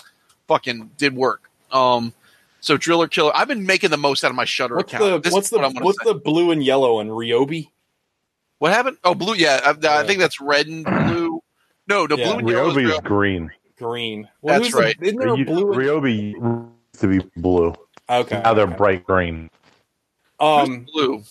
fucking 0.48 0.90
did 0.98 1.14
work. 1.16 1.48
Um, 1.72 2.12
so 2.60 2.76
driller 2.76 3.08
killer. 3.08 3.32
I've 3.34 3.48
been 3.48 3.64
making 3.66 3.90
the 3.90 3.96
most 3.96 4.24
out 4.24 4.30
of 4.30 4.36
my 4.36 4.44
Shudder 4.44 4.76
What's 4.76 4.92
account. 4.92 5.10
the 5.10 5.18
This 5.20 5.32
what's 5.32 5.50
the 5.50 5.58
what 5.58 5.82
what's 5.82 5.98
say. 6.02 6.12
the 6.12 6.18
blue 6.18 6.50
and 6.50 6.62
yellow 6.64 6.98
on 6.98 7.08
Ryobi? 7.08 7.68
what 8.58 8.72
happened? 8.72 8.96
Oh, 9.04 9.14
blue. 9.14 9.34
Yeah, 9.34 9.60
I, 9.64 9.70
I 9.70 9.74
Yeah. 9.80 10.02
think 10.04 10.18
that's 10.20 10.40
red 10.40 10.66
and 10.66 10.84
blue. 10.84 11.42
No, 11.88 12.06
no, 12.06 12.16
Yeah. 12.16 12.24
blue 12.30 12.38
and 12.38 12.48
yellow. 12.48 12.68
is 12.70 12.74
Ryobi's 12.76 13.04
real. 13.12 13.48
Green. 13.78 14.22
Green. 14.22 14.28
That's 14.42 14.64
who's 14.66 14.74
the- 14.74 14.80
right. 14.80 14.96
isn't 15.00 15.18
there 15.18 15.28
a 15.34 15.38
You- 15.38 15.44
blue? 15.44 15.64
Ryobi 15.66 16.32
used 16.32 17.00
to 17.00 17.06
be 17.08 17.20
blue. 17.36 17.74
Okay. 18.08 18.40
Now 18.42 18.54
they're 18.54 18.66
okay. 18.66 18.76
bright 18.76 19.04
green. 19.04 19.50
Who's 20.40 20.68
Um, 20.68 20.86
blue. 20.92 21.22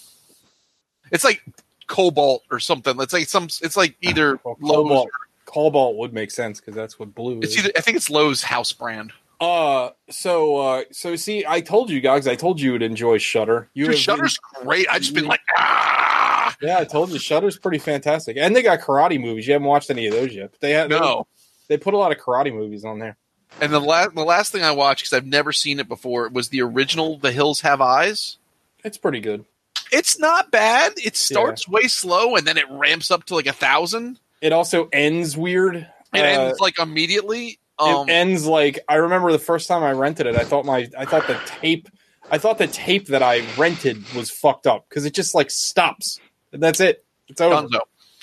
It's 1.11 1.23
like 1.23 1.43
Kobalt 1.87 2.43
or 2.49 2.59
something. 2.59 2.99
It's 2.99 3.13
like 3.13 3.27
some. 3.27 3.45
It's 3.61 3.77
like 3.77 3.95
either 4.01 4.39
well, 4.43 4.55
Lowe's. 4.59 4.75
Kobalt, 4.87 5.07
Or, 5.07 5.11
cobalt 5.45 5.95
would 5.97 6.13
make 6.13 6.31
sense 6.31 6.59
because 6.59 6.73
that's 6.75 6.97
what 6.97 7.13
blue 7.13 7.39
it's 7.39 7.53
is. 7.53 7.59
either. 7.59 7.71
I 7.77 7.81
think 7.81 7.97
it's 7.97 8.09
Lowe's 8.09 8.41
house 8.43 8.71
brand. 8.71 9.11
Uh, 9.39 9.89
so 10.09 10.57
uh, 10.57 10.83
so 10.91 11.15
see, 11.15 11.43
I 11.45 11.61
told 11.61 11.89
you 11.89 11.99
guys, 12.01 12.27
I 12.27 12.35
told 12.35 12.59
you 12.61 12.71
would 12.71 12.81
enjoy 12.81 13.17
Shudder. 13.19 13.69
You 13.73 13.85
Dude, 13.85 13.93
have- 13.95 13.99
Shudder's 14.01 14.37
great. 14.37 14.87
I 14.89 14.99
just 14.99 15.13
been 15.13 15.25
like, 15.27 15.41
ah, 15.57 16.55
Yeah, 16.61 16.79
I 16.79 16.85
told 16.85 17.11
you, 17.11 17.19
Shudder's 17.19 17.57
pretty 17.59 17.77
fantastic, 17.79 18.37
and 18.37 18.55
they 18.55 18.61
got 18.63 18.79
karate 18.79 19.19
movies. 19.19 19.45
You 19.45 19.53
haven't 19.53 19.67
watched 19.67 19.89
any 19.91 20.07
of 20.07 20.13
those 20.13 20.33
yet, 20.33 20.51
but 20.51 20.61
they 20.61 20.71
have. 20.71 20.89
no. 20.89 21.27
They 21.67 21.77
put 21.77 21.93
a 21.93 21.97
lot 21.97 22.11
of 22.11 22.17
karate 22.17 22.53
movies 22.53 22.85
on 22.85 22.99
there. 22.99 23.17
And 23.61 23.71
the 23.71 23.79
last 23.79 24.15
the 24.15 24.23
last 24.23 24.51
thing 24.51 24.63
I 24.63 24.71
watched 24.71 25.03
because 25.03 25.13
I've 25.13 25.25
never 25.27 25.51
seen 25.51 25.79
it 25.79 25.87
before 25.87 26.27
was 26.29 26.49
the 26.49 26.61
original 26.61 27.17
The 27.17 27.31
Hills 27.31 27.61
Have 27.61 27.81
Eyes. 27.81 28.37
It's 28.83 28.97
pretty 28.97 29.19
good. 29.19 29.45
It's 29.91 30.17
not 30.17 30.49
bad. 30.49 30.93
It 30.97 31.15
starts 31.15 31.67
way 31.67 31.83
slow 31.83 32.35
and 32.35 32.47
then 32.47 32.57
it 32.57 32.65
ramps 32.69 33.11
up 33.11 33.25
to 33.25 33.35
like 33.35 33.45
a 33.45 33.53
thousand. 33.53 34.19
It 34.41 34.51
also 34.53 34.89
ends 34.91 35.37
weird. 35.37 35.75
It 35.75 35.87
Uh, 36.13 36.17
ends 36.23 36.59
like 36.59 36.79
immediately. 36.79 37.59
Um, 37.79 38.09
it 38.09 38.11
ends 38.11 38.45
like 38.45 38.79
I 38.89 38.95
remember 38.95 39.31
the 39.31 39.39
first 39.39 39.67
time 39.67 39.83
I 39.83 39.91
rented 39.91 40.25
it. 40.25 40.35
I 40.35 40.43
thought 40.45 40.65
my 40.65 40.89
I 40.97 41.05
thought 41.05 41.27
the 41.27 41.39
tape 41.45 41.89
I 42.31 42.37
thought 42.39 42.57
the 42.57 42.67
tape 42.67 43.07
that 43.07 43.21
I 43.21 43.43
rented 43.57 44.03
was 44.13 44.31
fucked 44.31 44.65
up 44.65 44.87
because 44.89 45.05
it 45.05 45.13
just 45.13 45.35
like 45.35 45.51
stops. 45.51 46.19
And 46.51 46.61
that's 46.61 46.79
it. 46.79 47.05
It's 47.27 47.39
over. 47.41 47.67
Dunzo. 47.67 47.81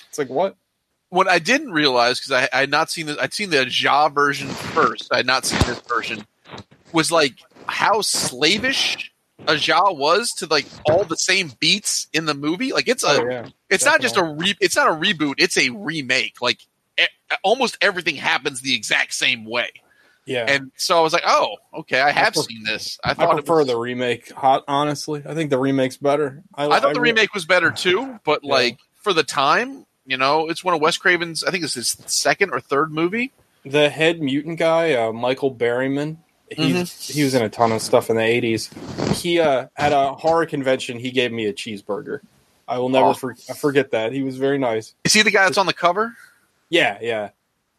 It's 0.09 0.18
like 0.18 0.29
what? 0.29 0.57
What 1.11 1.29
I 1.29 1.38
didn't 1.38 1.73
realize 1.73 2.18
because 2.20 2.33
I, 2.33 2.57
I 2.57 2.61
had 2.61 2.70
not 2.70 2.90
seen 2.90 3.07
this, 3.07 3.18
I'd 3.20 3.35
seen 3.35 3.51
the 3.51 3.68
Ja 3.68 4.09
version 4.09 4.49
first. 4.49 5.12
I 5.12 5.18
had 5.18 5.27
not 5.27 5.44
seen 5.44 5.59
this 5.66 5.81
version. 5.81 6.25
Was 6.92 7.12
like 7.12 7.35
how 7.66 8.01
slavish 8.01 9.12
Aja 9.46 9.92
was 9.92 10.31
to 10.38 10.46
like 10.46 10.66
all 10.88 11.05
the 11.05 11.16
same 11.16 11.53
beats 11.61 12.07
in 12.12 12.27
the 12.27 12.35
movie. 12.35 12.73
Like 12.73 12.88
it's 12.88 13.05
a, 13.05 13.20
Oh, 13.23 13.29
yeah, 13.29 13.49
it's 13.68 13.85
not 13.85 14.01
just 14.01 14.16
a 14.16 14.23
re, 14.25 14.55
it's 14.61 14.77
not 14.77 14.88
a 14.88 14.92
reboot. 14.92 15.35
It's 15.38 15.57
a 15.59 15.70
remake. 15.70 16.40
Like 16.40 16.59
e- 17.01 17.05
almost 17.42 17.77
everything 17.81 18.16
happens 18.16 18.61
the 18.61 18.75
exact 18.75 19.14
same 19.14 19.44
way. 19.44 19.70
Yeah, 20.27 20.44
And 20.46 20.70
so 20.77 20.96
I 20.96 21.01
was 21.01 21.12
like, 21.12 21.25
oh, 21.27 21.57
okay, 21.75 22.01
I 22.01 22.11
have 22.11 22.35
pref- 22.35 22.44
seen 22.44 22.62
this. 22.62 22.99
I 23.03 23.12
I 23.12 23.14
thought 23.14 23.31
it 23.38 23.44
prefer 23.46 23.61
was, 23.61 23.66
the 23.68 23.77
remake. 23.77 24.31
Hot, 24.33 24.62
honestly, 24.68 25.23
I 25.27 25.35
think 25.35 25.51
the 25.51 25.59
remake's 25.59 25.96
better. 25.96 26.44
I 26.55 26.79
thought 26.79 26.94
the 26.94 27.01
remake 27.01 27.35
was 27.35 27.46
better 27.46 27.73
too, 27.73 28.20
but 28.25 28.40
Yeah. 28.44 28.53
like 28.53 28.79
for 29.03 29.12
the 29.12 29.25
time, 29.25 29.87
you 30.11 30.16
know, 30.16 30.49
it's 30.49 30.62
one 30.64 30.75
of 30.75 30.81
Wes 30.81 30.99
Craven's. 30.99 31.44
I 31.44 31.51
think 31.51 31.64
it's 31.64 31.75
his 31.75 31.96
second 32.07 32.51
or 32.53 32.61
third 32.61 32.90
movie. 32.92 33.33
the 33.64 33.88
head 33.88 34.20
mutant 34.20 34.59
guy, 34.59 34.94
uh, 34.94 35.12
Michael 35.12 35.55
Berryman. 35.55 36.16
He's, 36.51 36.75
Mm-hmm. 36.90 37.12
He 37.12 37.23
was 37.23 37.35
in 37.35 37.42
a 37.42 37.49
ton 37.49 37.70
of 37.70 37.81
stuff 37.81 38.11
in 38.11 38.16
the 38.16 38.23
eighties. 38.23 38.68
He 39.14 39.38
uh, 39.38 39.66
at 39.77 39.92
a 39.92 40.14
horror 40.14 40.46
convention, 40.46 40.99
he 40.99 41.12
gave 41.12 41.31
me 41.31 41.46
a 41.46 41.53
cheeseburger. 41.53 42.20
I 42.66 42.79
will 42.79 42.88
never 42.88 43.07
Oh. 43.09 43.14
for- 43.14 43.35
forget 43.35 43.92
that. 43.92 44.12
He 44.12 44.23
was 44.23 44.37
very 44.37 44.59
nice. 44.59 44.94
Is 45.05 45.12
he 45.12 45.23
the 45.23 45.31
guy 45.31 45.44
that's 45.44 45.59
on 45.59 45.66
the 45.66 45.73
cover? 45.73 46.16
Yeah, 46.68 46.99
yeah. 47.01 47.31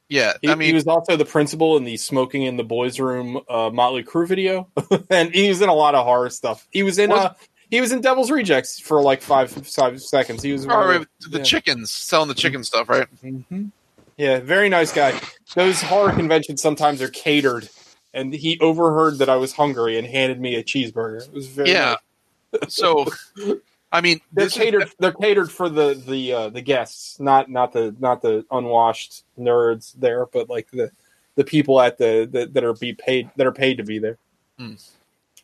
Yeah, 0.09 0.33
He, 0.41 0.49
I 0.49 0.55
mean, 0.55 0.67
he 0.67 0.73
was 0.73 0.85
also 0.87 1.15
the 1.15 1.23
principal 1.23 1.77
in 1.77 1.85
the 1.85 1.95
"Smoking 1.95 2.43
in 2.43 2.57
the 2.57 2.65
Boys' 2.65 2.99
Room" 2.99 3.39
uh, 3.49 3.69
Motley 3.69 4.03
Crue 4.03 4.27
video, 4.27 4.67
and 5.09 5.33
he 5.33 5.47
was 5.47 5.61
in 5.61 5.69
a 5.69 5.73
lot 5.73 5.95
of 5.95 6.05
horror 6.05 6.29
stuff. 6.29 6.67
He 6.69 6.83
was 6.83 6.97
in 6.99 7.09
Was- 7.11 7.19
uh, 7.27 7.33
he 7.71 7.81
was 7.81 7.91
in 7.91 8.01
Devil's 8.01 8.29
Rejects 8.29 8.79
for 8.79 9.01
like 9.01 9.21
five 9.23 9.49
five 9.51 9.99
seconds. 10.01 10.43
He 10.43 10.51
was 10.53 10.65
oh, 10.65 10.69
very- 10.69 10.97
right, 10.99 11.07
the 11.31 11.39
yeah. 11.39 11.43
chickens 11.43 11.89
selling 11.89 12.27
the 12.27 12.35
chicken 12.35 12.63
stuff, 12.63 12.87
right? 12.89 13.07
hmm 13.21 13.65
Yeah, 14.17 14.39
very 14.41 14.69
nice 14.69 14.91
guy. 14.93 15.19
Those 15.55 15.81
horror 15.81 16.11
conventions 16.13 16.61
sometimes 16.61 17.01
are 17.01 17.07
catered, 17.09 17.67
and 18.13 18.33
he 18.33 18.59
overheard 18.59 19.17
that 19.17 19.29
I 19.29 19.37
was 19.37 19.53
hungry 19.53 19.97
and 19.97 20.05
handed 20.05 20.39
me 20.39 20.55
a 20.55 20.63
cheeseburger. 20.63 21.27
It 21.27 21.33
was 21.33 21.47
very 21.47 21.71
Yeah. 21.71 21.95
nice. 22.61 22.73
So, 22.75 23.07
I 23.91 24.01
mean, 24.01 24.19
They're 24.33 24.45
this 24.45 24.57
is- 24.57 24.61
catered. 24.61 24.91
they're 24.99 25.13
catered 25.13 25.49
for 25.51 25.69
the 25.69 25.93
the 25.95 26.33
uh, 26.33 26.49
the 26.49 26.61
guests, 26.61 27.19
not 27.19 27.49
not 27.49 27.71
the 27.73 27.95
not 27.99 28.21
the 28.21 28.45
unwashed 28.51 29.23
nerds 29.39 29.93
there, 29.97 30.25
but 30.27 30.49
like 30.49 30.69
the 30.71 30.91
the 31.35 31.45
people 31.45 31.79
at 31.79 31.97
the, 31.97 32.27
the 32.29 32.45
that 32.47 32.63
are 32.65 32.73
be 32.73 32.93
paid 32.93 33.31
that 33.37 33.47
are 33.47 33.53
paid 33.53 33.77
to 33.77 33.83
be 33.83 33.97
there. 33.99 34.17
Hmm. 34.59 34.73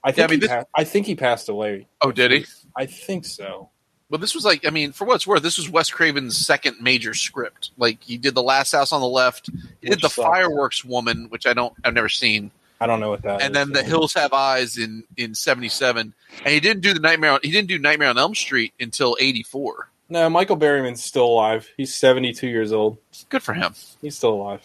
I 0.03 0.11
think 0.11 0.17
Yeah, 0.17 0.23
I 0.23 0.27
mean, 0.27 0.35
he 0.41 0.47
this- 0.47 0.49
pa- 0.49 0.63
I 0.75 0.83
think 0.83 1.05
he 1.05 1.15
passed 1.15 1.49
away. 1.49 1.87
oh, 2.01 2.11
did 2.11 2.31
he? 2.31 2.45
I 2.75 2.85
think 2.85 3.25
so. 3.25 3.69
But 4.09 4.21
this 4.21 4.33
was 4.33 4.45
like, 4.45 4.65
I 4.65 4.69
mean, 4.69 4.93
for 4.93 5.03
what 5.05 5.15
it's 5.15 5.27
worth, 5.27 5.43
this 5.43 5.57
was 5.57 5.69
Wes 5.69 5.89
Craven's 5.89 6.37
second 6.37 6.77
major 6.79 7.13
script. 7.13 7.71
Like 7.77 8.01
he 8.01 8.17
did 8.17 8.35
the 8.35 8.43
Last 8.43 8.71
House 8.71 8.93
on 8.93 9.01
the 9.01 9.07
Left, 9.07 9.47
he 9.81 9.89
Which 9.89 9.99
did 9.99 10.01
the 10.01 10.09
sucks. 10.09 10.25
Fireworks 10.27 10.85
Woman, 10.85 11.25
which 11.29 11.45
I 11.45 11.53
don't, 11.53 11.73
I've 11.83 11.93
never 11.93 12.07
seen, 12.07 12.51
I 12.79 12.87
don't 12.87 12.99
know 13.01 13.09
what 13.09 13.23
that. 13.23 13.41
and 13.41 13.51
is. 13.51 13.53
then 13.53 13.71
the 13.73 13.83
Hills 13.83 14.13
Have 14.13 14.31
Eyes 14.33 14.77
in 14.77 15.03
in 15.17 15.33
'77, 15.35 16.13
and 16.45 16.53
he 16.53 16.59
didn't 16.61 16.81
do 16.83 16.93
the 16.93 16.99
Nightmare. 17.01 17.31
On, 17.31 17.39
he 17.43 17.51
didn't 17.51 17.67
do 17.67 17.77
Nightmare 17.79 18.07
on 18.09 18.17
Elm 18.17 18.33
Street 18.35 18.71
until 18.79 19.17
'84. 19.19 19.89
No, 20.09 20.29
Michael 20.29 20.55
Berryman's 20.57 21.03
still 21.03 21.25
alive. 21.25 21.67
He's 21.75 21.93
seventy 21.93 22.31
two 22.33 22.47
years 22.47 22.71
old. 22.71 22.97
Good 23.29 23.41
for 23.43 23.53
him. 23.55 23.73
He's 24.01 24.15
still 24.15 24.35
alive. 24.35 24.61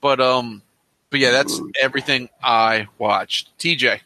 But 0.00 0.20
um, 0.20 0.62
but 1.10 1.20
yeah, 1.20 1.32
that's 1.32 1.60
everything 1.82 2.28
I 2.42 2.86
watched. 2.96 3.50
TJ, 3.58 4.00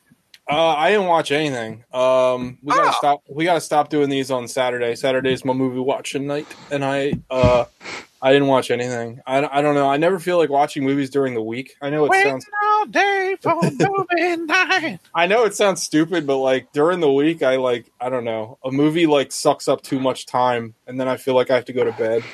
Uh, 0.51 0.75
I 0.77 0.91
didn't 0.91 1.07
watch 1.07 1.31
anything. 1.31 1.85
Um, 1.93 2.59
we 2.63 2.75
gotta 2.75 2.89
Ah. 2.89 2.95
stop. 2.99 3.23
We 3.29 3.45
gotta 3.45 3.61
stop 3.61 3.89
doing 3.89 4.09
these 4.11 4.31
on 4.31 4.49
Saturday. 4.49 4.95
Saturday's 4.97 5.45
my 5.45 5.53
movie 5.53 5.79
watching 5.79 6.27
night, 6.27 6.47
and 6.73 6.85
I 6.85 7.13
uh, 7.31 7.67
I 8.23 8.33
didn't 8.33 8.49
watch 8.49 8.71
anything. 8.71 9.21
I, 9.27 9.47
I 9.59 9.63
don't 9.63 9.75
know. 9.75 9.89
I 9.89 9.97
never 9.97 10.19
feel 10.19 10.39
like 10.39 10.51
watching 10.51 10.83
movies 10.85 11.09
during 11.09 11.35
the 11.35 11.43
week. 11.43 11.77
I 11.81 11.89
know 11.89 12.05
it 12.07 12.13
sounds 12.23 12.45
all 12.65 12.87
day 12.87 13.37
for 13.41 13.55
movie 13.63 14.37
night. 14.45 14.99
I 15.15 15.27
know 15.27 15.45
it 15.45 15.55
sounds 15.55 15.83
stupid, 15.83 16.27
but 16.27 16.39
like 16.39 16.73
during 16.73 16.99
the 17.01 17.13
week, 17.13 17.43
I 17.43 17.57
like 17.57 17.87
I 18.01 18.09
don't 18.09 18.25
know. 18.25 18.59
A 18.65 18.71
movie 18.73 19.07
like 19.07 19.31
sucks 19.33 19.69
up 19.69 19.83
too 19.83 20.01
much 20.01 20.27
time, 20.27 20.75
and 20.87 20.99
then 21.01 21.07
I 21.07 21.17
feel 21.17 21.35
like 21.35 21.51
I 21.51 21.55
have 21.55 21.65
to 21.67 21.73
go 21.73 21.85
to 21.85 21.93
bed. 21.93 22.25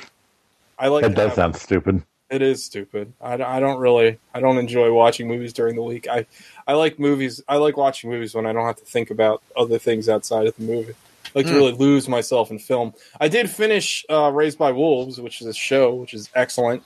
I 0.79 0.87
like 0.87 1.03
That 1.03 1.15
does 1.15 1.25
have- 1.27 1.35
sound 1.35 1.55
stupid. 1.55 2.03
It 2.29 2.41
is 2.41 2.63
stupid. 2.63 3.13
I, 3.21 3.35
I 3.41 3.59
don't 3.59 3.79
really 3.79 4.19
I 4.33 4.41
don't 4.41 4.57
enjoy 4.57 4.91
watching 4.91 5.27
movies 5.27 5.53
during 5.53 5.75
the 5.75 5.81
week. 5.83 6.07
I 6.09 6.25
I 6.67 6.73
like 6.73 6.99
movies. 6.99 7.41
I 7.47 7.55
like 7.57 7.77
watching 7.77 8.09
movies 8.09 8.35
when 8.35 8.45
I 8.45 8.51
don't 8.53 8.65
have 8.65 8.75
to 8.77 8.85
think 8.85 9.11
about 9.11 9.41
other 9.55 9.79
things 9.79 10.09
outside 10.09 10.45
of 10.47 10.55
the 10.57 10.63
movie. 10.63 10.93
I 11.27 11.39
like 11.39 11.45
to 11.45 11.51
Hmm. 11.53 11.57
really 11.57 11.71
lose 11.73 12.09
myself 12.09 12.51
in 12.51 12.59
film. 12.59 12.93
I 13.21 13.27
did 13.29 13.49
finish 13.49 14.05
uh, 14.09 14.31
Raised 14.33 14.57
by 14.57 14.71
Wolves, 14.71 15.21
which 15.21 15.39
is 15.41 15.47
a 15.47 15.53
show, 15.53 15.93
which 15.95 16.13
is 16.13 16.29
excellent. 16.35 16.83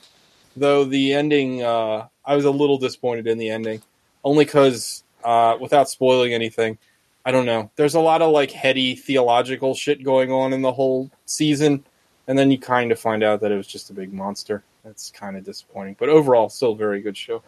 Though 0.56 0.84
the 0.84 1.12
ending, 1.14 1.62
uh, 1.62 2.06
I 2.24 2.36
was 2.36 2.44
a 2.44 2.50
little 2.50 2.78
disappointed 2.78 3.26
in 3.26 3.38
the 3.38 3.50
ending, 3.50 3.82
only 4.22 4.44
because 4.44 5.02
uh, 5.24 5.56
without 5.60 5.88
spoiling 5.88 6.34
anything, 6.34 6.78
I 7.24 7.32
don't 7.32 7.46
know. 7.46 7.70
There's 7.76 7.94
a 7.94 8.00
lot 8.00 8.20
of 8.22 8.30
like 8.32 8.50
heady 8.50 8.94
theological 8.94 9.74
shit 9.74 10.04
going 10.04 10.30
on 10.30 10.52
in 10.52 10.62
the 10.62 10.72
whole 10.72 11.10
season, 11.26 11.84
and 12.28 12.38
then 12.38 12.50
you 12.50 12.58
kind 12.58 12.92
of 12.92 13.00
find 13.00 13.22
out 13.24 13.40
that 13.40 13.50
it 13.50 13.56
was 13.56 13.66
just 13.66 13.90
a 13.90 13.94
big 13.94 14.12
monster. 14.12 14.62
That's 14.84 15.10
kind 15.10 15.36
of 15.36 15.44
disappointing, 15.44 15.96
but 15.98 16.08
overall, 16.08 16.48
still 16.48 16.72
a 16.72 16.76
very 16.76 17.00
good 17.00 17.16
show. 17.16 17.42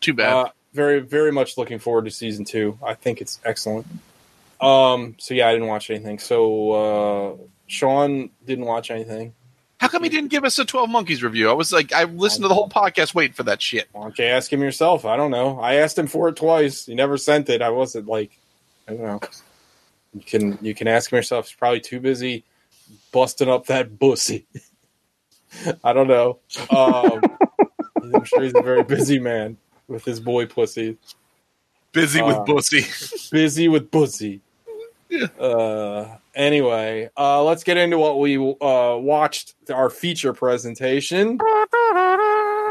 Too 0.00 0.14
bad. 0.14 0.32
Uh, 0.32 0.48
very, 0.72 1.00
very 1.00 1.32
much 1.32 1.58
looking 1.58 1.78
forward 1.78 2.06
to 2.06 2.10
season 2.10 2.44
two. 2.44 2.78
I 2.82 2.94
think 2.94 3.20
it's 3.20 3.40
excellent. 3.44 3.86
Um, 4.60 5.14
so 5.18 5.34
yeah, 5.34 5.48
I 5.48 5.52
didn't 5.52 5.68
watch 5.68 5.90
anything. 5.90 6.18
So 6.18 6.72
uh, 6.72 7.36
Sean 7.66 8.30
didn't 8.46 8.64
watch 8.64 8.90
anything. 8.90 9.34
How 9.80 9.86
come 9.86 10.02
he 10.02 10.08
didn't 10.08 10.30
give 10.30 10.44
us 10.44 10.58
a 10.58 10.64
Twelve 10.64 10.90
Monkeys 10.90 11.22
review? 11.22 11.48
I 11.48 11.52
was 11.52 11.72
like, 11.72 11.92
I 11.92 12.04
listened 12.04 12.42
to 12.42 12.48
the 12.48 12.54
whole 12.54 12.68
podcast 12.68 13.14
waiting 13.14 13.34
for 13.34 13.44
that 13.44 13.62
shit. 13.62 13.88
Why 13.92 14.02
don't 14.02 14.18
you 14.18 14.24
ask 14.24 14.52
him 14.52 14.60
yourself? 14.60 15.04
I 15.04 15.16
don't 15.16 15.30
know. 15.30 15.60
I 15.60 15.74
asked 15.74 15.96
him 15.96 16.08
for 16.08 16.28
it 16.28 16.36
twice. 16.36 16.86
He 16.86 16.96
never 16.96 17.16
sent 17.16 17.48
it. 17.48 17.62
I 17.62 17.70
wasn't 17.70 18.08
like, 18.08 18.36
I 18.88 18.92
don't 18.92 19.02
know. 19.02 19.20
You 20.14 20.22
can 20.22 20.58
you 20.62 20.74
can 20.74 20.88
ask 20.88 21.12
him 21.12 21.16
yourself. 21.16 21.48
He's 21.48 21.56
probably 21.56 21.80
too 21.80 22.00
busy 22.00 22.44
busting 23.12 23.48
up 23.48 23.66
that 23.66 23.98
bussy. 23.98 24.46
I 25.84 25.92
don't 25.92 26.08
know. 26.08 26.38
Um, 26.70 27.20
I'm 28.14 28.24
sure 28.24 28.42
he's 28.42 28.54
a 28.54 28.62
very 28.62 28.82
busy 28.84 29.18
man 29.18 29.56
with 29.86 30.04
his 30.04 30.20
boy 30.20 30.46
pussy. 30.46 30.96
Busy 31.92 32.20
Uh, 32.20 32.26
with 32.28 32.46
pussy. 32.46 32.84
busy 33.32 33.68
with 33.68 33.90
pussy. 33.90 34.40
Uh, 35.40 36.04
anyway, 36.34 37.08
uh, 37.16 37.42
let's 37.42 37.64
get 37.64 37.76
into 37.78 37.98
what 37.98 38.18
we 38.20 38.36
uh, 38.36 38.96
watched. 39.00 39.54
Our 39.72 39.88
feature 39.90 40.32
presentation. 40.34 41.38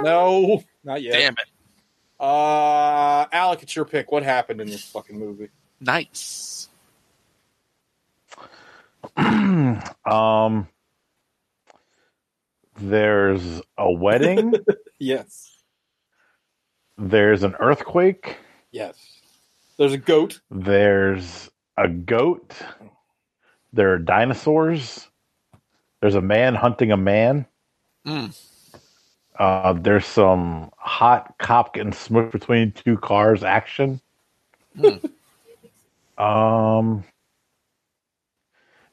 No, 0.04 0.64
not 0.84 1.02
yet. 1.02 1.14
Damn 1.14 1.34
it. 1.34 1.46
Uh, 2.20 3.26
Alec, 3.32 3.64
it's 3.64 3.76
your 3.76 3.86
pick. 3.86 4.12
What 4.12 4.22
happened 4.24 4.62
in 4.62 4.68
this 4.68 4.84
fucking 4.84 5.18
movie? 5.18 5.50
Nice. 5.82 6.70
Um, 9.18 10.68
there's 12.78 13.62
a 13.78 13.92
wedding. 13.92 14.54
Yes, 15.00 15.52
there's 16.98 17.44
an 17.44 17.54
earthquake. 17.60 18.38
yes. 18.72 18.96
There's 19.78 19.94
a 19.94 19.98
goat. 20.00 20.40
There's 20.50 21.52
a 21.78 21.88
goat. 21.88 22.56
There 23.74 23.94
are 23.94 24.00
dinosaurs. 24.00 25.08
There's 26.02 26.16
a 26.16 26.22
man 26.22 26.56
hunting 26.56 26.92
a 26.92 26.98
man. 26.98 27.46
Mm. 28.08 28.36
Uh, 29.38 29.74
there's 29.74 30.06
some 30.06 30.72
hot 30.78 31.36
cop 31.38 31.76
getting 31.76 31.92
smushed 31.92 32.32
between 32.32 32.72
two 32.72 32.98
cars 32.98 33.44
action. 33.44 34.02
um, 36.18 37.04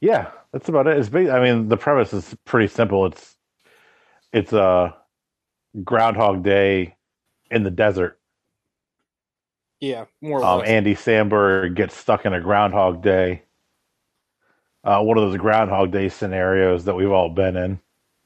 yeah, 0.01 0.31
that's 0.53 0.69
about 0.69 0.87
it. 0.87 0.99
It's 0.99 1.09
big. 1.09 1.29
I 1.29 1.43
mean, 1.43 1.69
the 1.69 1.79
premise 1.79 2.13
is 2.13 2.37
pretty 2.45 2.69
simple. 2.69 3.07
It's 3.07 3.34
it's 4.35 4.53
a 4.55 4.97
Groundhog 5.85 6.45
Day 6.45 6.97
in 7.51 7.65
the 7.65 7.71
desert. 7.73 8.19
Yeah, 9.81 10.07
more 10.23 10.41
or 10.41 10.43
Um, 10.43 10.61
less. 10.61 10.69
Andy 10.69 10.95
Samberg 10.95 11.75
gets 11.77 11.97
stuck 11.97 12.27
in 12.27 12.35
a 12.35 12.41
Groundhog 12.41 13.03
Day. 13.03 13.43
Uh, 14.85 15.03
one 15.03 15.19
of 15.19 15.25
those 15.31 15.39
Groundhog 15.41 15.93
Day 15.93 16.09
scenarios 16.09 16.85
that 16.87 16.95
we've 16.97 17.11
all 17.13 17.31
been 17.31 17.57
in, 17.57 17.81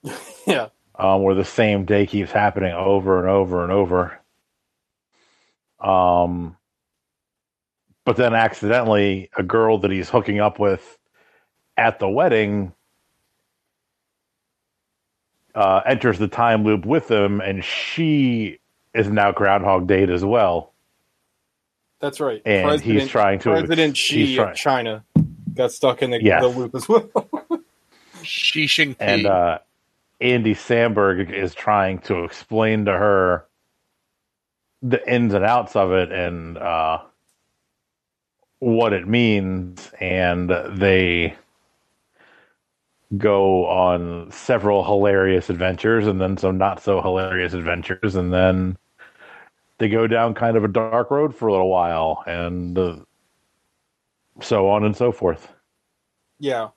yeah, 0.47 0.69
um, 0.97 1.23
where 1.23 1.35
the 1.35 1.45
same 1.45 1.85
day 1.87 2.07
keeps 2.07 2.33
happening 2.33 2.73
over 2.73 3.21
and 3.21 3.29
over 3.29 3.63
and 3.65 3.73
over. 3.73 4.19
Um, 5.81 6.57
but 8.05 8.17
then 8.17 8.35
accidentally, 8.35 9.31
a 9.37 9.43
girl 9.45 9.79
that 9.79 9.91
he's 9.93 10.11
hooking 10.11 10.41
up 10.41 10.59
with 10.59 10.99
at 11.77 11.99
the 12.01 12.09
wedding 12.09 12.73
uh, 15.55 15.81
enters 15.87 16.19
the 16.19 16.29
time 16.29 16.65
loop 16.65 16.85
with 16.87 17.09
them, 17.09 17.41
and 17.41 17.65
she 17.65 18.59
is 18.95 19.09
now 19.09 19.33
Groundhog 19.33 19.87
Date 19.87 20.11
as 20.11 20.25
well. 20.25 20.73
that's 22.01 22.21
right. 22.21 22.41
And 22.45 22.81
he's 22.81 23.09
trying 23.09 23.41
to- 23.41 23.51
President 23.51 23.97
he's 23.97 24.29
Xi 24.29 24.37
trying- 24.37 24.51
of 24.51 24.57
China 24.57 25.05
got 25.55 25.73
stuck 25.73 26.03
in 26.03 26.11
the, 26.11 26.23
Yes. 26.23 26.43
the 26.43 26.49
loop 26.49 26.75
as 26.75 26.89
well. 26.89 27.11
Shishing 28.23 28.95
and 29.01 29.27
uh, 29.27 29.59
Andy 30.21 30.55
Samberg 30.55 31.33
is 31.33 31.55
trying 31.55 31.99
to 32.01 32.25
explain 32.25 32.85
to 32.85 32.93
her 32.93 33.45
the 34.83 35.05
ins 35.13 35.35
and 35.35 35.45
outs 35.45 35.75
of 35.75 35.91
it 35.93 36.13
and 36.13 36.57
uh, 36.59 36.99
what 38.61 38.93
it 38.93 39.07
means, 39.09 39.91
and 40.01 40.49
they 40.79 41.35
go 43.17 43.67
on 43.67 44.31
several 44.31 44.85
hilarious 44.85 45.49
adventures 45.49 46.07
and 46.07 46.21
then 46.21 46.37
some 46.37 46.59
not 46.59 46.83
so 46.83 47.01
hilarious 47.01 47.55
adventures, 47.55 48.15
and 48.15 48.33
then 48.33 48.77
they 49.79 49.89
go 49.89 50.07
down 50.07 50.35
kind 50.35 50.57
of 50.57 50.65
a 50.65 50.69
dark 50.69 51.11
road 51.11 51.35
for 51.35 51.49
a 51.49 51.53
little 51.53 51.71
while, 51.71 52.23
and 52.27 52.79
uh, 52.79 52.97
so 54.41 54.69
on 54.69 54.85
and 54.85 54.97
so 54.97 55.13
forth. 55.13 55.49
Yeah. 56.39 56.69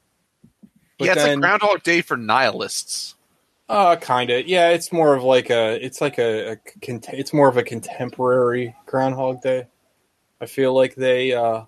But 0.98 1.06
yeah, 1.06 1.12
it's 1.14 1.24
then- 1.24 1.42
like 1.42 1.50
Groundhog 1.50 1.84
Day 1.84 2.02
for 2.02 2.16
nihilists. 2.18 3.16
Uh, 3.68 3.96
kind 3.96 4.30
of. 4.30 4.46
Yeah, 4.48 4.70
it's 4.70 4.92
more 4.92 5.16
of 5.16 5.24
like 5.24 5.50
a. 5.50 5.84
It's 5.84 6.02
like 6.02 6.18
a. 6.18 6.52
a 6.52 6.56
cont- 6.82 7.08
it's 7.14 7.32
more 7.32 7.48
of 7.48 7.56
a 7.56 7.64
contemporary 7.64 8.76
Groundhog 8.86 9.42
Day. 9.42 9.68
I 10.42 10.46
feel 10.46 10.74
like 10.74 10.96
they. 10.96 11.34
uh 11.34 11.64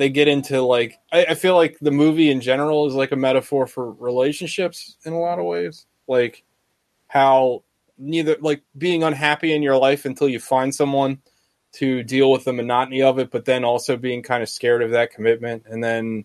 They 0.00 0.08
get 0.08 0.28
into 0.28 0.62
like. 0.62 0.98
I, 1.12 1.26
I 1.26 1.34
feel 1.34 1.54
like 1.54 1.76
the 1.78 1.90
movie 1.90 2.30
in 2.30 2.40
general 2.40 2.86
is 2.86 2.94
like 2.94 3.12
a 3.12 3.16
metaphor 3.16 3.66
for 3.66 3.92
relationships 3.92 4.96
in 5.04 5.12
a 5.12 5.18
lot 5.20 5.38
of 5.38 5.44
ways. 5.44 5.84
Like 6.08 6.42
how 7.06 7.64
neither 7.98 8.38
like 8.40 8.62
being 8.78 9.02
unhappy 9.02 9.52
in 9.52 9.62
your 9.62 9.76
life 9.76 10.06
until 10.06 10.26
you 10.26 10.40
find 10.40 10.74
someone 10.74 11.18
to 11.72 12.02
deal 12.02 12.32
with 12.32 12.44
the 12.44 12.52
monotony 12.54 13.02
of 13.02 13.18
it, 13.18 13.30
but 13.30 13.44
then 13.44 13.62
also 13.62 13.98
being 13.98 14.22
kind 14.22 14.42
of 14.42 14.48
scared 14.48 14.82
of 14.82 14.92
that 14.92 15.10
commitment, 15.10 15.64
and 15.66 15.84
then 15.84 16.24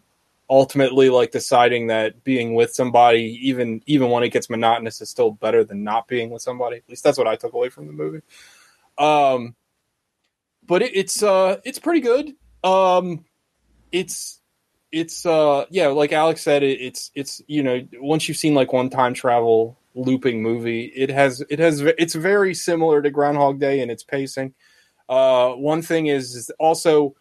ultimately 0.49 1.09
like 1.09 1.31
deciding 1.31 1.87
that 1.87 2.23
being 2.23 2.55
with 2.55 2.73
somebody 2.73 3.37
even 3.41 3.81
even 3.87 4.09
when 4.09 4.23
it 4.23 4.29
gets 4.29 4.49
monotonous 4.49 5.01
is 5.01 5.09
still 5.09 5.31
better 5.31 5.65
than 5.65 5.83
not 5.83 6.07
being 6.07 6.29
with 6.29 6.39
somebody 6.41 6.77
at 6.77 6.87
least 6.87 7.03
that's 7.03 7.17
what 7.17 7.25
i 7.25 7.35
took 7.35 7.53
away 7.53 7.67
from 7.67 7.87
the 7.87 7.91
movie 7.91 8.21
um 8.99 9.55
but 10.67 10.83
it, 10.83 10.95
it's 10.95 11.23
uh 11.23 11.59
it's 11.63 11.79
pretty 11.79 11.99
good 11.99 12.35
um 12.63 13.25
it's 13.95 14.41
it's 14.91 15.25
uh 15.25 15.65
yeah 15.69 15.87
like 15.87 16.11
alex 16.11 16.41
said 16.41 16.63
it, 16.63 16.81
it's 16.81 17.11
it's 17.15 17.41
you 17.47 17.63
know 17.63 17.79
once 17.99 18.27
you've 18.27 18.37
seen 18.37 18.53
like 18.53 18.73
one 18.73 18.89
time 18.89 19.13
travel 19.13 19.79
looping 19.95 20.43
movie 20.43 20.91
it 20.95 21.09
has 21.09 21.41
it 21.49 21.59
has 21.59 21.79
it's 21.81 22.13
very 22.13 22.53
similar 22.53 23.01
to 23.01 23.09
groundhog 23.09 23.57
day 23.57 23.79
in 23.79 23.89
its 23.89 24.03
pacing 24.03 24.53
uh 25.07 25.51
one 25.51 25.81
thing 25.81 26.07
is, 26.07 26.35
is 26.35 26.51
also 26.59 27.15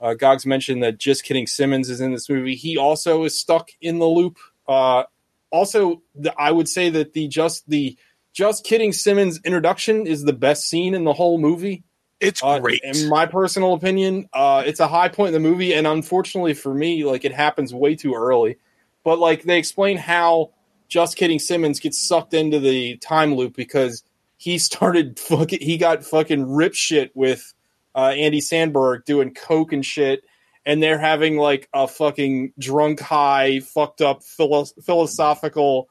uh, 0.00 0.14
Gogs 0.14 0.46
mentioned 0.46 0.82
that 0.82 0.98
Just 0.98 1.24
Kidding 1.24 1.46
Simmons 1.46 1.90
is 1.90 2.00
in 2.00 2.12
this 2.12 2.28
movie. 2.28 2.54
He 2.54 2.78
also 2.78 3.24
is 3.24 3.38
stuck 3.38 3.68
in 3.80 3.98
the 3.98 4.06
loop. 4.06 4.38
Uh, 4.66 5.04
also, 5.50 6.02
the, 6.14 6.34
I 6.40 6.50
would 6.50 6.68
say 6.68 6.88
that 6.90 7.12
the 7.12 7.28
just 7.28 7.68
the 7.68 7.98
Just 8.32 8.64
Kidding 8.64 8.92
Simmons 8.92 9.40
introduction 9.44 10.06
is 10.06 10.24
the 10.24 10.32
best 10.32 10.68
scene 10.68 10.94
in 10.94 11.04
the 11.04 11.12
whole 11.12 11.38
movie. 11.38 11.84
It's 12.20 12.42
Uh, 12.42 12.58
great. 12.58 12.80
in 12.84 13.08
my 13.08 13.26
personal 13.26 13.72
opinion. 13.74 14.28
Uh, 14.32 14.62
it's 14.66 14.80
a 14.80 14.88
high 14.88 15.08
point 15.08 15.34
in 15.34 15.42
the 15.42 15.48
movie, 15.48 15.72
and 15.74 15.86
unfortunately 15.86 16.54
for 16.54 16.72
me, 16.74 17.04
like 17.04 17.24
it 17.24 17.32
happens 17.32 17.72
way 17.72 17.94
too 17.94 18.14
early. 18.14 18.56
But 19.04 19.18
like 19.18 19.42
they 19.44 19.58
explain 19.58 19.96
how 19.96 20.50
Just 20.88 21.16
Kidding 21.16 21.38
Simmons 21.38 21.80
gets 21.80 22.00
sucked 22.06 22.34
into 22.34 22.60
the 22.60 22.96
time 22.98 23.34
loop 23.34 23.56
because 23.56 24.02
he 24.36 24.58
started 24.70 25.18
fucking 25.18 25.60
he 25.60 25.78
got 25.78 26.04
fucking 26.04 26.50
rip 26.50 26.74
shit 26.74 27.10
with 27.14 27.54
uh, 27.94 28.12
Andy 28.16 28.40
Samberg 28.40 29.04
doing 29.06 29.32
coke 29.34 29.72
and 29.72 29.84
shit, 29.84 30.22
and 30.66 30.82
they're 30.82 30.98
having 30.98 31.36
like 31.38 31.68
a 31.72 31.88
fucking 31.88 32.52
drunk, 32.58 33.00
high, 33.00 33.60
fucked 33.60 34.00
up 34.02 34.22
philo- 34.22 34.66
philosophical 34.84 35.88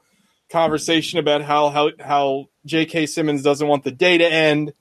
conversation 0.52 1.20
about 1.20 1.42
how 1.42 1.70
how 1.70 1.92
how 2.00 2.46
J.K. 2.65 3.06
Simmons 3.08 3.42
doesn't 3.44 3.68
want 3.68 3.84
the 3.84 3.92
day 3.92 4.18
to 4.18 4.26
end, 4.26 4.74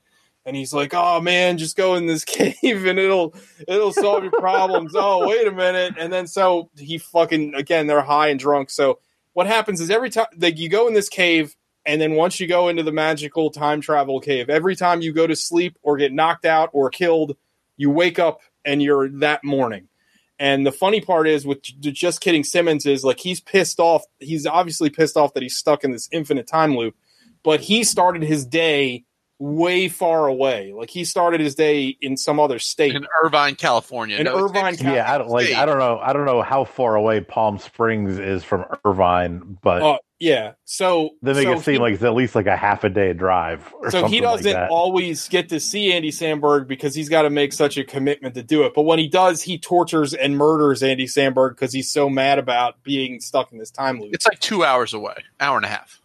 and 0.48 0.56
he's 0.56 0.72
like, 0.72 0.94
"Oh 0.94 1.20
man, 1.20 1.58
just 1.58 1.76
go 1.76 1.94
in 1.94 2.06
this 2.06 2.24
cave 2.24 2.86
and 2.86 2.98
it'll 2.98 3.34
it'll 3.68 3.92
solve 3.92 4.24
your 4.24 4.32
problems." 4.32 4.92
oh, 4.96 5.28
wait 5.28 5.46
a 5.46 5.52
minute, 5.52 5.94
and 5.98 6.12
then 6.12 6.26
so 6.26 6.70
he 6.76 6.98
fucking 6.98 7.54
again 7.54 7.86
they're 7.86 8.00
high 8.00 8.28
and 8.28 8.40
drunk. 8.40 8.70
So 8.70 8.98
what 9.34 9.46
happens 9.46 9.80
is 9.80 9.90
every 9.90 10.10
time 10.10 10.26
like 10.38 10.58
you 10.58 10.68
go 10.68 10.88
in 10.88 10.94
this 10.94 11.08
cave 11.08 11.54
and 11.84 12.00
then 12.00 12.14
once 12.14 12.40
you 12.40 12.46
go 12.46 12.68
into 12.68 12.82
the 12.82 12.92
magical 12.92 13.50
time 13.50 13.80
travel 13.80 14.20
cave, 14.20 14.48
every 14.48 14.74
time 14.74 15.02
you 15.02 15.12
go 15.12 15.26
to 15.26 15.36
sleep 15.36 15.78
or 15.82 15.96
get 15.96 16.12
knocked 16.12 16.46
out 16.46 16.70
or 16.72 16.90
killed, 16.90 17.36
you 17.76 17.90
wake 17.90 18.18
up 18.18 18.40
and 18.64 18.82
you're 18.82 19.08
that 19.20 19.44
morning. 19.44 19.88
And 20.38 20.66
the 20.66 20.72
funny 20.72 21.00
part 21.00 21.26
is 21.28 21.44
with 21.44 21.62
just 21.80 22.20
kidding 22.20 22.44
Simmons 22.44 22.86
is 22.86 23.04
like 23.04 23.18
he's 23.20 23.40
pissed 23.40 23.80
off. 23.80 24.04
He's 24.18 24.46
obviously 24.46 24.88
pissed 24.88 25.16
off 25.16 25.34
that 25.34 25.42
he's 25.42 25.56
stuck 25.56 25.84
in 25.84 25.90
this 25.90 26.08
infinite 26.10 26.46
time 26.46 26.76
loop, 26.76 26.94
but 27.42 27.60
he 27.60 27.84
started 27.84 28.22
his 28.22 28.46
day 28.46 29.04
way 29.40 29.88
far 29.88 30.26
away. 30.26 30.72
Like 30.74 30.90
he 30.90 31.04
started 31.04 31.40
his 31.40 31.54
day 31.54 31.96
in 32.00 32.16
some 32.16 32.40
other 32.40 32.58
state. 32.58 32.94
in 32.96 33.06
Irvine, 33.24 33.54
California. 33.54 34.16
In 34.16 34.24
No, 34.24 34.36
Irvine, 34.44 34.74
it's- 34.74 34.82
Cal- 34.82 34.94
Yeah, 34.94 35.12
I 35.12 35.18
don't 35.18 35.30
like. 35.30 35.52
I 35.52 35.64
don't 35.64 35.78
know. 35.78 35.98
I 35.98 36.12
don't 36.12 36.24
know 36.26 36.42
how 36.42 36.64
far 36.64 36.96
away 36.96 37.20
Palm 37.20 37.58
Springs 37.58 38.18
is 38.18 38.42
from 38.42 38.64
Irvine, 38.84 39.56
but 39.62 39.82
Oh 39.82 39.98
yeah. 40.18 40.54
So 40.64 41.10
they 41.22 41.34
make 41.34 41.44
so 41.44 41.52
it 41.52 41.60
seem 41.60 41.74
he- 41.74 41.78
like 41.80 41.94
it's 41.94 42.02
at 42.02 42.14
least 42.14 42.34
like 42.34 42.46
a 42.48 42.56
half 42.56 42.82
a 42.82 42.88
day 42.88 43.12
drive. 43.12 43.72
Or 43.80 43.90
so 43.92 43.98
he 43.98 44.02
something 44.02 44.22
like 44.24 44.36
doesn't 44.38 44.52
that. 44.52 44.70
always 44.70 45.28
get 45.28 45.48
to 45.50 45.60
see 45.60 45.92
Andy 45.92 46.10
Samberg 46.10 46.66
because 46.66 46.94
he's 46.96 47.08
got 47.08 47.22
to 47.22 47.30
make 47.30 47.52
such 47.52 47.76
a 47.78 47.84
commitment 47.84 48.34
to 48.34 48.42
do 48.42 48.64
it. 48.64 48.72
But 48.74 48.82
when 48.82 48.98
he 48.98 49.06
does, 49.06 49.42
he 49.42 49.56
tortures 49.58 50.14
and 50.14 50.36
murders 50.36 50.82
Andy 50.82 51.06
Samberg 51.06 51.50
because 51.50 51.72
he's 51.72 51.88
so 51.90 52.08
mad 52.10 52.40
about 52.40 52.82
being 52.82 53.20
stuck 53.20 53.52
in 53.52 53.58
this 53.58 53.70
time 53.70 54.00
loop. 54.00 54.12
It's 54.14 54.26
like 54.26 54.40
two 54.40 54.64
hours 54.64 54.92
away, 54.94 55.14
hour 55.38 55.56
and 55.56 55.64
a 55.64 55.68
half. 55.68 56.00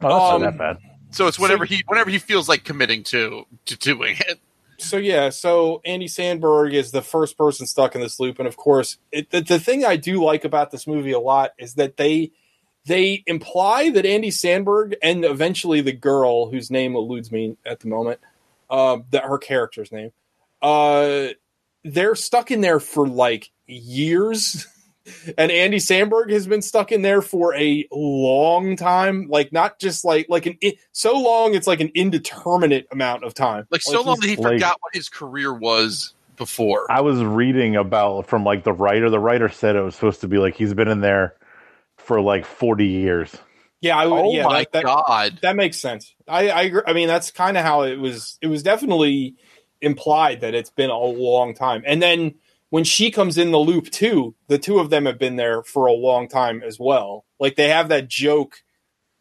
Oh, 0.00 0.08
that's 0.08 0.34
um, 0.34 0.42
not 0.42 0.52
that 0.52 0.58
bad. 0.58 0.78
So 1.10 1.26
it's 1.26 1.38
whenever 1.38 1.64
he 1.64 1.82
whenever 1.86 2.10
he 2.10 2.18
feels 2.18 2.48
like 2.48 2.64
committing 2.64 3.02
to 3.04 3.46
to 3.66 3.76
doing 3.76 4.16
it. 4.20 4.38
so 4.78 4.96
yeah, 4.96 5.30
so 5.30 5.80
Andy 5.84 6.06
Samberg 6.06 6.72
is 6.72 6.90
the 6.90 7.02
first 7.02 7.36
person 7.36 7.66
stuck 7.66 7.94
in 7.94 8.00
this 8.00 8.20
loop, 8.20 8.38
and 8.38 8.46
of 8.46 8.56
course, 8.56 8.98
it, 9.10 9.30
the, 9.30 9.40
the 9.40 9.58
thing 9.58 9.84
I 9.84 9.96
do 9.96 10.22
like 10.22 10.44
about 10.44 10.70
this 10.70 10.86
movie 10.86 11.12
a 11.12 11.18
lot 11.18 11.52
is 11.58 11.74
that 11.74 11.96
they 11.96 12.32
they 12.86 13.22
imply 13.26 13.90
that 13.90 14.06
Andy 14.06 14.30
Samberg 14.30 14.94
and 15.02 15.24
eventually 15.24 15.80
the 15.80 15.92
girl 15.92 16.50
whose 16.50 16.70
name 16.70 16.94
eludes 16.94 17.30
me 17.30 17.56
at 17.64 17.80
the 17.80 17.88
moment, 17.88 18.20
uh, 18.70 18.98
that 19.10 19.24
her 19.24 19.38
character's 19.38 19.92
name, 19.92 20.12
uh, 20.62 21.28
they're 21.84 22.14
stuck 22.14 22.50
in 22.50 22.60
there 22.60 22.80
for 22.80 23.06
like 23.06 23.50
years. 23.66 24.66
And 25.36 25.50
Andy 25.50 25.78
Samberg 25.78 26.30
has 26.30 26.46
been 26.46 26.62
stuck 26.62 26.92
in 26.92 27.02
there 27.02 27.22
for 27.22 27.54
a 27.54 27.86
long 27.92 28.76
time, 28.76 29.28
like 29.28 29.52
not 29.52 29.78
just 29.78 30.04
like 30.04 30.26
like 30.28 30.46
an 30.46 30.58
so 30.92 31.18
long 31.18 31.54
it's 31.54 31.66
like 31.66 31.80
an 31.80 31.90
indeterminate 31.94 32.86
amount 32.90 33.24
of 33.24 33.34
time. 33.34 33.66
Like 33.70 33.82
so 33.82 34.02
long 34.02 34.18
that 34.20 34.28
he 34.28 34.36
like- 34.36 34.54
forgot 34.54 34.76
what 34.80 34.94
his 34.94 35.08
career 35.08 35.52
was 35.52 36.14
before. 36.36 36.90
I 36.90 37.00
was 37.00 37.22
reading 37.22 37.76
about 37.76 38.26
from 38.26 38.44
like 38.44 38.64
the 38.64 38.72
writer. 38.72 39.10
The 39.10 39.18
writer 39.18 39.48
said 39.48 39.76
it 39.76 39.82
was 39.82 39.94
supposed 39.94 40.20
to 40.22 40.28
be 40.28 40.38
like 40.38 40.54
he's 40.54 40.74
been 40.74 40.88
in 40.88 41.00
there 41.00 41.34
for 41.96 42.20
like 42.20 42.44
forty 42.46 42.86
years. 42.86 43.36
Yeah, 43.80 43.96
I 43.96 44.06
would. 44.06 44.16
oh 44.16 44.32
yeah, 44.32 44.44
my 44.44 44.58
that, 44.60 44.72
that, 44.72 44.84
god! 44.84 45.38
that 45.42 45.56
makes 45.56 45.76
sense. 45.76 46.14
I 46.26 46.50
I. 46.50 46.72
I 46.86 46.92
mean, 46.94 47.08
that's 47.08 47.30
kind 47.30 47.56
of 47.56 47.64
how 47.64 47.82
it 47.82 47.96
was. 47.98 48.38
It 48.40 48.48
was 48.48 48.62
definitely 48.62 49.36
implied 49.80 50.40
that 50.40 50.54
it's 50.54 50.70
been 50.70 50.90
a 50.90 50.98
long 50.98 51.54
time. 51.54 51.82
And 51.86 52.02
then 52.02 52.34
when 52.70 52.84
she 52.84 53.10
comes 53.10 53.38
in 53.38 53.50
the 53.50 53.58
loop 53.58 53.90
too, 53.90 54.34
the 54.48 54.58
two 54.58 54.78
of 54.78 54.90
them 54.90 55.06
have 55.06 55.18
been 55.18 55.36
there 55.36 55.62
for 55.62 55.86
a 55.86 55.92
long 55.92 56.28
time 56.28 56.62
as 56.62 56.78
well. 56.78 57.24
Like 57.40 57.56
they 57.56 57.68
have 57.68 57.88
that 57.88 58.08
joke. 58.08 58.62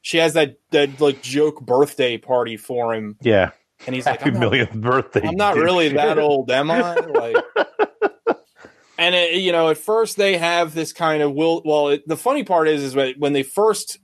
She 0.01 0.17
has 0.17 0.33
that 0.33 0.57
that 0.71 0.99
like 0.99 1.21
joke 1.21 1.61
birthday 1.61 2.17
party 2.17 2.57
for 2.57 2.93
him, 2.93 3.17
Yeah, 3.21 3.51
and 3.85 3.95
he's 3.95 4.05
like, 4.05 4.19
happy 4.19 4.29
I'm 4.29 4.33
not, 4.35 4.39
millionth 4.39 4.73
birthday. 4.73 5.27
I'm 5.27 5.35
not 5.35 5.55
really 5.55 5.89
that 5.89 6.17
old, 6.19 6.49
am 6.49 6.71
I? 6.71 6.95
Like, 6.95 7.35
and 8.97 9.15
it, 9.15 9.35
you 9.35 9.51
know, 9.51 9.69
at 9.69 9.77
first 9.77 10.17
they 10.17 10.37
have 10.37 10.73
this 10.73 10.93
kind 10.93 11.21
of 11.21 11.33
will. 11.33 11.61
Well, 11.65 11.89
it, 11.89 12.07
the 12.07 12.17
funny 12.17 12.43
part 12.43 12.67
is, 12.67 12.83
is 12.83 12.93
that 12.93 13.17
when 13.17 13.33
they 13.33 13.43
first, 13.43 13.99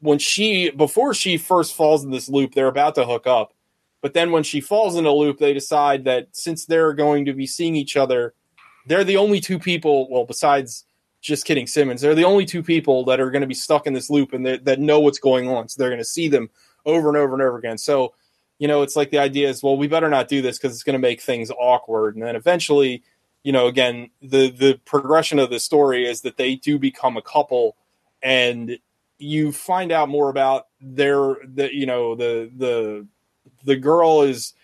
when 0.00 0.18
she 0.18 0.70
before 0.70 1.12
she 1.12 1.36
first 1.36 1.74
falls 1.74 2.04
in 2.04 2.10
this 2.10 2.28
loop, 2.28 2.54
they're 2.54 2.68
about 2.68 2.94
to 2.94 3.04
hook 3.04 3.26
up, 3.26 3.52
but 4.00 4.14
then 4.14 4.30
when 4.30 4.44
she 4.44 4.60
falls 4.60 4.96
in 4.96 5.06
a 5.06 5.12
loop, 5.12 5.38
they 5.38 5.52
decide 5.52 6.04
that 6.04 6.28
since 6.32 6.66
they're 6.66 6.94
going 6.94 7.24
to 7.24 7.32
be 7.32 7.46
seeing 7.46 7.74
each 7.74 7.96
other, 7.96 8.34
they're 8.88 9.04
the 9.04 9.16
only 9.16 9.40
two 9.40 9.58
people. 9.58 10.08
Well, 10.10 10.24
besides 10.24 10.84
just 11.20 11.44
kidding, 11.44 11.66
Simmons, 11.66 12.00
they're 12.00 12.14
the 12.14 12.24
only 12.24 12.46
two 12.46 12.62
people 12.62 13.04
that 13.06 13.20
are 13.20 13.30
going 13.30 13.42
to 13.42 13.48
be 13.48 13.54
stuck 13.54 13.86
in 13.86 13.92
this 13.92 14.10
loop 14.10 14.32
and 14.32 14.46
that, 14.46 14.78
know 14.78 15.00
what's 15.00 15.18
going 15.18 15.48
on. 15.48 15.68
So 15.68 15.78
they're 15.78 15.90
going 15.90 15.98
to 15.98 16.04
see 16.04 16.28
them 16.28 16.50
over 16.86 17.08
and 17.08 17.16
over 17.16 17.34
and 17.34 17.42
over 17.42 17.58
again. 17.58 17.78
So 17.78 18.14
you 18.58 18.66
know, 18.66 18.82
it's 18.82 18.96
like 18.96 19.10
the 19.10 19.18
idea 19.18 19.48
is, 19.48 19.62
well, 19.62 19.76
we 19.76 19.86
better 19.86 20.10
not 20.10 20.28
do 20.28 20.42
this 20.42 20.58
because 20.58 20.74
it's 20.74 20.82
going 20.82 20.94
to 20.94 20.98
make 20.98 21.20
things 21.20 21.50
awkward. 21.50 22.16
And 22.16 22.24
then 22.24 22.34
eventually, 22.36 23.02
you 23.44 23.52
know, 23.52 23.68
again, 23.68 24.10
the 24.20 24.50
the 24.50 24.80
progression 24.84 25.38
of 25.38 25.50
the 25.50 25.60
story 25.60 26.06
is 26.06 26.22
that 26.22 26.36
they 26.36 26.56
do 26.56 26.78
become 26.78 27.16
a 27.16 27.22
couple, 27.22 27.76
and 28.20 28.78
you 29.18 29.52
find 29.52 29.92
out 29.92 30.08
more 30.08 30.28
about 30.28 30.66
their 30.80 31.36
the 31.44 31.72
you 31.72 31.86
know 31.86 32.16
the 32.16 32.50
the 32.56 33.06
the 33.64 33.76
girl 33.76 34.22
is 34.22 34.54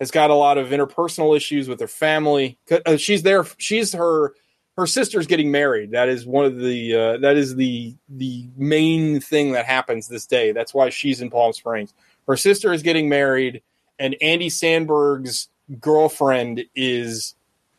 has 0.00 0.10
got 0.10 0.30
a 0.30 0.34
lot 0.34 0.58
of 0.58 0.68
interpersonal 0.68 1.36
issues 1.36 1.68
with 1.68 1.80
her 1.80 1.86
family. 1.88 2.58
Uh, 2.86 2.96
She's 2.96 3.22
there. 3.22 3.44
She's 3.58 3.92
her 3.92 4.34
her 4.76 4.86
sister's 4.88 5.26
getting 5.28 5.50
married. 5.52 5.92
That 5.92 6.08
is 6.08 6.26
one 6.26 6.44
of 6.46 6.56
the 6.58 6.94
uh, 6.94 7.16
that 7.18 7.36
is 7.36 7.54
the 7.56 7.94
the 8.08 8.48
main 8.56 9.20
thing 9.20 9.52
that 9.52 9.66
happens 9.66 10.08
this 10.08 10.26
day. 10.26 10.50
That's 10.52 10.74
why 10.74 10.90
she's 10.90 11.20
in 11.20 11.30
Palm 11.30 11.52
Springs. 11.52 11.94
Her 12.26 12.36
sister 12.36 12.72
is 12.72 12.82
getting 12.82 13.08
married, 13.08 13.62
and 13.98 14.16
Andy 14.20 14.48
Samberg's 14.50 15.48
girlfriend 15.80 16.64
is 16.74 17.34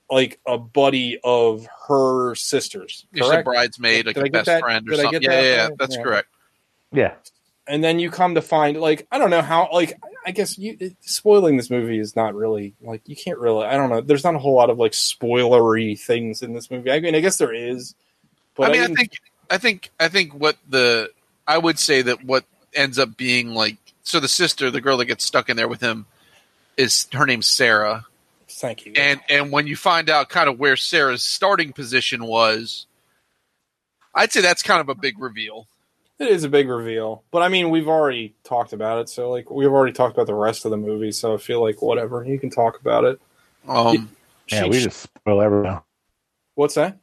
like 0.09 0.39
a 0.47 0.57
buddy 0.57 1.19
of 1.23 1.67
her 1.87 2.33
sister's. 2.35 3.05
She's 3.13 3.25
a 3.25 3.29
correct? 3.29 3.45
bridesmaid, 3.45 4.05
like 4.05 4.15
Did 4.15 4.23
I 4.23 4.27
a 4.27 4.29
best 4.31 4.45
that- 4.45 4.61
friend 4.61 4.87
or 4.87 4.91
did 4.91 4.99
I 4.99 5.03
something. 5.03 5.21
get 5.21 5.29
Yeah, 5.31 5.41
that 5.41 5.43
yeah, 5.47 5.55
yeah, 5.55 5.69
that's 5.77 5.95
Yeah. 5.97 6.03
correct. 6.03 6.27
Yeah. 6.93 7.13
And 7.67 7.83
then 7.83 7.99
you 7.99 8.11
come 8.11 8.35
to 8.35 8.41
find 8.41 8.79
like 8.79 9.07
I 9.11 9.17
don't 9.17 9.29
know 9.29 9.41
how 9.41 9.69
like 9.71 9.97
I 10.25 10.31
guess 10.31 10.57
you 10.57 10.95
spoiling 11.01 11.57
this 11.57 11.69
movie 11.69 11.99
is 11.99 12.15
not 12.15 12.35
really 12.35 12.73
like 12.81 13.01
you 13.05 13.15
can't 13.15 13.37
really 13.37 13.65
I 13.65 13.75
don't 13.75 13.89
know 13.89 14.01
there's 14.01 14.23
not 14.23 14.35
a 14.35 14.39
whole 14.39 14.55
lot 14.55 14.69
of 14.69 14.77
like 14.77 14.93
spoilery 14.93 15.99
things 15.99 16.41
in 16.41 16.53
this 16.53 16.69
movie. 16.69 16.91
I 16.91 16.99
mean 16.99 17.15
I 17.15 17.19
guess 17.19 17.37
there 17.37 17.53
is 17.53 17.95
but 18.55 18.69
I 18.69 18.71
mean, 18.71 18.81
I, 18.81 18.87
didn't- 18.87 18.97
think, 18.97 19.11
I 19.49 19.57
think, 19.57 19.89
I 19.99 20.07
think 20.07 20.33
what 20.33 20.57
the 20.67 21.11
I 21.47 21.57
would 21.57 21.77
say 21.77 22.01
that 22.01 22.23
what 22.23 22.45
ends 22.73 22.97
up 22.97 23.15
being 23.15 23.49
like 23.49 23.77
so 24.03 24.19
the 24.19 24.27
sister, 24.27 24.71
the 24.71 24.81
girl 24.81 24.97
that 24.97 25.05
gets 25.05 25.25
stuck 25.25 25.49
in 25.49 25.57
there 25.57 25.67
with 25.67 25.81
him, 25.81 26.05
is 26.77 27.07
her 27.13 27.25
name's 27.25 27.47
Sarah, 27.47 28.05
thank 28.47 28.85
you. 28.85 28.93
And 28.95 29.19
and 29.29 29.51
when 29.51 29.67
you 29.67 29.75
find 29.75 30.09
out 30.09 30.29
kind 30.29 30.49
of 30.49 30.57
where 30.57 30.77
Sarah's 30.77 31.23
starting 31.23 31.73
position 31.73 32.25
was, 32.25 32.87
I'd 34.13 34.31
say 34.31 34.41
that's 34.41 34.63
kind 34.63 34.81
of 34.81 34.89
a 34.89 34.95
big 34.95 35.19
reveal. 35.19 35.67
It 36.19 36.27
is 36.29 36.43
a 36.43 36.49
big 36.49 36.67
reveal 36.69 37.23
but 37.31 37.41
I 37.41 37.47
mean 37.49 37.69
we've 37.69 37.87
already 37.87 38.35
talked 38.43 38.73
about 38.73 38.99
it 38.99 39.09
so 39.09 39.29
like 39.31 39.49
we've 39.49 39.69
already 39.71 39.93
talked 39.93 40.15
about 40.15 40.27
the 40.27 40.33
rest 40.33 40.65
of 40.65 40.71
the 40.71 40.77
movie 40.77 41.11
so 41.11 41.33
I 41.33 41.37
feel 41.37 41.61
like 41.61 41.81
whatever 41.81 42.23
you 42.23 42.39
can 42.39 42.49
talk 42.49 42.79
about 42.79 43.03
it 43.03 43.19
Um, 43.67 44.15
Yeah, 44.49 44.63
She- 44.63 44.69
we 44.69 44.79
just 44.83 45.01
spoil 45.01 45.41
everything. 45.41 45.79
what's 46.55 46.75
that 46.75 46.99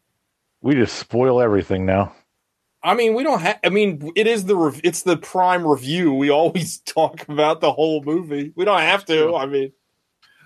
We 0.63 0.75
just 0.75 0.97
spoil 0.97 1.41
everything 1.41 1.85
now. 1.87 2.15
I 2.85 2.95
mean, 2.95 3.15
we 3.15 3.23
don't 3.23 3.41
have. 3.41 3.61
I 3.65 3.69
mean, 3.69 4.11
it 4.17 4.27
is 4.27 4.45
the 4.47 4.57
rev- 4.57 4.81
it's 4.83 5.03
the 5.03 5.17
prime 5.17 5.65
review. 5.65 6.13
We 6.15 6.31
always 6.31 6.79
talk 6.97 7.29
about 7.29 7.61
the 7.61 7.73
whole 7.73 8.03
movie. 8.03 8.53
We 8.57 8.65
don't 8.65 8.81
have 8.81 9.05
to. 9.05 9.37
I 9.37 9.47
mean, 9.47 9.73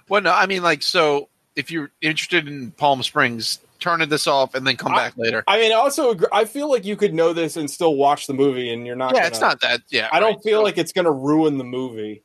well, 0.08 0.20
no, 0.20 0.32
I 0.32 0.44
mean, 0.46 0.62
like, 0.62 0.82
so 0.82 1.30
if 1.54 1.70
you're 1.70 1.90
interested 2.02 2.46
in 2.46 2.72
Palm 2.72 3.02
Springs, 3.02 3.58
turn 3.78 4.06
this 4.08 4.26
off 4.26 4.54
and 4.54 4.66
then 4.66 4.76
come 4.76 4.92
I- 4.92 4.96
back 4.96 5.16
later. 5.16 5.44
I 5.46 5.58
mean, 5.60 5.72
also, 5.72 6.16
I 6.32 6.44
feel 6.44 6.70
like 6.70 6.84
you 6.84 6.96
could 6.96 7.14
know 7.14 7.32
this 7.32 7.56
and 7.56 7.70
still 7.70 7.94
watch 7.94 8.26
the 8.26 8.34
movie, 8.34 8.72
and 8.72 8.86
you're 8.86 8.96
not. 8.96 9.12
yeah, 9.14 9.20
gonna- 9.20 9.28
it's 9.28 9.40
not 9.40 9.60
that. 9.60 9.80
Yeah, 9.90 10.08
I 10.12 10.20
don't 10.20 10.34
right. 10.34 10.42
feel 10.42 10.58
So- 10.60 10.64
like 10.64 10.78
it's 10.78 10.92
going 10.92 11.04
to 11.06 11.10
ruin 11.12 11.58
the 11.58 11.64
movie. 11.64 12.22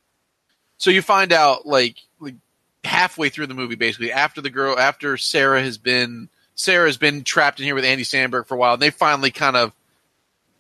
So 0.77 0.89
you 0.89 1.01
find 1.01 1.31
out 1.31 1.65
like 1.67 1.97
like 2.19 2.35
halfway 2.83 3.29
through 3.29 3.47
the 3.47 3.53
movie, 3.53 3.75
basically 3.75 4.11
after 4.11 4.41
the 4.41 4.49
girl, 4.49 4.77
after 4.79 5.15
Sarah 5.17 5.61
has 5.61 5.77
been 5.77 6.27
Sarah 6.55 6.87
has 6.87 6.97
been 6.97 7.23
trapped 7.23 7.59
in 7.59 7.65
here 7.65 7.75
with 7.75 7.85
Andy 7.85 8.03
Samberg 8.03 8.47
for 8.47 8.55
a 8.55 8.57
while, 8.57 8.73
and 8.73 8.81
they 8.81 8.89
finally 8.89 9.29
kind 9.31 9.55
of 9.55 9.73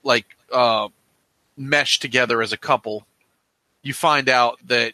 like 0.03 0.25
uh, 0.51 0.89
mesh 1.57 1.99
together 1.99 2.41
as 2.41 2.53
a 2.53 2.57
couple. 2.57 3.05
You 3.83 3.93
find 3.93 4.29
out 4.29 4.59
that 4.67 4.93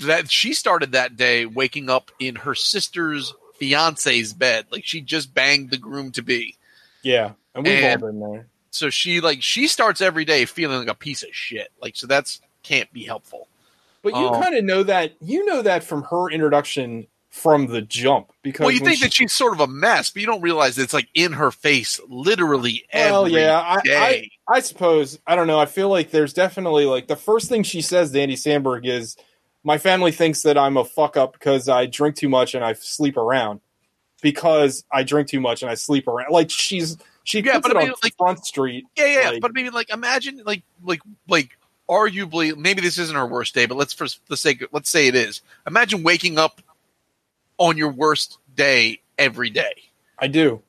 that 0.00 0.30
she 0.30 0.52
started 0.52 0.92
that 0.92 1.16
day 1.16 1.46
waking 1.46 1.88
up 1.88 2.10
in 2.18 2.36
her 2.36 2.54
sister's 2.54 3.32
fiance's 3.60 4.32
bed, 4.32 4.66
like 4.72 4.84
she 4.84 5.00
just 5.00 5.32
banged 5.34 5.70
the 5.70 5.76
groom 5.76 6.10
to 6.12 6.22
be. 6.22 6.56
Yeah, 7.02 7.32
and 7.54 7.64
we've 7.64 7.82
And- 7.82 8.02
all 8.02 8.10
been 8.10 8.20
there. 8.20 8.46
So 8.72 8.88
she 8.88 9.20
like 9.20 9.42
she 9.42 9.66
starts 9.68 10.00
every 10.00 10.24
day 10.24 10.44
feeling 10.44 10.78
like 10.78 10.88
a 10.88 10.94
piece 10.94 11.22
of 11.22 11.28
shit. 11.32 11.68
Like 11.82 11.96
so 11.96 12.06
that's 12.06 12.40
can't 12.62 12.92
be 12.92 13.04
helpful. 13.04 13.48
But 14.02 14.14
you 14.14 14.28
um, 14.28 14.34
Oh. 14.36 14.40
kind 14.40 14.56
of 14.56 14.64
know 14.64 14.82
that. 14.84 15.12
You 15.20 15.44
know 15.44 15.60
that 15.62 15.82
from 15.84 16.04
her 16.04 16.30
introduction 16.30 17.06
from 17.30 17.66
the 17.66 17.80
jump 17.82 18.32
because 18.42 18.64
Well, 18.64 18.70
you 18.72 18.78
think 18.80 18.96
she- 18.98 19.04
that 19.04 19.12
she's 19.12 19.32
sort 19.32 19.52
of 19.54 19.60
a 19.60 19.66
mess, 19.66 20.10
but 20.10 20.20
you 20.20 20.26
don't 20.26 20.40
realize 20.40 20.78
it's 20.78 20.94
like 20.94 21.08
in 21.14 21.32
her 21.34 21.50
face, 21.50 22.00
literally 22.08 22.84
every 22.90 23.10
Well, 23.12 23.28
yeah, 23.28 23.58
I, 23.60 23.80
I. 23.86 24.28
I 24.52 24.60
suppose 24.60 25.18
I 25.26 25.34
don't 25.36 25.46
know. 25.48 25.58
I 25.60 25.66
feel 25.66 25.88
like 25.88 26.10
there's 26.12 26.32
definitely 26.32 26.84
like 26.86 27.08
the 27.08 27.16
first 27.16 27.48
thing 27.48 27.62
she 27.64 27.82
says 27.82 28.12
to 28.12 28.20
Andy 28.20 28.36
Samberg 28.36 28.86
is, 28.86 29.16
"My 29.64 29.78
family 29.78 30.12
thinks 30.12 30.42
that 30.42 30.56
I'm 30.58 30.76
a 30.76 30.84
fuck 30.84 31.16
up 31.16 31.32
because 31.34 31.68
I 31.68 31.86
drink 31.86 32.16
too 32.16 32.28
much 32.28 32.54
and 32.54 32.64
I 32.64 32.72
sleep 32.74 33.16
around 33.16 33.60
because 34.22 34.84
I 34.92 35.02
drink 35.02 35.28
too 35.28 35.40
much 35.40 35.62
and 35.62 35.70
I 35.70 35.74
sleep 35.74 36.08
around." 36.08 36.30
Like 36.32 36.50
she's 36.50 36.96
she 37.24 37.40
Yeah, 37.40 37.58
but 37.60 37.76
I 37.76 37.80
mean, 37.80 37.88
on 37.90 37.94
like- 38.02 38.16
Front 38.16 38.44
Street. 38.46 38.86
yeah, 38.96 39.06
yeah, 39.06 39.30
like- 39.30 39.40
but 39.42 39.50
I 39.50 39.54
mean, 39.54 39.70
like, 39.72 39.90
imagine, 39.92 40.42
like, 40.44 40.62
like, 40.82 41.00
like, 41.28 41.50
arguably, 41.88 42.56
maybe 42.56 42.80
this 42.80 42.98
isn't 42.98 43.14
her 43.14 43.26
worst 43.26 43.54
day, 43.54 43.66
but 43.66 43.76
let's 43.76 43.92
for 43.92 44.06
the 44.28 44.36
sake, 44.36 44.62
of, 44.62 44.70
let's 44.72 44.88
say 44.88 45.06
it 45.06 45.14
is. 45.14 45.42
Imagine 45.66 46.02
waking 46.02 46.38
up 46.38 46.60
on 47.58 47.76
your 47.76 47.90
worst 47.92 48.38
day 48.54 49.00
every 49.18 49.50
day. 49.50 49.74
I 50.18 50.28
do. 50.28 50.62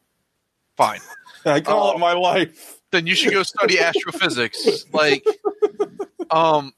Fine, 0.75 0.99
I 1.45 1.61
call 1.61 1.95
it 1.95 1.99
my 1.99 2.13
life. 2.13 2.79
then 2.91 3.07
you 3.07 3.15
should 3.15 3.31
go 3.31 3.43
study 3.43 3.79
astrophysics. 3.81 4.85
Like, 4.93 5.25
um, 6.29 6.73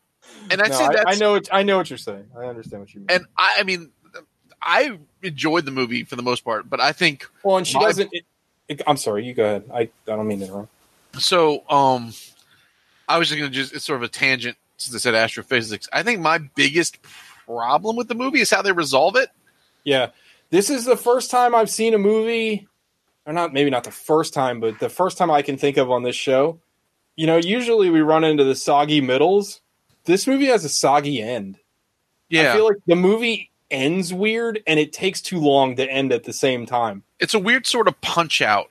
and 0.51 0.61
I'd 0.61 0.69
No, 0.71 0.77
say 0.77 0.85
I, 0.85 0.93
that's 0.93 1.17
I 1.17 1.19
know. 1.19 1.31
What, 1.33 1.49
I 1.51 1.63
know 1.63 1.77
what 1.77 1.89
you're 1.89 1.97
saying. 1.97 2.25
I 2.37 2.45
understand 2.45 2.81
what 2.81 2.93
you 2.93 3.01
mean. 3.01 3.07
and 3.09 3.25
I, 3.37 3.55
I 3.59 3.63
mean, 3.63 3.91
I 4.61 4.97
enjoyed 5.21 5.65
the 5.65 5.71
movie 5.71 6.03
for 6.03 6.15
the 6.15 6.23
most 6.23 6.43
part, 6.43 6.69
but 6.69 6.79
I 6.79 6.91
think 6.91 7.27
well, 7.43 7.57
and 7.57 7.67
she 7.67 7.77
my- 7.77 7.85
doesn't. 7.85 8.09
It, 8.13 8.23
it- 8.69 8.81
I'm 8.87 8.97
sorry. 8.97 9.25
You 9.25 9.33
go 9.33 9.43
ahead. 9.45 9.69
I, 9.73 9.79
I 9.81 9.89
don't 10.05 10.27
mean 10.27 10.39
to 10.39 10.45
interrupt. 10.45 10.69
So, 11.19 11.63
um, 11.69 12.13
I 13.07 13.17
was 13.19 13.27
just 13.27 13.37
going 13.39 13.51
to 13.51 13.55
just, 13.55 13.73
it's 13.73 13.85
sort 13.85 13.97
of 13.97 14.03
a 14.03 14.07
tangent 14.07 14.57
since 14.77 14.95
I 14.95 14.99
said 14.99 15.13
astrophysics. 15.15 15.87
I 15.93 16.01
think 16.01 16.21
my 16.21 16.37
biggest 16.39 16.97
problem 17.45 17.95
with 17.97 18.07
the 18.07 18.15
movie 18.15 18.39
is 18.39 18.49
how 18.49 18.61
they 18.61 18.71
resolve 18.71 19.15
it. 19.17 19.29
Yeah. 19.83 20.07
This 20.49 20.69
is 20.69 20.85
the 20.85 20.95
first 20.97 21.29
time 21.29 21.53
I've 21.53 21.69
seen 21.69 21.93
a 21.93 21.97
movie, 21.97 22.67
or 23.25 23.33
not, 23.33 23.53
maybe 23.53 23.69
not 23.69 23.83
the 23.83 23.91
first 23.91 24.33
time, 24.33 24.59
but 24.59 24.79
the 24.79 24.89
first 24.89 25.17
time 25.17 25.29
I 25.29 25.41
can 25.41 25.57
think 25.57 25.77
of 25.77 25.91
on 25.91 26.03
this 26.03 26.15
show. 26.15 26.59
You 27.15 27.27
know, 27.27 27.37
usually 27.37 27.89
we 27.89 28.01
run 28.01 28.23
into 28.23 28.43
the 28.45 28.55
soggy 28.55 29.01
middles. 29.01 29.61
This 30.05 30.27
movie 30.27 30.47
has 30.47 30.65
a 30.65 30.69
soggy 30.69 31.21
end. 31.21 31.57
Yeah. 32.29 32.51
I 32.51 32.55
feel 32.55 32.65
like 32.65 32.77
the 32.87 32.95
movie 32.95 33.51
ends 33.71 34.13
weird 34.13 34.61
and 34.67 34.79
it 34.79 34.93
takes 34.93 35.21
too 35.21 35.39
long 35.39 35.75
to 35.77 35.89
end 35.89 36.11
at 36.11 36.23
the 36.23 36.33
same 36.33 36.65
time. 36.65 37.03
it's 37.19 37.33
a 37.33 37.39
weird 37.39 37.65
sort 37.65 37.87
of 37.87 37.99
punch 38.01 38.41
out. 38.41 38.69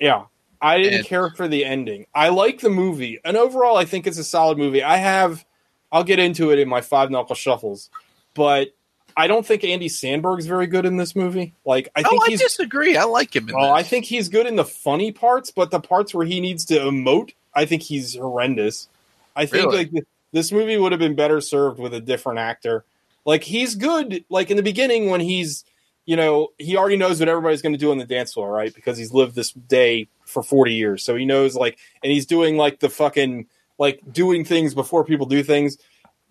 Yeah. 0.00 0.24
I 0.60 0.78
didn't 0.78 1.00
And- 1.00 1.06
care 1.06 1.30
for 1.30 1.46
the 1.46 1.64
ending. 1.64 2.06
I 2.14 2.30
like 2.30 2.60
the 2.60 2.70
movie. 2.70 3.20
And 3.24 3.36
overall, 3.36 3.76
I 3.76 3.84
think 3.84 4.06
it's 4.06 4.18
a 4.18 4.24
solid 4.24 4.58
movie. 4.58 4.82
I 4.82 4.96
have, 4.96 5.44
I'll 5.92 6.04
get 6.04 6.18
into 6.18 6.50
it 6.50 6.58
in 6.58 6.68
my 6.68 6.80
five 6.80 7.10
knuckle 7.10 7.36
shuffles, 7.36 7.90
but 8.34 8.68
I 9.16 9.26
don't 9.28 9.46
think 9.46 9.62
Andy 9.62 9.88
Samberg's 9.88 10.46
very 10.46 10.66
good 10.66 10.86
in 10.86 10.96
this 10.96 11.14
movie. 11.14 11.54
Like, 11.64 11.88
I 11.94 12.02
think 12.02 12.20
oh, 12.20 12.24
I 12.26 12.30
he's 12.30 12.40
disagree. 12.40 12.96
I 12.96 13.04
like 13.04 13.36
him 13.36 13.48
in 13.48 13.54
oh, 13.54 13.58
Well, 13.58 13.72
I 13.72 13.82
think 13.84 14.06
he's 14.06 14.28
good 14.28 14.46
in 14.46 14.56
the 14.56 14.64
funny 14.64 15.12
parts, 15.12 15.50
but 15.52 15.70
the 15.70 15.78
parts 15.80 16.12
where 16.12 16.26
he 16.26 16.40
needs 16.40 16.64
to 16.66 16.74
emote, 16.74 17.32
I 17.54 17.64
think 17.66 17.82
he's 17.82 18.16
horrendous. 18.16 18.88
I 19.36 19.46
think 19.46 19.66
Really? 19.66 19.76
like 19.92 20.04
this 20.34 20.50
movie 20.50 20.76
would 20.76 20.90
have 20.90 20.98
been 20.98 21.14
better 21.14 21.40
served 21.40 21.78
with 21.78 21.94
a 21.94 22.00
different 22.00 22.40
actor. 22.40 22.84
Like 23.24 23.44
he's 23.44 23.76
good, 23.76 24.24
like 24.28 24.50
in 24.50 24.56
the 24.56 24.64
beginning 24.64 25.08
when 25.08 25.20
he's, 25.20 25.64
you 26.06 26.16
know, 26.16 26.48
he 26.58 26.76
already 26.76 26.96
knows 26.96 27.20
what 27.20 27.28
everybody's 27.28 27.62
going 27.62 27.72
to 27.72 27.78
do 27.78 27.92
on 27.92 27.98
the 27.98 28.04
dance 28.04 28.32
floor, 28.32 28.50
right? 28.50 28.74
Because 28.74 28.98
he's 28.98 29.12
lived 29.12 29.36
this 29.36 29.52
day 29.52 30.08
for 30.26 30.42
forty 30.42 30.74
years, 30.74 31.04
so 31.04 31.14
he 31.14 31.24
knows 31.24 31.54
like, 31.54 31.78
and 32.02 32.10
he's 32.10 32.26
doing 32.26 32.56
like 32.56 32.80
the 32.80 32.90
fucking 32.90 33.46
like 33.78 34.00
doing 34.12 34.44
things 34.44 34.74
before 34.74 35.04
people 35.04 35.26
do 35.26 35.42
things. 35.44 35.78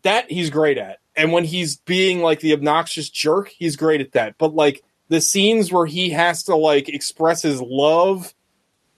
That 0.01 0.30
he's 0.30 0.49
great 0.49 0.78
at, 0.78 0.99
and 1.16 1.32
when 1.32 1.45
he's 1.45 1.78
being 1.78 2.20
like 2.20 2.41
the 2.41 2.51
obnoxious 2.51 3.10
jerk, 3.10 3.47
he's 3.47 3.78
great 3.78 4.01
at 4.01 4.12
that. 4.12 4.38
But 4.38 4.54
like 4.54 4.84
the 5.08 5.22
scenes 5.22 5.72
where 5.72 5.86
he 5.86 6.10
has 6.10 6.43
to 6.43 6.58
like 6.58 6.89
express 6.89 7.41
his 7.41 7.62
love 7.62 8.34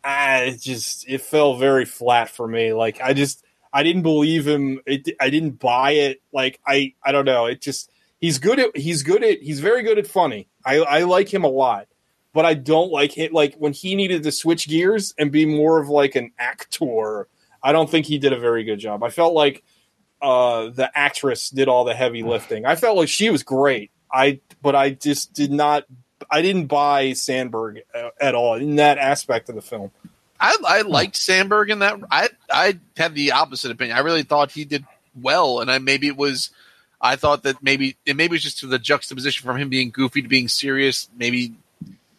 ah, 0.03 0.37
it 0.37 0.61
just 0.61 1.07
it 1.07 1.21
fell 1.21 1.57
very 1.57 1.83
flat 1.83 2.29
for 2.29 2.47
me 2.47 2.73
like 2.73 3.01
i 3.01 3.11
just 3.11 3.44
i 3.75 3.83
didn't 3.83 4.01
believe 4.01 4.47
him. 4.47 4.79
It, 4.85 5.09
i 5.19 5.29
didn't 5.29 5.59
buy 5.59 5.91
it. 5.91 6.21
Like 6.31 6.59
i 6.65 6.93
i 7.03 7.11
don't 7.11 7.25
know. 7.25 7.45
It 7.45 7.61
just 7.61 7.91
he's 8.19 8.39
good 8.39 8.59
at 8.59 8.75
he's 8.75 9.03
good 9.03 9.23
at 9.23 9.41
he's 9.41 9.59
very 9.59 9.83
good 9.83 9.99
at 9.99 10.07
funny. 10.07 10.47
I 10.65 10.77
i 10.77 11.03
like 11.03 11.31
him 11.31 11.43
a 11.43 11.49
lot 11.49 11.87
but 12.35 12.45
i 12.45 12.53
don't 12.53 12.91
like 12.91 13.17
it 13.17 13.31
like 13.31 13.55
when 13.55 13.71
he 13.73 13.95
needed 13.95 14.21
to 14.21 14.31
switch 14.31 14.67
gears 14.67 15.15
and 15.17 15.31
be 15.31 15.45
more 15.45 15.79
of 15.79 15.87
like 15.87 16.15
an 16.15 16.31
actor 16.37 17.27
i 17.63 17.71
don't 17.71 17.89
think 17.89 18.05
he 18.05 18.19
did 18.19 18.33
a 18.33 18.39
very 18.39 18.63
good 18.63 18.77
job. 18.77 19.03
I 19.03 19.09
felt 19.09 19.33
like 19.33 19.63
uh 20.21 20.69
the 20.69 20.91
actress 20.93 21.49
did 21.49 21.67
all 21.67 21.85
the 21.85 21.95
heavy 21.95 22.23
lifting. 22.23 22.65
I 22.65 22.75
felt 22.75 22.97
like 22.97 23.09
she 23.09 23.29
was 23.29 23.41
great. 23.43 23.91
I 24.11 24.41
but 24.61 24.75
i 24.75 24.91
just 24.91 25.33
did 25.33 25.51
not 25.51 25.85
I 26.29 26.41
didn't 26.41 26.67
buy 26.67 27.11
Samberg 27.11 27.81
uh, 27.93 28.09
at 28.19 28.35
all 28.35 28.55
in 28.55 28.77
that 28.77 28.97
aspect 28.97 29.49
of 29.49 29.55
the 29.55 29.61
film. 29.61 29.91
I, 30.39 30.57
I 30.65 30.81
liked 30.81 31.15
Samberg 31.15 31.69
in 31.69 31.79
that. 31.79 31.99
I 32.11 32.29
I 32.49 32.79
had 32.97 33.15
the 33.15 33.31
opposite 33.31 33.71
opinion. 33.71 33.97
I 33.97 34.01
really 34.01 34.23
thought 34.23 34.51
he 34.51 34.65
did 34.65 34.85
well, 35.19 35.59
and 35.61 35.71
I 35.71 35.77
maybe 35.79 36.07
it 36.07 36.17
was. 36.17 36.49
I 36.99 37.15
thought 37.17 37.43
that 37.43 37.61
maybe 37.61 37.97
it 38.05 38.15
maybe 38.15 38.33
it 38.33 38.37
was 38.37 38.43
just 38.43 38.59
to 38.59 38.67
the 38.67 38.79
juxtaposition 38.79 39.45
from 39.45 39.57
him 39.57 39.69
being 39.69 39.91
goofy 39.91 40.21
to 40.21 40.27
being 40.27 40.47
serious. 40.47 41.09
Maybe 41.15 41.53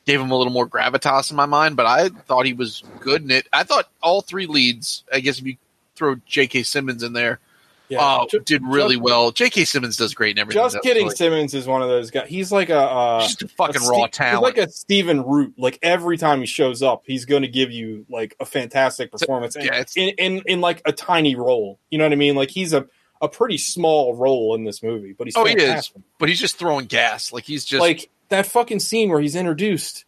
gave 0.06 0.20
him 0.20 0.30
a 0.30 0.36
little 0.36 0.52
more 0.52 0.68
gravitas 0.68 1.30
in 1.30 1.36
my 1.36 1.46
mind, 1.46 1.76
but 1.76 1.86
I 1.86 2.08
thought 2.08 2.46
he 2.46 2.52
was 2.52 2.82
good 3.00 3.22
in 3.22 3.30
it. 3.30 3.48
I 3.52 3.64
thought 3.64 3.90
all 4.02 4.22
three 4.22 4.46
leads. 4.46 5.04
I 5.12 5.20
guess 5.20 5.38
if 5.38 5.46
you 5.46 5.56
throw 5.96 6.14
J.K. 6.26 6.62
Simmons 6.62 7.02
in 7.02 7.12
there, 7.12 7.40
Yeah, 7.89 8.01
uh, 8.05 8.26
Ju- 8.26 8.41
did 8.41 8.62
really 8.64 8.97
Just- 8.97 9.03
well. 9.05 9.30
J.K. 9.30 9.64
Simmons 9.64 9.97
does 9.97 10.14
great 10.14 10.37
in 10.37 10.41
everything. 10.41 10.62
Just 10.62 10.80
kidding. 10.82 11.09
so, 11.11 11.14
Simmons 11.16 11.55
is 11.55 11.66
one 11.66 11.82
of 11.82 11.89
those 11.89 12.11
guys. 12.11 12.28
He's 12.28 12.51
like 12.51 12.68
a 12.70 12.78
uh, 12.80 13.20
just 13.20 13.43
a 13.43 13.49
fucking 13.49 13.82
a 13.82 13.87
raw 13.89 14.07
Ste- 14.07 14.12
talent. 14.12 14.47
He's 14.55 14.57
like 14.59 14.68
a 14.68 14.70
Stephen 14.72 15.22
Root. 15.24 15.55
Like 15.57 15.78
every 15.82 16.16
time 16.18 16.41
he 16.41 16.47
shows 16.47 16.82
up, 16.82 17.03
he's 17.07 17.24
going 17.26 17.43
to 17.43 17.49
give 17.49 17.70
you 17.70 18.05
like 18.09 18.34
a 18.41 18.45
fantastic 18.45 19.12
performance. 19.12 19.55
And 19.57 19.64
yeah, 19.64 19.80
it's- 19.80 19.97
in, 19.97 20.09
in 20.18 20.43
in 20.47 20.61
like 20.61 20.82
a 20.84 20.93
tiny 20.93 21.37
role. 21.37 21.78
You 21.91 21.99
know 21.99 22.05
what 22.05 22.12
I 22.12 22.16
mean? 22.16 22.34
Like 22.34 22.51
he's 22.51 22.72
a 22.72 22.87
a 23.22 23.28
pretty 23.28 23.57
small 23.59 24.14
role 24.14 24.55
in 24.55 24.64
this 24.64 24.82
movie, 24.82 25.14
but 25.16 25.26
he's 25.26 25.37
oh, 25.37 25.45
he 25.45 25.55
is, 25.55 25.91
but 26.18 26.28
he's 26.28 26.41
just 26.41 26.57
throwing 26.59 26.87
gas. 26.87 27.32
Like 27.32 27.45
he's 27.45 27.64
just 27.64 27.80
like 27.80 28.11
that 28.28 28.47
fucking 28.47 28.80
scene 28.80 29.09
where 29.11 29.20
he's 29.20 29.37
introduced, 29.37 30.05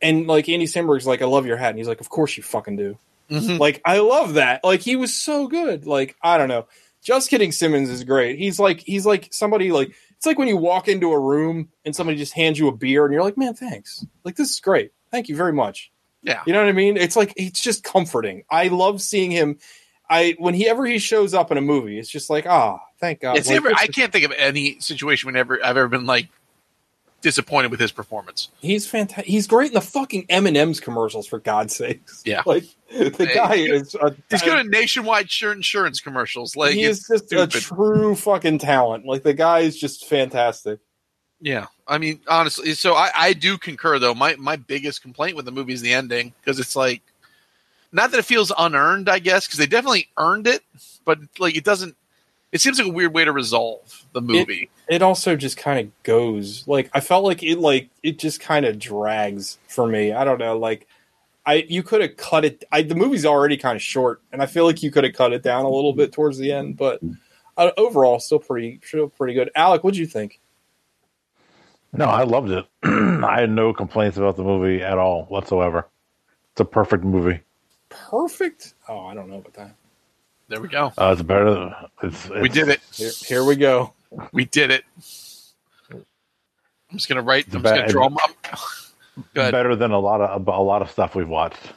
and 0.00 0.26
like 0.26 0.48
Andy 0.48 0.66
Samberg's 0.66 1.06
like, 1.06 1.20
"I 1.22 1.26
love 1.26 1.44
your 1.46 1.56
hat," 1.56 1.70
and 1.70 1.78
he's 1.78 1.88
like, 1.88 2.00
"Of 2.00 2.08
course 2.08 2.36
you 2.36 2.42
fucking 2.42 2.76
do." 2.76 2.98
Mhm. 3.30 3.58
Like 3.58 3.82
I 3.84 3.98
love 3.98 4.34
that. 4.34 4.62
Like 4.64 4.80
he 4.80 4.96
was 4.96 5.12
so 5.12 5.48
good. 5.48 5.84
Like 5.86 6.16
I 6.22 6.38
don't 6.38 6.48
know. 6.48 6.66
Just 7.06 7.30
kidding. 7.30 7.52
Simmons 7.52 7.88
is 7.88 8.02
great. 8.02 8.36
He's 8.36 8.58
like 8.58 8.80
he's 8.80 9.06
like 9.06 9.28
somebody 9.30 9.70
like 9.70 9.94
it's 10.16 10.26
like 10.26 10.38
when 10.38 10.48
you 10.48 10.56
walk 10.56 10.88
into 10.88 11.12
a 11.12 11.20
room 11.20 11.68
and 11.84 11.94
somebody 11.94 12.18
just 12.18 12.32
hands 12.32 12.58
you 12.58 12.66
a 12.66 12.72
beer 12.72 13.04
and 13.04 13.14
you're 13.14 13.22
like, 13.22 13.38
man, 13.38 13.54
thanks. 13.54 14.04
Like 14.24 14.34
this 14.34 14.50
is 14.50 14.58
great. 14.58 14.90
Thank 15.12 15.28
you 15.28 15.36
very 15.36 15.52
much. 15.52 15.92
yeah. 16.22 16.42
You 16.48 16.52
know 16.52 16.58
what 16.58 16.68
I 16.68 16.72
mean? 16.72 16.96
It's 16.96 17.14
like 17.14 17.32
it's 17.36 17.60
just 17.60 17.84
comforting. 17.84 18.42
I 18.50 18.66
love 18.68 19.00
seeing 19.00 19.30
him. 19.30 19.60
I 20.10 20.34
when 20.38 20.54
he 20.54 20.68
ever 20.68 20.84
he 20.84 20.98
shows 20.98 21.32
up 21.32 21.52
in 21.52 21.58
a 21.58 21.60
movie, 21.60 21.96
it's 21.96 22.10
just 22.10 22.28
like 22.28 22.44
ah, 22.44 22.80
thank 22.98 23.20
God. 23.20 23.36
It's 23.36 23.48
Like, 23.48 23.62
never, 23.62 23.72
I 23.72 23.86
can't 23.86 24.12
think 24.12 24.24
of 24.24 24.32
any 24.36 24.80
situation 24.80 25.28
whenever 25.28 25.64
I've 25.64 25.76
ever 25.76 25.86
been 25.86 26.06
like 26.06 26.28
disappointed 27.26 27.72
with 27.72 27.80
his 27.80 27.90
performance. 27.90 28.50
He's 28.60 28.86
fantastic. 28.86 29.26
He's 29.26 29.48
great 29.48 29.72
in 29.72 29.74
the 29.74 29.80
fucking 29.80 30.26
M 30.28 30.46
and 30.46 30.56
M's 30.56 30.78
commercials 30.78 31.26
for 31.26 31.40
God's 31.40 31.74
sakes. 31.74 32.22
Yeah. 32.24 32.42
like 32.46 32.62
the 32.88 33.28
guy 33.34 33.56
is. 33.56 33.96
A, 33.96 34.14
He's 34.30 34.42
good 34.42 34.56
at 34.56 34.66
nationwide 34.66 35.28
sure 35.28 35.50
insurance 35.50 36.00
commercials. 36.00 36.54
Like 36.54 36.74
he 36.74 36.84
is 36.84 37.04
just 37.08 37.32
a 37.32 37.48
true 37.48 38.14
fucking 38.14 38.58
talent. 38.58 39.06
Like 39.06 39.24
the 39.24 39.34
guy 39.34 39.60
is 39.60 39.76
just 39.76 40.06
fantastic. 40.06 40.78
Yeah, 41.40 41.66
I 41.88 41.98
mean, 41.98 42.20
honestly, 42.28 42.74
so 42.74 42.94
I, 42.94 43.10
I 43.12 43.32
do 43.32 43.58
concur 43.58 43.98
though. 43.98 44.14
My 44.14 44.36
my 44.36 44.54
biggest 44.54 45.02
complaint 45.02 45.34
with 45.34 45.46
the 45.46 45.50
movie 45.50 45.72
is 45.72 45.82
the 45.82 45.92
ending 45.92 46.32
because 46.40 46.60
it's 46.60 46.76
like, 46.76 47.02
not 47.90 48.12
that 48.12 48.18
it 48.18 48.24
feels 48.24 48.52
unearned, 48.56 49.08
I 49.08 49.18
guess, 49.18 49.46
because 49.46 49.58
they 49.58 49.66
definitely 49.66 50.08
earned 50.16 50.46
it, 50.46 50.62
but 51.04 51.18
like 51.40 51.56
it 51.56 51.64
doesn't. 51.64 51.96
It 52.52 52.60
seems 52.60 52.78
like 52.78 52.88
a 52.88 52.92
weird 52.92 53.12
way 53.12 53.24
to 53.24 53.32
resolve 53.32 54.06
the 54.12 54.20
movie. 54.20 54.70
It 54.88 55.02
also 55.02 55.36
just 55.36 55.56
kind 55.56 55.80
of 55.80 56.02
goes 56.04 56.66
like 56.66 56.90
I 56.94 57.00
felt 57.00 57.24
like 57.24 57.42
it 57.42 57.58
like 57.58 57.90
it 58.02 58.18
just 58.18 58.40
kind 58.40 58.64
of 58.64 58.78
drags 58.78 59.58
for 59.68 59.86
me. 59.86 60.12
I 60.12 60.24
don't 60.24 60.38
know, 60.38 60.56
like 60.56 60.86
I 61.44 61.66
you 61.68 61.82
could 61.82 62.00
have 62.00 62.16
cut 62.16 62.44
it. 62.44 62.64
I, 62.72 62.82
the 62.82 62.94
movie's 62.94 63.26
already 63.26 63.56
kind 63.56 63.76
of 63.76 63.82
short, 63.82 64.20
and 64.32 64.42
I 64.42 64.46
feel 64.46 64.64
like 64.64 64.82
you 64.82 64.90
could 64.90 65.04
have 65.04 65.14
cut 65.14 65.32
it 65.32 65.42
down 65.42 65.64
a 65.64 65.70
little 65.70 65.92
bit 65.92 66.12
towards 66.12 66.38
the 66.38 66.52
end. 66.52 66.76
But 66.76 67.00
uh, 67.56 67.70
overall, 67.76 68.18
still 68.20 68.40
pretty 68.40 68.80
still 68.84 69.08
pretty 69.08 69.34
good. 69.34 69.50
Alec, 69.54 69.84
what'd 69.84 69.98
you 69.98 70.06
think? 70.06 70.40
No, 71.92 72.06
I 72.06 72.24
loved 72.24 72.50
it. 72.50 72.66
I 72.82 73.40
had 73.40 73.50
no 73.50 73.72
complaints 73.72 74.18
about 74.18 74.36
the 74.36 74.44
movie 74.44 74.82
at 74.82 74.98
all 74.98 75.24
whatsoever. 75.24 75.86
It's 76.52 76.60
a 76.60 76.64
perfect 76.64 77.04
movie. 77.04 77.40
Perfect. 77.88 78.74
Oh, 78.88 79.06
I 79.06 79.14
don't 79.14 79.28
know 79.28 79.38
about 79.38 79.54
that. 79.54 79.74
There 80.48 80.60
we 80.60 80.68
go. 80.68 80.92
Uh, 80.98 81.10
it's 81.12 81.22
better. 81.22 81.54
Than, 81.54 81.74
it's, 82.02 82.28
we 82.28 82.48
did 82.48 82.68
it. 82.68 82.80
Here, 82.92 83.10
here 83.24 83.44
we 83.44 83.56
go. 83.56 83.92
We 84.32 84.44
did 84.44 84.70
it. 84.70 84.84
I'm 85.90 86.04
just 86.98 87.08
gonna 87.08 87.22
write. 87.22 87.46
I'm 87.46 87.52
just 87.52 87.64
bad- 87.64 87.76
gonna 87.78 87.88
draw. 87.88 88.08
My, 88.08 88.20
Go. 89.32 89.50
Better 89.50 89.74
than 89.74 89.92
a 89.92 89.98
lot 89.98 90.20
of 90.20 90.46
a 90.46 90.60
lot 90.60 90.82
of 90.82 90.90
stuff 90.90 91.14
we've 91.14 91.28
watched. 91.28 91.72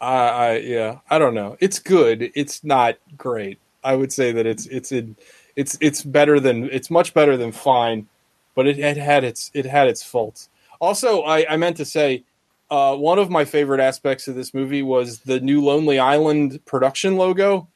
I, 0.00 0.28
I 0.28 0.56
yeah, 0.58 0.98
I 1.08 1.18
don't 1.18 1.34
know. 1.34 1.56
It's 1.60 1.78
good. 1.78 2.32
It's 2.34 2.64
not 2.64 2.96
great. 3.16 3.58
I 3.84 3.94
would 3.94 4.12
say 4.12 4.32
that 4.32 4.46
it's 4.46 4.66
it's 4.66 4.90
in, 4.90 5.16
it's 5.54 5.78
it's 5.80 6.02
better 6.02 6.40
than 6.40 6.68
it's 6.70 6.90
much 6.90 7.14
better 7.14 7.36
than 7.36 7.52
fine, 7.52 8.08
but 8.56 8.66
it, 8.66 8.80
it 8.80 8.96
had 8.96 9.22
its 9.22 9.50
it 9.54 9.64
had 9.64 9.86
its 9.86 10.02
faults. 10.02 10.48
Also, 10.80 11.22
I, 11.22 11.52
I 11.52 11.56
meant 11.56 11.76
to 11.76 11.84
say 11.84 12.24
uh, 12.68 12.96
one 12.96 13.20
of 13.20 13.30
my 13.30 13.44
favorite 13.44 13.80
aspects 13.80 14.26
of 14.26 14.34
this 14.34 14.52
movie 14.52 14.82
was 14.82 15.20
the 15.20 15.38
new 15.38 15.62
Lonely 15.62 16.00
Island 16.00 16.64
production 16.66 17.16
logo, 17.16 17.68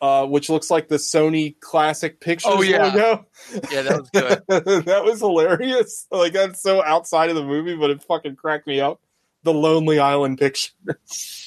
uh, 0.00 0.26
which 0.26 0.48
looks 0.50 0.70
like 0.70 0.88
the 0.88 0.96
Sony 0.96 1.58
Classic 1.60 2.20
Pictures 2.20 2.50
Oh, 2.54 2.62
yeah. 2.62 2.84
logo. 2.86 3.26
Yeah, 3.70 3.82
that 3.82 4.00
was 4.00 4.10
good. 4.10 4.42
that 4.86 5.02
was 5.04 5.20
hilarious. 5.20 6.06
Like 6.10 6.32
that's 6.32 6.62
so 6.62 6.82
outside 6.84 7.30
of 7.30 7.36
the 7.36 7.44
movie, 7.44 7.76
but 7.76 7.90
it 7.90 8.02
fucking 8.02 8.36
cracked 8.36 8.66
me 8.66 8.80
up. 8.80 9.00
The 9.44 9.52
Lonely 9.52 9.98
Island 9.98 10.38
picture. 10.38 10.72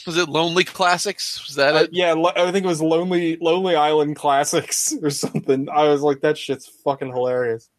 Was 0.05 0.17
it 0.17 0.29
Lonely 0.29 0.63
Classics? 0.63 1.45
Was 1.47 1.55
that 1.55 1.75
Uh, 1.75 1.79
it? 1.79 1.89
yeah, 1.93 2.13
lo- 2.13 2.31
I 2.35 2.51
think 2.51 2.63
it 2.63 2.67
was 2.69 2.81
Lonely 2.81 3.37
Lonely 3.41 3.75
Island 3.75 4.15
Classics 4.15 4.93
or 5.01 5.09
something. 5.09 5.67
I 5.69 5.85
was 5.89 6.01
like, 6.01 6.21
that 6.21 6.37
shit's 6.37 6.67
fucking 6.83 7.07
hilarious. 7.11 7.69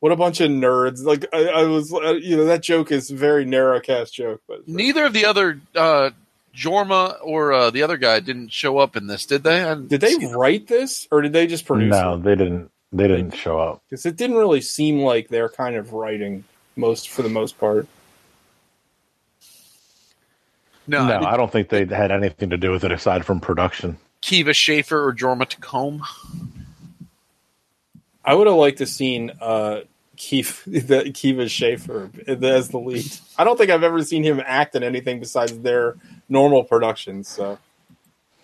What 0.00 0.12
a 0.12 0.16
bunch 0.16 0.40
of 0.40 0.48
nerds! 0.48 1.02
Like 1.02 1.26
I, 1.32 1.48
I 1.48 1.62
was, 1.64 1.92
uh, 1.92 2.12
you 2.14 2.36
know, 2.36 2.44
that 2.44 2.62
joke 2.62 2.92
is 2.92 3.10
a 3.10 3.16
very 3.16 3.44
narrow 3.44 3.80
cast 3.80 4.14
joke, 4.14 4.42
but 4.46 4.68
Neither 4.68 5.04
of 5.06 5.12
the 5.12 5.24
other 5.26 5.60
uh, 5.74 6.10
Jorma 6.54 7.16
or 7.22 7.52
uh, 7.52 7.70
the 7.70 7.82
other 7.82 7.96
guy 7.96 8.20
didn't 8.20 8.52
show 8.52 8.78
up 8.78 8.96
in 8.96 9.06
this, 9.06 9.26
did 9.26 9.42
they? 9.44 9.60
Didn't 9.60 10.00
they 10.00 10.10
see 10.12 10.26
them. 10.26 10.36
write 10.36 10.66
this 10.66 11.06
or 11.10 11.22
did 11.22 11.32
they 11.32 11.46
just 11.46 11.64
produce 11.66 11.90
No, 11.90 12.14
it? 12.14 12.22
they 12.24 12.34
didn't. 12.34 12.70
They 12.92 13.06
didn't 13.06 13.32
show 13.36 13.58
up. 13.60 13.82
Because 13.88 14.06
it 14.06 14.16
didn't 14.16 14.36
really 14.36 14.60
seem 14.62 15.00
like 15.00 15.28
they're 15.28 15.50
kind 15.50 15.76
of 15.76 15.92
writing 15.92 16.44
most 16.74 17.10
for 17.10 17.22
the 17.22 17.28
most 17.28 17.58
part. 17.58 17.86
No, 20.86 21.04
no, 21.06 21.14
I 21.16 21.18
didn't- 21.18 21.26
I 21.34 21.36
don't 21.36 21.52
think 21.52 21.68
they 21.68 21.84
had 21.84 22.10
anything 22.10 22.50
to 22.50 22.56
do 22.56 22.70
with 22.70 22.84
it 22.84 22.92
aside 22.92 23.26
from 23.26 23.40
production. 23.40 23.98
Kiva 24.22 24.54
Schaffer 24.54 25.06
or 25.06 25.14
Jorma 25.14 25.42
Taccone. 25.48 26.00
I 28.24 28.34
would 28.34 28.46
have 28.46 28.56
liked 28.56 28.78
to 28.78 28.86
seen 28.86 29.30
uh, 29.40 29.80
Keith, 30.18 30.64
the, 30.66 31.10
Kiva 31.14 31.48
Schaffer 31.48 32.10
as 32.26 32.68
the 32.68 32.78
lead. 32.78 33.06
I 33.38 33.44
don't 33.44 33.56
think 33.56 33.70
I've 33.70 33.82
ever 33.84 34.02
seen 34.02 34.22
him 34.24 34.42
act 34.44 34.74
in 34.74 34.82
anything 34.82 35.20
besides 35.20 35.56
their 35.60 35.94
normal 36.28 36.64
productions. 36.64 37.28
So. 37.28 37.58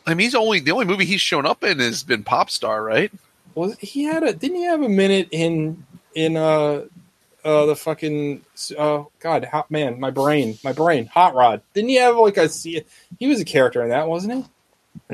I 0.07 0.11
mean, 0.15 0.21
he's 0.25 0.35
only 0.35 0.61
the 0.61 0.71
only 0.71 0.87
movie 0.87 1.05
he's 1.05 1.21
shown 1.21 1.45
up 1.47 1.63
in 1.65 1.81
has 1.81 2.03
been 2.03 2.23
Pop 2.25 2.49
Star, 2.49 2.83
right? 2.83 3.13
Was 3.55 3.77
he 3.79 4.05
had 4.05 4.23
a 4.23 4.33
didn't 4.33 4.57
he 4.57 4.65
have 4.65 4.83
a 4.83 4.89
minute 4.89 5.29
in 5.31 5.85
in 6.15 6.37
uh 6.37 6.85
uh 7.45 7.67
the 7.67 7.77
fucking 7.77 8.43
oh 8.79 9.11
god 9.21 9.45
hot 9.45 9.71
man 9.71 10.01
my 10.01 10.11
brain 10.11 10.59
my 10.65 10.73
brain 10.73 11.07
hot 11.07 11.35
rod 11.35 11.61
didn't 11.73 11.91
he 11.91 11.97
have 11.97 12.17
like 12.17 12.37
a 12.37 12.49
he 12.49 13.27
was 13.27 13.41
a 13.41 13.45
character 13.45 13.83
in 13.83 13.91
that 13.91 14.09
wasn't 14.09 14.33
he 14.33 14.45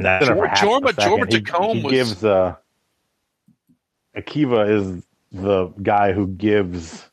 Nah, 0.01 0.21
Jor- 0.21 0.37
for 0.37 0.47
Jorma- 0.49 0.93
Jorma 0.93 1.33
He- 1.33 1.41
Taccone 1.41 1.75
he 1.77 1.83
was- 1.83 1.93
gives 1.93 2.25
uh, 2.25 2.55
Akiva 4.17 4.69
is 4.69 5.03
the 5.33 5.69
guy 5.83 6.13
who 6.13 6.27
gives 6.27 7.05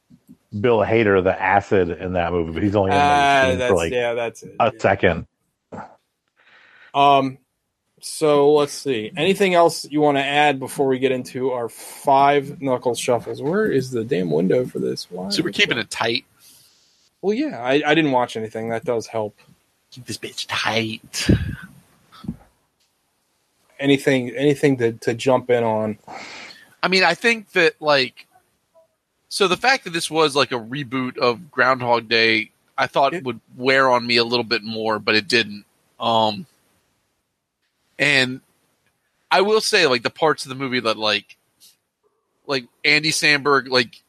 Bill 0.59 0.80
Hader 0.80 1.24
the 1.24 1.39
acid 1.39 1.89
in 1.89 2.13
that 2.13 2.32
movie, 2.32 2.51
but 2.53 2.63
he's 2.63 2.76
only 2.76 2.91
in 2.91 2.97
that 2.97 3.49
scene 3.49 3.59
that's 3.59 3.70
for 3.70 3.76
like 3.76 3.91
yeah 3.91 4.13
that's 4.13 4.43
it 4.43 4.55
a 4.59 4.72
yeah. 4.74 4.80
second. 4.80 5.28
um 6.93 7.38
so 7.99 8.53
let's 8.53 8.74
see 8.74 9.11
anything 9.18 9.53
else 9.55 9.86
you 9.89 9.99
want 10.01 10.18
to 10.18 10.24
add 10.24 10.59
before 10.59 10.88
we 10.88 10.99
get 10.99 11.11
into 11.11 11.51
our 11.51 11.68
five 11.68 12.61
knuckle 12.61 12.95
shuffles 12.95 13.41
where 13.41 13.70
is 13.72 13.91
the 13.91 14.03
damn 14.03 14.30
window 14.32 14.65
for 14.65 14.80
this 14.80 15.09
Why 15.11 15.30
So 15.30 15.43
we're 15.43 15.51
keeping 15.51 15.78
it 15.78 15.89
tight. 15.89 16.26
well 17.22 17.34
yeah 17.34 17.59
I, 17.61 17.82
I 17.86 17.95
didn't 17.95 18.11
watch 18.11 18.38
anything 18.38 18.70
that 18.70 18.86
does 18.86 19.07
help 19.07 19.36
Keep 19.91 20.05
this 20.05 20.18
bitch 20.18 20.45
tight. 20.47 21.28
anything 23.80 24.30
anything 24.32 24.78
to, 24.78 24.93
to 24.93 25.13
jump 25.13 25.49
in 25.49 25.63
on 25.63 25.97
I 26.84 26.88
mean, 26.88 27.04
I 27.04 27.14
think 27.16 27.52
that 27.52 27.82
like, 27.82 28.28
so 29.30 29.48
the 29.48 29.58
fact 29.58 29.84
that 29.84 29.92
this 29.92 30.10
was 30.10 30.36
like 30.36 30.52
a 30.52 30.60
reboot 30.60 31.18
of 31.18 31.52
Groundhog 31.52 32.08
Day, 32.08 32.52
I 32.78 32.88
thought 32.88 33.14
It- 33.14 33.24
would 33.24 33.40
wear 33.56 33.90
on 33.90 34.06
me 34.06 34.18
a 34.18 34.24
little 34.24 34.44
bit 34.44 34.64
more, 34.64 35.00
but 35.00 35.16
it 35.16 35.28
didn't. 35.28 35.66
Um, 36.00 36.46
and 38.00 38.42
I 39.32 39.42
will 39.42 39.62
say, 39.62 39.88
like 39.88 40.04
the 40.04 40.10
parts 40.10 40.46
of 40.46 40.50
the 40.50 40.56
movie 40.56 40.80
that 40.80 40.98
like, 40.98 41.36
like 42.46 42.66
Andy 42.86 43.10
Samberg, 43.12 43.68
like, 43.70 44.02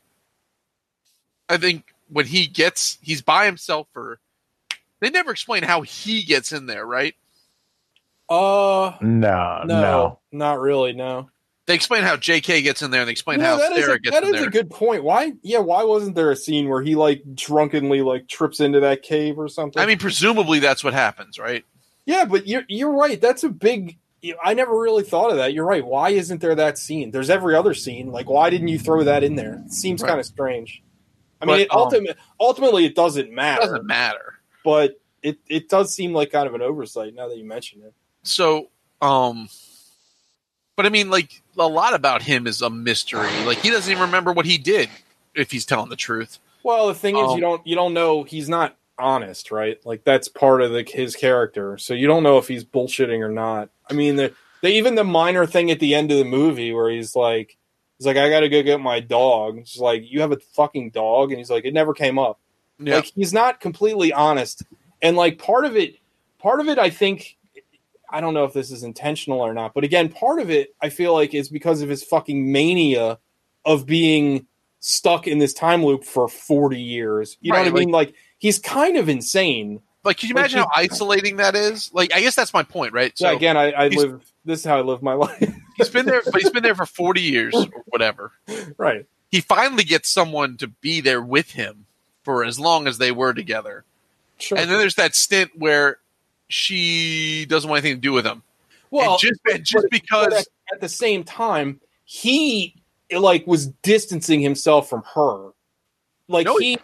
I 1.49 1.57
think 1.57 1.95
when 2.11 2.27
he 2.27 2.47
gets, 2.47 2.99
he's 3.03 3.23
by 3.23 3.47
himself 3.47 3.89
for. 3.93 4.19
They 5.01 5.11
never 5.11 5.31
explain 5.31 5.63
how 5.63 5.83
he 5.83 6.23
gets 6.25 6.53
in 6.53 6.67
there, 6.67 6.85
right? 6.85 7.15
uh 8.29 8.93
No, 9.01 9.63
no, 9.65 9.81
no. 9.81 10.19
not 10.33 10.61
really 10.61 10.93
no 10.93 11.31
They 11.69 11.75
explain 11.75 12.03
how 12.03 12.17
J.K. 12.17 12.63
gets 12.63 12.81
in 12.81 12.91
there, 12.91 13.03
and 13.03 13.09
they 13.09 13.13
explain 13.13 13.41
No, 13.41 13.45
how 13.45 13.57
that 13.59 13.73
is 13.73 13.85
Sarah 13.85 13.97
a, 13.97 13.99
gets 14.01 14.17
that 14.17 14.23
in 14.25 14.35
is 14.35 14.41
there. 14.41 14.49
a 14.49 14.51
good 14.51 14.71
point. 14.71 15.05
Why? 15.05 15.35
Yeah, 15.43 15.59
why 15.59 15.85
wasn't 15.85 16.15
there 16.17 16.31
a 16.31 16.37
scene 16.37 16.67
where 16.71 16.81
he 16.81 16.95
like 16.95 17.23
drunkenly 17.35 18.01
like 18.01 18.27
trips 18.27 18.59
into 18.59 18.81
that 18.81 19.03
cave 19.03 19.39
or 19.39 19.49
something? 19.49 19.81
I 19.81 19.85
mean, 19.85 19.99
presumably 19.99 20.61
that's 20.61 20.83
what 20.83 20.95
happens, 20.95 21.39
right? 21.39 21.65
yeah, 22.07 22.25
but 22.25 22.47
you're 22.47 22.63
you're 22.69 22.93
right. 22.93 23.21
That's 23.21 23.45
a 23.45 23.51
big. 23.51 23.99
I 24.43 24.55
never 24.55 24.77
really 24.77 25.05
thought 25.05 25.31
of 25.31 25.37
that. 25.37 25.53
You're 25.53 25.67
right. 25.67 25.85
Why 25.85 26.09
isn't 26.09 26.41
there 26.41 26.55
that 26.55 26.79
scene? 26.79 27.11
There's 27.11 27.29
every 27.29 27.55
other 27.55 27.75
scene. 27.75 28.11
Like, 28.13 28.31
why 28.31 28.49
didn't 28.51 28.69
you 28.69 28.79
throw 28.79 29.05
that 29.05 29.23
in 29.23 29.37
there? 29.37 29.63
It 29.67 29.73
seems 29.73 30.01
Right. 30.03 30.09
kind 30.09 30.19
of 30.21 30.25
strange. 30.27 30.83
I 31.41 31.45
But, 31.47 31.53
mean, 31.53 31.61
it 31.61 31.71
um, 31.71 31.79
ultimate, 31.83 32.17
ultimately, 32.41 32.85
it 32.87 32.95
doesn't 32.97 33.31
matter. 33.31 33.61
It 33.63 33.67
doesn't 33.67 33.87
matter. 33.87 34.35
But 34.65 34.99
it 35.23 35.39
it 35.49 35.69
does 35.69 35.95
seem 35.95 36.15
like 36.15 36.33
kind 36.33 36.49
of 36.49 36.55
an 36.55 36.63
oversight 36.63 37.15
now 37.15 37.29
that 37.29 37.37
you 37.37 37.45
mention 37.45 37.83
it. 37.83 37.93
So, 38.23 38.71
um, 39.03 39.49
But 40.79 40.87
I 40.87 40.91
mean, 40.91 41.11
like 41.11 41.43
a 41.59 41.67
lot 41.67 41.93
about 41.93 42.23
him 42.23 42.47
is 42.47 42.63
a 42.63 42.71
mystery. 42.71 43.27
Like 43.45 43.59
he 43.59 43.69
doesn't 43.69 43.91
even 43.91 44.05
remember 44.05 44.33
what 44.33 44.47
he 44.47 44.59
did 44.59 44.89
if 45.35 45.51
he's 45.51 45.67
telling 45.67 45.91
the 45.91 45.97
truth. 45.97 46.39
Well, 46.63 46.87
the 46.87 46.95
thing 46.95 47.17
is, 47.17 47.31
Um, 47.31 47.35
you 47.35 47.41
don't 47.41 47.67
you 47.67 47.75
don't 47.75 47.95
know 47.95 48.23
he's 48.23 48.49
not 48.49 48.77
honest, 48.97 49.51
right? 49.51 49.85
Like 49.85 50.05
that's 50.05 50.29
part 50.29 50.63
of 50.63 50.71
the, 50.71 50.85
his 50.89 51.17
character, 51.17 51.79
so 51.79 51.95
you 51.95 52.07
don't 52.07 52.23
know 52.23 52.39
if 52.39 52.47
he's 52.47 52.65
bullshitting 52.65 53.19
or 53.25 53.29
not. 53.29 53.71
I 53.91 53.95
mean, 53.95 54.15
the, 54.15 54.33
the 54.63 54.69
even 54.69 54.95
the 54.95 55.03
minor 55.03 55.47
thing 55.47 55.73
at 55.73 55.81
the 55.81 55.97
end 55.97 56.13
of 56.13 56.19
the 56.19 56.25
movie 56.25 56.73
where 56.73 56.89
he's 56.89 57.17
like, 57.17 57.57
he's 57.99 58.07
like, 58.07 58.17
I 58.17 58.31
got 58.31 58.41
to 58.41 58.49
go 58.49 58.63
get 58.63 58.79
my 58.79 59.01
dog. 59.01 59.63
She's 59.67 59.81
like, 59.81 60.05
you 60.09 60.21
have 60.21 60.31
a 60.31 60.39
fucking 60.39 60.91
dog, 60.91 61.31
and 61.33 61.39
he's 61.39 61.51
like, 61.51 61.65
it 61.65 61.75
never 61.75 61.93
came 61.93 62.21
up. 62.21 62.39
Yeah. 62.79 62.97
Like 62.97 63.07
he's 63.17 63.33
not 63.33 63.59
completely 63.59 64.13
honest, 64.13 64.63
and 65.03 65.17
like 65.17 65.39
part 65.39 65.65
of 65.65 65.77
it, 65.77 65.97
part 66.39 66.61
of 66.61 66.69
it, 66.69 66.79
I 66.79 66.91
think. 66.91 67.37
I 68.11 68.21
don't 68.21 68.35
know 68.35 68.45
if 68.45 68.53
this 68.53 68.71
is 68.71 68.83
intentional 68.83 69.41
or 69.41 69.53
not, 69.55 69.75
but 69.75 69.85
again, 69.85 70.09
part 70.09 70.41
of 70.41 70.51
it 70.51 70.75
I 70.83 70.89
feel 70.89 71.13
like 71.13 71.35
is 71.35 71.49
because 71.49 71.83
of 71.83 71.89
his 71.89 72.03
fucking 72.03 72.51
mania 72.53 73.19
of 73.65 73.87
being 73.87 74.47
stuck 74.81 75.27
in 75.27 75.39
this 75.39 75.53
time 75.53 75.85
loop 75.85 76.05
for 76.05 76.29
40 76.29 76.81
years. 76.81 77.37
You 77.41 77.53
know 77.53 77.59
Right, 77.59 77.73
what 77.73 77.81
I 77.81 77.85
mean? 77.85 77.91
Like 77.91 78.15
he's 78.39 78.59
kind 78.59 78.97
of 78.97 79.09
insane. 79.09 79.81
Like, 80.05 80.19
can 80.19 80.29
you 80.29 80.35
Like, 80.35 80.43
imagine 80.53 80.61
how 80.61 80.71
isolating 80.75 81.37
that 81.37 81.55
is? 81.57 81.93
Like, 81.93 82.15
I 82.15 82.21
guess 82.21 82.35
that's 82.35 82.55
my 82.55 82.63
point, 82.63 82.93
right? 82.95 83.17
So 83.19 83.35
again, 83.35 83.57
I, 83.57 83.73
I 83.73 83.89
live. 83.89 84.25
This 84.45 84.61
is 84.61 84.65
how 84.65 84.79
I 84.79 84.81
live 84.83 85.03
my 85.03 85.13
life. 85.15 85.53
he's 85.77 85.91
been 85.91 86.07
there, 86.07 86.23
but 86.25 86.41
he's 86.41 86.51
been 86.51 86.63
there 86.63 86.77
for 86.77 86.87
forty 86.87 87.21
years 87.21 87.55
or 87.55 87.83
whatever. 87.87 88.33
right. 88.79 89.05
He 89.31 89.41
finally 89.43 89.85
gets 89.85 90.09
someone 90.09 90.57
to 90.59 90.69
be 90.69 91.01
there 91.03 91.21
with 91.21 91.51
him 91.51 91.85
for 92.23 92.45
as 92.45 92.59
long 92.59 92.87
as 92.87 92.97
they 92.99 93.11
were 93.13 93.35
together. 93.35 93.85
Sure. 94.39 94.57
And 94.57 94.71
then 94.71 94.79
there's 94.79 94.95
that 94.95 95.15
stint 95.15 95.51
where 95.57 95.99
she 96.49 97.47
doesn't 97.47 97.69
want 97.69 97.83
anything 97.85 97.97
to 97.99 98.01
do 98.01 98.13
with 98.13 98.27
him. 98.27 98.43
well, 98.91 99.13
and 99.13 99.21
just, 99.21 99.41
and 99.53 99.65
just 99.65 99.85
but- 99.85 99.91
because 99.91 100.27
but 100.29 100.39
at, 100.39 100.47
at 100.75 100.81
the 100.81 100.89
same 100.89 101.25
time, 101.25 101.81
he 102.05 102.75
like 103.17 103.47
was 103.47 103.69
distancing 103.83 104.41
himself 104.41 104.89
from 104.89 105.03
her. 105.15 105.51
Like 106.29 106.45
No, 106.47 106.59
he, 106.59 106.79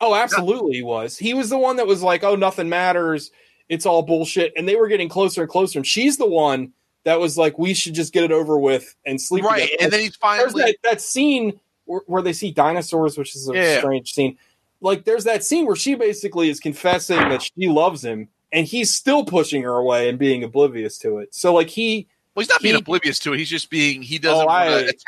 oh, 0.00 0.14
absolutely, 0.14 0.76
he 0.76 0.82
was. 0.82 1.16
He 1.16 1.34
was 1.34 1.50
the 1.50 1.58
one 1.58 1.76
that 1.76 1.86
was 1.86 2.02
like, 2.02 2.24
"Oh, 2.24 2.34
nothing 2.34 2.68
matters. 2.68 3.30
It's 3.68 3.86
all 3.86 4.02
bullshit." 4.02 4.52
And 4.56 4.68
they 4.68 4.74
were 4.76 4.88
getting 4.88 5.08
closer 5.08 5.42
and 5.42 5.50
closer. 5.50 5.78
And 5.78 5.86
she's 5.86 6.16
the 6.16 6.26
one 6.26 6.72
that 7.04 7.20
was 7.20 7.38
like, 7.38 7.58
"We 7.58 7.74
should 7.74 7.94
just 7.94 8.12
get 8.12 8.24
it 8.24 8.32
over 8.32 8.58
with 8.58 8.96
and 9.06 9.20
sleep." 9.20 9.44
right, 9.44 9.62
together." 9.62 9.76
and 9.84 9.92
then 9.92 10.00
he's 10.00 10.08
there's 10.10 10.16
finally 10.16 10.62
that, 10.62 10.76
that 10.82 11.00
scene 11.00 11.60
where, 11.84 12.00
where 12.06 12.22
they 12.22 12.32
see 12.32 12.50
dinosaurs, 12.50 13.16
which 13.16 13.36
is 13.36 13.48
a 13.48 13.54
Yeah. 13.54 13.78
strange 13.78 14.12
scene. 14.12 14.36
Like, 14.80 15.04
there's 15.04 15.24
that 15.24 15.42
scene 15.44 15.64
where 15.66 15.76
she 15.76 15.94
basically 15.94 16.48
is 16.50 16.60
confessing 16.60 17.16
that 17.18 17.42
she 17.42 17.68
loves 17.68 18.04
him, 18.04 18.28
and 18.52 18.66
he's 18.66 18.94
still 18.94 19.24
pushing 19.24 19.62
her 19.62 19.74
away 19.76 20.08
and 20.08 20.18
being 20.18 20.42
oblivious 20.44 20.98
to 20.98 21.18
it. 21.18 21.34
So, 21.34 21.52
like, 21.54 21.68
he, 21.68 22.06
Well, 22.34 22.42
he's 22.42 22.48
not 22.48 22.62
being 22.62 22.76
oblivious 22.76 23.18
to 23.20 23.32
it. 23.32 23.38
He's 23.38 23.48
just 23.50 23.70
being 23.70 24.02
he 24.02 24.18
doesn't. 24.18 24.46
Oh, 24.46 24.48
I- 24.50 24.90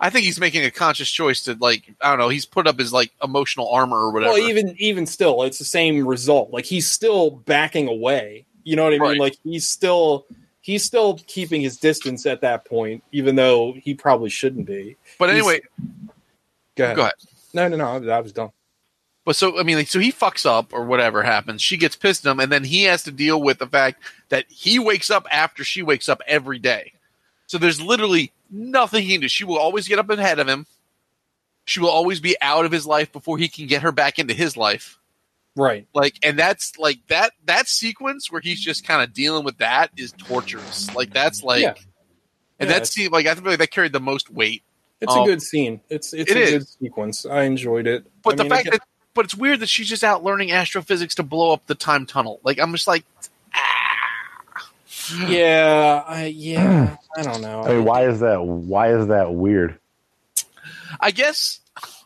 I 0.00 0.10
think 0.10 0.24
he's 0.26 0.40
making 0.40 0.64
a 0.64 0.70
conscious 0.72 1.08
choice 1.08 1.42
to 1.44 1.56
like 1.60 1.94
I 2.00 2.10
don't 2.10 2.18
know. 2.18 2.28
He's 2.28 2.44
put 2.44 2.66
up 2.66 2.78
his 2.78 2.92
like 2.92 3.12
emotional 3.22 3.70
armor 3.70 3.96
or 3.96 4.10
whatever. 4.12 4.32
well, 4.34 4.48
even 4.48 4.74
even 4.78 5.06
still, 5.06 5.42
it's 5.44 5.58
the 5.58 5.64
same 5.64 6.06
result. 6.06 6.50
Like, 6.50 6.64
he's 6.66 6.86
still 6.90 7.30
backing 7.30 7.86
away. 7.88 8.44
You 8.64 8.76
know 8.76 8.82
what 8.84 8.88
I 8.94 8.98
mean? 8.98 9.02
Right. 9.02 9.18
Like, 9.20 9.36
he's 9.44 9.68
still 9.68 10.26
he's 10.60 10.82
still 10.84 11.18
keeping 11.26 11.60
his 11.62 11.76
distance 11.78 12.26
at 12.26 12.40
that 12.40 12.64
point, 12.66 13.04
even 13.12 13.36
though 13.36 13.72
he 13.72 13.94
probably 13.94 14.30
shouldn't 14.30 14.66
be. 14.66 14.96
but 15.18 15.30
he's- 15.30 15.38
anyway, 15.38 15.60
Go 16.76 16.84
ahead. 16.84 16.96
go 16.96 17.02
ahead. 17.02 17.14
No, 17.54 17.68
no, 17.68 17.76
no. 17.76 18.10
I 18.12 18.20
was 18.20 18.32
done. 18.32 18.50
But 19.24 19.36
so 19.36 19.58
I 19.58 19.62
mean, 19.62 19.76
like, 19.76 19.88
so 19.88 19.98
he 20.00 20.12
fucks 20.12 20.44
up 20.44 20.72
or 20.74 20.84
whatever 20.84 21.22
happens. 21.22 21.62
She 21.62 21.76
gets 21.76 21.96
pissed 21.96 22.26
at 22.26 22.30
him, 22.32 22.40
and 22.40 22.52
then 22.52 22.64
he 22.64 22.82
has 22.84 23.02
to 23.04 23.10
deal 23.10 23.40
with 23.40 23.58
the 23.58 23.66
fact 23.66 24.02
that 24.28 24.44
he 24.48 24.78
wakes 24.78 25.10
up 25.10 25.26
after 25.30 25.64
she 25.64 25.82
wakes 25.82 26.08
up 26.08 26.20
every 26.26 26.58
day. 26.58 26.92
So 27.46 27.56
there's 27.58 27.80
literally 27.80 28.32
nothing 28.50 29.02
he 29.02 29.12
can 29.12 29.20
do. 29.22 29.28
She 29.28 29.44
will 29.44 29.58
always 29.58 29.88
get 29.88 29.98
up 29.98 30.10
ahead 30.10 30.38
of 30.38 30.48
him. 30.48 30.66
She 31.64 31.80
will 31.80 31.88
always 31.88 32.20
be 32.20 32.36
out 32.42 32.66
of 32.66 32.72
his 32.72 32.86
life 32.86 33.12
before 33.12 33.38
he 33.38 33.48
can 33.48 33.66
get 33.66 33.82
her 33.82 33.92
back 33.92 34.18
into 34.18 34.34
his 34.34 34.56
life. 34.56 34.98
Right. 35.56 35.86
Like, 35.94 36.18
and 36.22 36.38
that's 36.38 36.76
like 36.78 36.98
that 37.08 37.32
that 37.46 37.68
sequence 37.68 38.30
where 38.30 38.40
he's 38.42 38.60
just 38.60 38.86
kind 38.86 39.02
of 39.02 39.14
dealing 39.14 39.44
with 39.44 39.58
that 39.58 39.90
is 39.96 40.12
torturous. 40.12 40.94
Like 40.94 41.12
that's 41.14 41.42
like, 41.42 41.62
Yeah. 41.62 41.74
and 42.58 42.68
Yeah, 42.68 42.78
that 42.78 42.86
scene, 42.88 43.10
like 43.10 43.26
I 43.26 43.34
feel 43.34 43.44
like 43.44 43.58
that 43.60 43.70
carried 43.70 43.92
the 43.92 44.00
most 44.00 44.30
weight. 44.30 44.62
It's 45.00 45.12
Um, 45.14 45.22
a 45.22 45.26
good 45.26 45.40
scene. 45.42 45.80
It's 45.88 46.12
it's 46.12 46.30
it 46.30 46.36
a 46.36 46.40
is. 46.40 46.50
good 46.50 46.68
sequence. 46.68 47.24
I 47.24 47.44
enjoyed 47.44 47.86
it. 47.86 48.04
But 48.22 48.34
I 48.34 48.36
the 48.36 48.42
mean, 48.44 48.50
fact 48.50 48.70
that, 48.72 48.80
but 49.14 49.24
it's 49.24 49.34
weird 49.34 49.60
that 49.60 49.68
she's 49.68 49.88
just 49.88 50.04
out 50.04 50.22
learning 50.22 50.52
astrophysics 50.52 51.14
to 51.16 51.22
blow 51.22 51.52
up 51.52 51.66
the 51.66 51.74
time 51.74 52.06
tunnel. 52.06 52.40
Like 52.44 52.58
I'm 52.58 52.72
just 52.72 52.86
like, 52.86 53.04
ah. 53.54 54.70
yeah, 55.26 56.04
I, 56.06 56.26
yeah, 56.26 56.96
I 57.16 57.22
don't 57.22 57.40
know. 57.40 57.62
I 57.62 57.74
mean, 57.74 57.84
why 57.84 58.06
is 58.08 58.20
that? 58.20 58.44
Why 58.44 58.94
is 58.94 59.06
that 59.06 59.32
weird? 59.32 59.78
I 61.00 61.10
guess, 61.10 61.60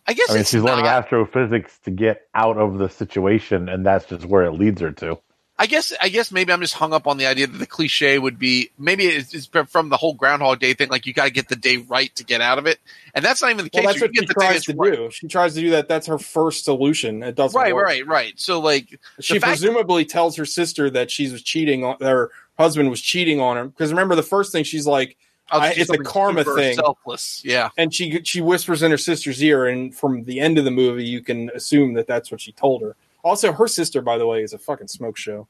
I 0.06 0.12
guess 0.12 0.30
I 0.30 0.34
mean, 0.34 0.40
it's 0.42 0.50
she's 0.50 0.62
learning 0.62 0.86
astrophysics 0.86 1.78
to 1.80 1.90
get 1.90 2.28
out 2.34 2.58
of 2.58 2.78
the 2.78 2.88
situation, 2.88 3.68
and 3.68 3.84
that's 3.84 4.06
just 4.06 4.24
where 4.24 4.44
it 4.44 4.52
leads 4.52 4.80
her 4.80 4.92
to. 4.92 5.18
I 5.60 5.66
guess, 5.66 5.92
I 6.00 6.08
guess 6.08 6.30
maybe 6.30 6.52
I'm 6.52 6.60
just 6.60 6.74
hung 6.74 6.92
up 6.92 7.08
on 7.08 7.16
the 7.16 7.26
idea 7.26 7.48
that 7.48 7.58
the 7.58 7.66
cliche 7.66 8.18
would 8.18 8.38
be 8.38 8.70
maybe 8.78 9.06
it's, 9.06 9.34
it's 9.34 9.46
from 9.66 9.88
the 9.88 9.96
whole 9.96 10.14
Groundhog 10.14 10.60
Day 10.60 10.72
thing. 10.72 10.88
Like 10.88 11.04
you 11.04 11.12
got 11.12 11.24
to 11.24 11.30
get 11.32 11.48
the 11.48 11.56
day 11.56 11.78
right 11.78 12.14
to 12.14 12.24
get 12.24 12.40
out 12.40 12.58
of 12.58 12.66
it, 12.66 12.78
and 13.14 13.24
that's 13.24 13.42
not 13.42 13.50
even 13.50 13.64
the 13.64 13.70
well, 13.74 13.82
case. 13.92 14.00
that's 14.00 14.14
You 14.14 14.22
what 14.22 14.28
she 14.28 14.34
tries 14.34 14.64
to 14.66 14.74
right. 14.76 14.92
do. 14.94 15.10
She 15.10 15.26
tries 15.26 15.54
to 15.54 15.60
do 15.60 15.70
that. 15.70 15.88
That's 15.88 16.06
her 16.06 16.18
first 16.18 16.64
solution. 16.64 17.24
It 17.24 17.34
doesn't 17.34 17.58
Right, 17.60 17.74
work. 17.74 17.86
right, 17.86 18.06
right. 18.06 18.18
Right. 18.26 18.40
So 18.40 18.60
like, 18.60 19.00
She 19.20 19.40
presumably 19.40 20.04
tells 20.04 20.36
her 20.36 20.44
sister 20.44 20.90
that 20.90 21.10
she 21.10 21.28
was 21.30 21.42
cheating 21.42 21.82
on 21.84 21.96
her 22.00 22.30
husband 22.56 22.88
was 22.90 23.00
cheating 23.00 23.40
on 23.40 23.56
her 23.56 23.64
because 23.66 23.90
remember 23.90 24.14
the 24.14 24.22
first 24.22 24.52
thing 24.52 24.62
she's 24.64 24.86
like, 24.86 25.16
oh, 25.50 25.58
I'll 25.58 25.62
I- 25.62 25.74
it's 25.76 25.90
a 25.90 25.98
karma 25.98 26.44
thing. 26.44 26.76
Selfless, 26.76 27.42
yeah. 27.44 27.70
and 27.76 27.92
she 27.92 28.20
she 28.22 28.40
whispers 28.40 28.84
in 28.84 28.92
her 28.92 28.96
sister's 28.98 29.42
ear, 29.42 29.66
and 29.66 29.92
from 29.92 30.22
the 30.22 30.38
end 30.38 30.56
of 30.58 30.64
the 30.64 30.70
movie, 30.70 31.04
you 31.04 31.20
can 31.20 31.50
assume 31.52 31.94
that 31.94 32.06
that's 32.06 32.30
what 32.30 32.40
she 32.40 32.52
told 32.52 32.82
her. 32.82 32.94
Also, 33.24 33.52
her 33.52 33.66
sister, 33.68 34.00
by 34.00 34.18
the 34.18 34.26
way, 34.26 34.42
is 34.42 34.52
a 34.52 34.58
fucking 34.58 34.88
smoke 34.88 35.16
show. 35.16 35.48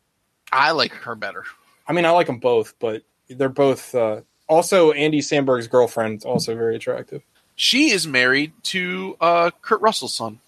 I 0.50 0.70
like 0.72 0.92
her 0.92 1.14
better. 1.14 1.44
I 1.86 1.92
mean, 1.92 2.04
I 2.06 2.10
like 2.10 2.26
them 2.26 2.38
both, 2.38 2.74
but 2.78 3.02
they're 3.28 3.48
both. 3.48 3.94
Uh, 3.94 4.22
also, 4.48 4.92
Andy 4.92 5.20
Samberg's 5.20 5.68
girlfriend 5.68 6.18
is 6.18 6.24
also 6.24 6.54
very 6.54 6.76
attractive. 6.76 7.22
She 7.56 7.90
is 7.90 8.06
married 8.06 8.52
to 8.64 9.16
uh, 9.20 9.50
Kurt 9.62 9.80
Russell's 9.80 10.14
son. 10.14 10.40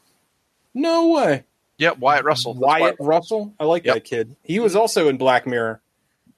No 0.75 1.09
way. 1.09 1.45
Yeah, 1.77 1.93
Wyatt 1.93 2.25
Russell. 2.25 2.55
That's 2.55 2.65
Wyatt 2.67 2.97
Russell. 3.01 3.53
I 3.59 3.65
like 3.65 3.85
Yep. 3.85 3.95
that 3.95 4.05
kid. 4.05 4.37
He 4.43 4.59
was 4.61 4.77
also 4.77 5.09
in 5.09 5.17
Black 5.19 5.47
Mirror. 5.47 5.81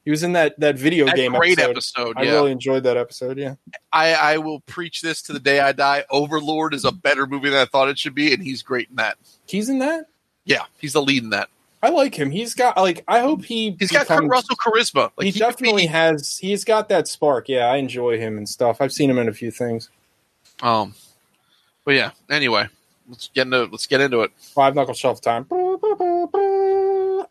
He 0.05 0.11
was 0.11 0.23
in 0.25 0.33
that 0.33 0.59
that 0.59 0.77
video 0.79 1.07
That 1.07 1.15
game 1.17 1.33
great 1.33 1.59
episode. 1.61 2.01
episode. 2.01 2.17
I 2.17 2.23
yeah, 2.23 2.33
really 2.33 2.51
enjoyed 2.53 2.83
that 2.85 2.97
episode. 2.97 3.39
Yeah. 3.39 3.55
I, 3.93 4.15
I 4.15 4.39
will 4.39 4.61
preach 4.61 5.01
this 5.01 5.23
to 5.23 5.33
the 5.33 5.39
day 5.39 5.61
I 5.61 5.73
die. 5.73 6.05
Overlord 6.11 6.75
is 6.75 6.85
a 6.85 6.91
better 6.91 7.27
movie 7.27 7.51
than 7.51 7.59
I 7.61 7.67
thought 7.67 7.89
it 7.89 7.99
should 7.99 8.15
be, 8.15 8.33
and 8.33 8.43
he's 8.43 8.63
great 8.63 8.89
in 8.91 8.97
that. 8.97 9.19
He's 9.47 9.69
in 9.69 9.79
that. 9.81 10.07
Yeah, 10.45 10.65
he's 10.79 10.93
the 10.93 11.03
lead 11.03 11.23
in 11.23 11.31
that. 11.31 11.49
I 11.83 11.91
like 11.91 12.15
him. 12.15 12.31
He's 12.31 12.55
got 12.55 12.77
like 12.77 13.03
I 13.09 13.21
hope 13.21 13.45
he 13.45 13.77
He's 13.79 13.91
got 13.91 14.07
Kurt 14.07 14.25
Russell 14.25 14.57
charisma. 14.57 15.11
Like 15.17 15.25
he, 15.25 15.31
he, 15.33 15.39
definitely 15.39 15.83
be- 15.83 15.89
has. 15.89 16.39
He's 16.39 16.65
got 16.65 16.89
that 16.91 17.09
spark. 17.09 17.49
Yeah, 17.49 17.67
I 17.67 17.77
enjoy 17.77 18.19
him 18.19 18.39
and 18.39 18.49
stuff. 18.49 18.81
I've 18.81 18.93
seen 18.93 19.11
him 19.11 19.19
in 19.19 19.29
a 19.29 19.33
few 19.33 19.51
things. 19.51 19.91
um, 20.63 20.95
but 21.85 21.95
yeah. 21.95 22.13
Anyway, 22.31 22.69
let's 23.09 23.29
get 23.35 23.43
into 23.49 23.65
let's 23.65 23.87
get 23.89 24.01
into 24.01 24.21
it. 24.21 24.31
Five 24.37 24.77
knuckle 24.77 24.95
shuffle 24.95 25.21
time. 25.21 25.47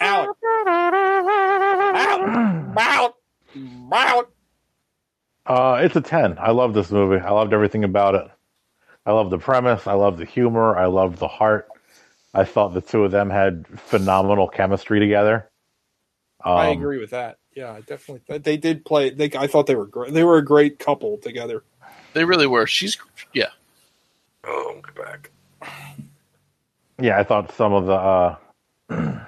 Out. 0.02 0.36
Out. 0.68 1.56
Out. 2.78 3.16
Out. 3.94 4.32
Uh, 5.46 5.80
it's 5.82 5.96
a 5.96 6.02
10. 6.02 6.38
I 6.40 6.52
love 6.52 6.74
this 6.74 6.92
movie. 6.92 7.20
I 7.20 7.32
loved 7.32 7.54
everything 7.54 7.84
about 7.84 8.16
it. 8.16 8.28
I 9.06 9.12
love 9.12 9.30
the 9.30 9.38
premise. 9.40 9.88
I 9.88 9.94
love 9.94 10.18
the 10.18 10.26
humor. 10.26 10.78
I 10.78 10.86
love 10.86 11.18
the 11.18 11.28
heart. 11.28 11.68
I 12.34 12.46
thought 12.46 12.74
the 12.74 12.82
two 12.82 13.04
of 13.04 13.12
them 13.12 13.30
had 13.30 13.68
phenomenal 13.80 14.48
chemistry 14.48 15.00
together. 15.00 15.50
Um, 16.44 16.58
I 16.58 16.68
agree 16.68 16.98
with 16.98 17.12
that. 17.12 17.38
Yeah, 17.56 17.74
I 17.74 17.82
definitely. 17.82 18.40
They 18.40 18.58
did 18.58 18.86
play. 18.86 19.10
They, 19.10 19.30
I 19.38 19.48
thought 19.48 19.68
they 19.68 19.76
were 19.76 19.86
great. 19.86 20.14
They 20.14 20.24
were 20.24 20.38
a 20.38 20.46
great 20.46 20.80
couple 20.80 21.18
together. 21.18 21.64
They 22.14 22.24
really 22.24 22.48
were. 22.48 22.66
She's 22.66 22.98
yeah. 23.34 23.50
Oh, 24.46 24.82
get 24.84 24.96
back. 24.96 25.32
Yeah, 27.00 27.20
I 27.20 27.24
thought 27.24 27.54
some 27.54 27.74
of 27.74 27.86
the 27.86 27.94
uh, 27.94 28.36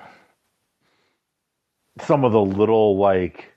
some 2.01 2.24
of 2.24 2.32
the 2.32 2.41
little 2.41 2.97
like 2.97 3.54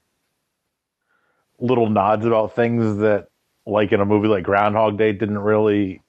little 1.59 1.88
nods 1.88 2.26
about 2.26 2.55
things 2.55 2.99
that 2.99 3.28
like 3.66 3.92
in 3.92 4.01
a 4.01 4.05
movie 4.05 4.28
like 4.28 4.44
Groundhog 4.44 4.99
Day 4.99 5.12
didn't 5.12 5.38
really 5.38 6.03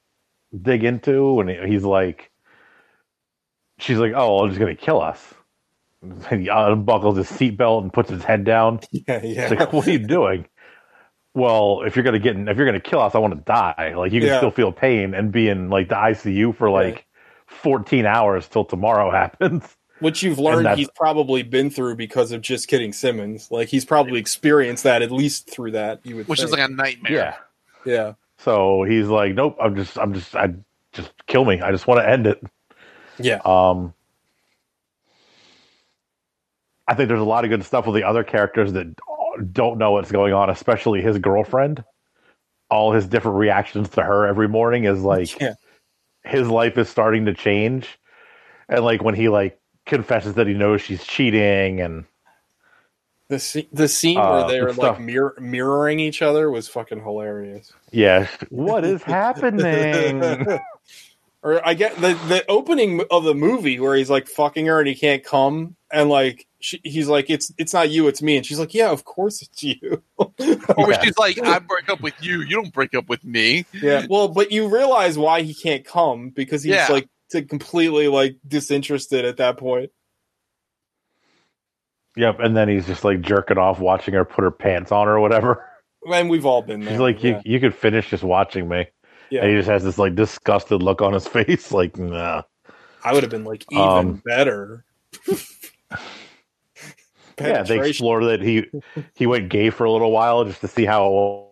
dig 0.60 0.84
into, 0.84 1.40
and 1.40 1.50
he's 1.72 1.84
like, 1.84 2.32
she's 3.80 3.98
like, 3.98 4.14
"Oh, 4.16 4.40
I'm 4.40 4.50
just 4.50 4.60
gonna 4.60 4.76
kill 4.76 5.02
us." 5.02 5.34
And 6.02 6.42
he 6.42 6.48
unbuckles 6.48 7.18
his 7.18 7.28
seatbelt 7.30 7.82
and 7.82 7.92
puts 7.92 8.10
his 8.10 8.24
head 8.24 8.44
down. 8.44 8.80
Yeah, 8.92 9.04
It's 9.24 9.52
yeah. 9.52 9.60
like, 9.60 9.74
what 9.74 9.88
are 9.88 9.92
you 9.92 10.00
doing? 10.00 10.46
Well, 11.34 11.82
if 11.86 11.96
you're 11.96 12.04
gonna 12.04 12.20
get, 12.20 12.36
if 12.36 12.58
you're 12.58 12.66
gonna 12.66 12.80
kill 12.80 13.02
us, 13.02 13.14
I 13.16 13.20
want 13.20 13.36
to 13.36 13.42
die. 13.42 13.94
Like 13.96 14.12
you 14.12 14.20
can 14.20 14.30
Yeah. 14.30 14.38
still 14.38 14.52
feel 14.52 14.72
pain 14.72 15.14
and 15.14 15.32
be 15.32 15.50
in 15.50 15.70
like 15.70 15.90
the 15.90 15.96
ICU 15.96 16.56
for 16.56 16.70
like 16.70 17.06
14 17.48 18.06
hours 18.06 18.48
till 18.48 18.66
tomorrow 18.66 19.12
happens. 19.22 19.76
Which 20.00 20.22
you've 20.22 20.38
learned 20.38 20.78
he's 20.78 20.90
probably 20.96 21.42
been 21.42 21.72
through 21.72 21.96
because 21.96 22.32
of 22.32 22.42
just 22.42 22.68
kidding 22.68 22.94
Simmons. 22.94 23.50
Like 23.50 23.68
he's 23.68 23.84
probably 23.86 24.20
experienced 24.20 24.84
that 24.84 25.02
at 25.02 25.12
least 25.12 25.50
through 25.50 25.72
that. 25.72 26.06
You 26.06 26.18
would 26.18 26.28
which 26.28 26.42
is 26.44 26.52
like 26.52 26.62
a 26.62 26.72
nightmare. 26.72 27.12
Yeah. 27.12 27.36
yeah. 27.86 28.14
So 28.38 28.84
he's 28.84 29.08
like, 29.08 29.34
nope. 29.34 29.58
I'm 29.60 29.76
just, 29.76 29.98
I'm 29.98 30.14
just, 30.14 30.36
I 30.36 30.54
just 30.94 31.12
kill 31.26 31.46
me. 31.46 31.62
I 31.62 31.72
just 31.72 31.88
want 31.88 32.00
to 32.02 32.08
end 32.08 32.28
it. 32.28 32.40
Yeah. 33.20 33.42
Um, 33.46 33.94
I 36.88 36.94
think 36.96 37.10
there's 37.10 37.20
a 37.22 37.26
lot 37.26 37.44
of 37.44 37.50
good 37.50 37.64
stuff 37.66 37.86
with 37.86 37.96
the 37.96 38.04
other 38.04 38.24
characters 38.24 38.74
that 38.74 38.88
don't 39.52 39.78
know 39.78 39.92
what's 39.92 40.12
going 40.12 40.34
on, 40.34 40.50
especially 40.50 41.02
his 41.02 41.18
girlfriend. 41.18 41.84
All 42.70 42.92
his 42.94 43.08
different 43.08 43.38
reactions 43.38 43.90
to 43.90 44.04
her 44.04 44.26
every 44.26 44.48
morning 44.48 44.86
is 44.86 45.02
like 45.02 45.40
Yeah. 45.42 45.54
his 46.24 46.48
life 46.48 46.78
is 46.78 46.90
starting 46.90 47.26
to 47.26 47.34
change, 47.34 48.00
and 48.70 48.84
like 48.84 49.02
when 49.04 49.16
he 49.16 49.30
like 49.30 49.60
confesses 49.86 50.34
that 50.36 50.48
he 50.48 50.54
knows 50.54 50.82
she's 50.82 51.04
cheating, 51.06 51.80
and 51.82 52.06
The 53.30 53.40
scene, 53.40 53.68
the 53.72 53.88
scene 53.88 54.18
Uh, 54.18 54.32
where 54.32 54.48
they're 54.48 54.66
good 54.74 54.78
like 54.78 55.00
mirror, 55.00 55.36
mirroring 55.40 56.00
each 56.00 56.22
other 56.22 56.50
was 56.52 56.68
fucking 56.68 57.02
hilarious. 57.02 57.72
yeah, 57.92 58.28
what 58.50 58.84
is 58.86 59.04
happening? 59.04 60.46
or 61.54 61.66
I 61.68 61.74
get 61.74 61.96
the 61.96 62.14
the 62.28 62.44
opening 62.50 63.04
of 63.12 63.24
the 63.24 63.34
movie 63.34 63.80
where 63.80 63.96
he's 63.96 64.10
like 64.10 64.28
fucking 64.28 64.66
her 64.66 64.80
and 64.80 64.88
he 64.88 64.96
can't 64.96 65.24
come, 65.24 65.76
and 65.92 66.10
like 66.10 66.46
she, 66.60 66.82
he's 66.84 67.08
like, 67.08 67.30
"It's 67.30 67.52
it's 67.58 67.74
not 67.74 67.90
you, 67.90 68.08
it's 68.08 68.22
me," 68.22 68.38
and 68.38 68.46
she's 68.46 68.60
like, 68.60 68.74
"Yeah, 68.74 68.90
of 68.92 69.06
course 69.06 69.42
it's 69.42 69.64
you." 69.64 70.04
Or 70.78 70.92
Yeah. 70.92 71.02
she's 71.02 71.18
like, 71.18 71.40
I 71.40 71.60
break 71.60 71.90
up 71.90 72.02
with 72.02 72.14
you. 72.22 72.42
You 72.42 72.58
don't 72.62 72.74
break 72.74 72.94
up 72.94 73.08
with 73.10 73.24
me. 73.24 73.66
yeah, 73.74 74.06
well, 74.10 74.28
but 74.28 74.52
you 74.52 74.68
realize 74.68 75.18
why 75.18 75.42
he 75.42 75.54
can't 75.54 75.86
come 75.86 76.30
because 76.30 76.64
he's 76.64 76.76
Yeah. 76.76 76.88
like 76.90 77.08
to 77.32 77.42
completely 77.42 78.08
like 78.08 78.36
disinterested 78.48 79.26
at 79.26 79.38
that 79.38 79.58
point. 79.58 79.92
Yep, 82.16 82.40
and 82.40 82.56
then 82.58 82.68
he's 82.68 82.86
just 82.88 83.04
like 83.04 83.22
jerking 83.22 83.58
off, 83.58 83.80
watching 83.80 84.14
her 84.16 84.26
put 84.26 84.44
her 84.44 84.52
pants 84.52 84.92
on 84.92 85.08
or 85.08 85.20
whatever. 85.20 85.64
And 86.12 86.30
we've 86.30 86.46
all 86.46 86.62
been 86.62 86.82
there. 86.82 86.92
She's 86.92 87.00
like, 87.00 87.24
yeah. 87.24 87.42
you, 87.46 87.54
you 87.54 87.60
could 87.60 87.76
finish 87.76 88.10
just 88.10 88.24
watching 88.24 88.68
me. 88.68 88.88
Yeah. 89.30 89.42
And 89.42 89.50
he 89.52 89.58
just 89.58 89.70
has 89.70 89.84
this 89.84 89.98
like 89.98 90.16
disgusted 90.16 90.82
look 90.82 91.02
on 91.02 91.14
his 91.14 91.28
face, 91.28 91.72
like, 91.72 91.98
nah. 91.98 92.44
I 93.04 93.14
would 93.14 93.24
have 93.24 93.30
been 93.32 93.44
like 93.46 93.66
even 93.72 93.84
Um, 93.84 94.22
better. 94.26 94.84
Yeah, 97.40 97.62
they 97.62 97.76
Penetration. 97.78 97.86
explored 97.86 98.24
that 98.24 98.42
he 98.42 98.66
he 99.14 99.28
went 99.28 99.50
gay 99.50 99.70
for 99.70 99.84
a 99.84 99.92
little 99.92 100.10
while 100.12 100.44
just 100.44 100.60
to 100.62 100.68
see 100.68 100.86
how 100.86 101.06
it 101.06 101.12
was 101.12 101.52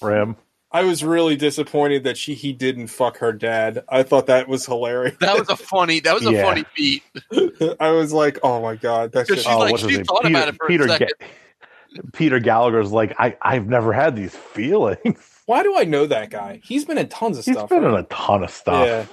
for 0.00 0.16
him. 0.16 0.36
I 0.72 0.82
was 0.82 1.04
really 1.04 1.36
disappointed 1.36 2.04
that 2.04 2.16
she 2.16 2.32
he 2.32 2.54
didn't 2.54 2.86
fuck 2.86 3.18
her 3.18 3.32
dad. 3.34 3.84
I 3.90 4.02
thought 4.02 4.26
that 4.28 4.48
was 4.48 4.64
hilarious. 4.64 5.14
That 5.20 5.38
was 5.38 5.50
a 5.50 5.56
funny. 5.56 6.00
That 6.00 6.14
was 6.14 6.26
a 6.26 6.32
Yeah. 6.32 6.42
funny 6.42 6.64
beat. 6.74 7.02
I 7.80 7.90
was 7.90 8.14
like, 8.14 8.38
oh 8.42 8.62
my 8.62 8.76
god, 8.76 9.12
that's 9.12 9.28
just 9.28 9.44
she's 9.46 9.54
like, 9.54 9.72
what's 9.72 9.86
she 9.86 10.02
thought 10.04 10.22
Peter, 10.22 10.34
about 10.38 10.48
it 10.48 10.56
for 10.56 10.66
Peter, 10.68 10.84
a 10.84 10.88
second. 10.88 11.10
Ga- 11.20 12.00
Peter 12.14 12.38
Gallagher's 12.40 12.90
like, 12.92 13.14
I 13.18 13.36
I've 13.42 13.66
never 13.68 13.92
had 13.92 14.16
these 14.16 14.34
feelings. 14.34 15.35
Why 15.46 15.62
do 15.62 15.76
I 15.76 15.84
know 15.84 16.06
that 16.06 16.30
guy? 16.30 16.60
He's 16.62 16.84
been 16.84 16.98
in 16.98 17.08
tons 17.08 17.38
of 17.38 17.44
He's 17.44 17.54
stuff. 17.54 17.70
He's 17.70 17.78
been 17.80 17.88
in 17.88 17.94
a 17.96 18.02
ton 18.04 18.44
of 18.44 18.50
stuff. 18.50 18.86
Yeah. 18.86 19.06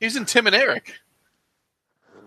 He 0.00 0.06
was 0.06 0.16
in 0.16 0.24
Tim 0.24 0.46
and 0.46 0.56
Eric. 0.56 0.94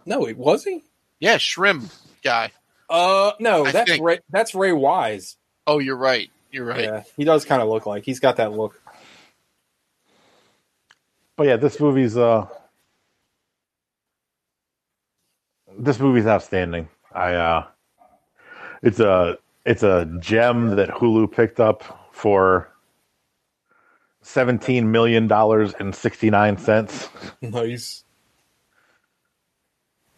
No, 0.06 0.26
he 0.26 0.34
was 0.34 0.64
he? 0.64 0.84
Yeah, 1.20 1.38
Shrimp 1.38 1.90
guy. 2.24 2.52
Uh, 2.90 3.32
no, 3.40 3.66
I 3.66 3.72
that's 3.72 3.90
think- 3.92 4.04
Ray. 4.04 4.20
That's 4.30 4.54
Ray 4.54 4.72
Wise. 4.72 5.38
Oh, 5.66 5.80
you're 5.80 5.96
right. 5.98 6.30
You're 6.52 6.66
right. 6.66 6.84
Yeah, 6.84 7.04
he 7.18 7.24
does 7.24 7.46
kind 7.46 7.62
of 7.62 7.70
look 7.70 7.86
like 7.86 8.04
he's 8.06 8.20
got 8.20 8.38
that 8.38 8.52
look. 8.52 8.80
But 11.36 11.48
yeah, 11.48 11.56
this 11.56 11.80
movie's 11.80 12.16
uh 12.16 12.46
this 15.80 16.00
movie's 16.00 16.28
outstanding. 16.28 16.90
I 17.12 17.34
uh 17.34 17.66
it's 18.84 19.00
a 19.00 19.38
it's 19.66 19.82
a 19.84 20.06
gem 20.20 20.76
that 20.76 20.90
Hulu 20.90 21.32
picked 21.32 21.60
up 21.60 22.10
for 22.12 22.70
seventeen 24.24 24.92
million 24.92 25.28
dollars 25.28 25.74
and 25.80 25.94
sixty 25.94 26.30
nine 26.30 26.58
cents. 26.58 27.10
Nice. 27.42 28.04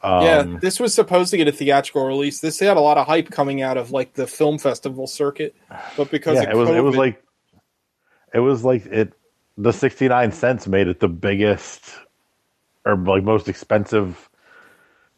Um, 0.01 0.23
yeah, 0.23 0.57
this 0.61 0.79
was 0.79 0.93
supposed 0.93 1.31
to 1.31 1.37
get 1.37 1.47
a 1.47 1.51
theatrical 1.51 2.05
release. 2.05 2.39
This 2.39 2.59
had 2.59 2.77
a 2.77 2.81
lot 2.81 2.99
of 2.99 3.07
hype 3.07 3.31
coming 3.31 3.63
out 3.63 3.75
of 3.75 3.89
like 3.89 4.13
the 4.13 4.27
film 4.27 4.59
festival 4.59 5.07
circuit, 5.07 5.55
but 5.97 6.11
because 6.11 6.35
yeah, 6.35 6.43
of 6.43 6.49
it 6.51 6.55
was 6.55 6.69
it 6.69 6.83
was 6.83 6.95
like 6.95 7.23
it 8.33 8.39
was 8.39 8.63
like 8.63 8.85
it 8.85 9.13
the 9.57 9.73
69 9.73 10.31
cents 10.31 10.67
made 10.67 10.87
it 10.87 10.99
the 10.99 11.07
biggest 11.07 11.95
or 12.85 12.95
like 12.95 13.23
most 13.23 13.47
expensive 13.47 14.29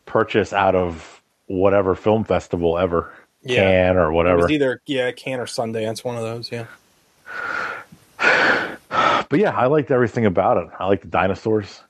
purchase 0.06 0.54
out 0.54 0.76
of 0.76 1.22
whatever 1.48 1.96
film 1.96 2.24
festival 2.24 2.78
ever 2.78 3.12
Yeah. 3.42 3.64
Cannes 3.64 3.98
or 3.98 4.06
it 4.06 4.10
was 4.10 4.16
whatever 4.16 4.52
either 4.52 4.82
yeah, 4.86 5.12
Cannes 5.12 5.40
or 5.40 5.46
Sundance, 5.46 6.04
one 6.04 6.16
of 6.16 6.22
those. 6.22 6.52
Yeah. 6.52 6.68
But 9.30 9.40
yeah 9.40 9.56
i 9.56 9.66
liked 9.68 9.92
everything 9.92 10.26
about 10.26 10.58
it 10.58 10.68
i 10.80 10.86
like 10.88 11.02
the 11.02 11.08
dinosaurs 11.08 11.82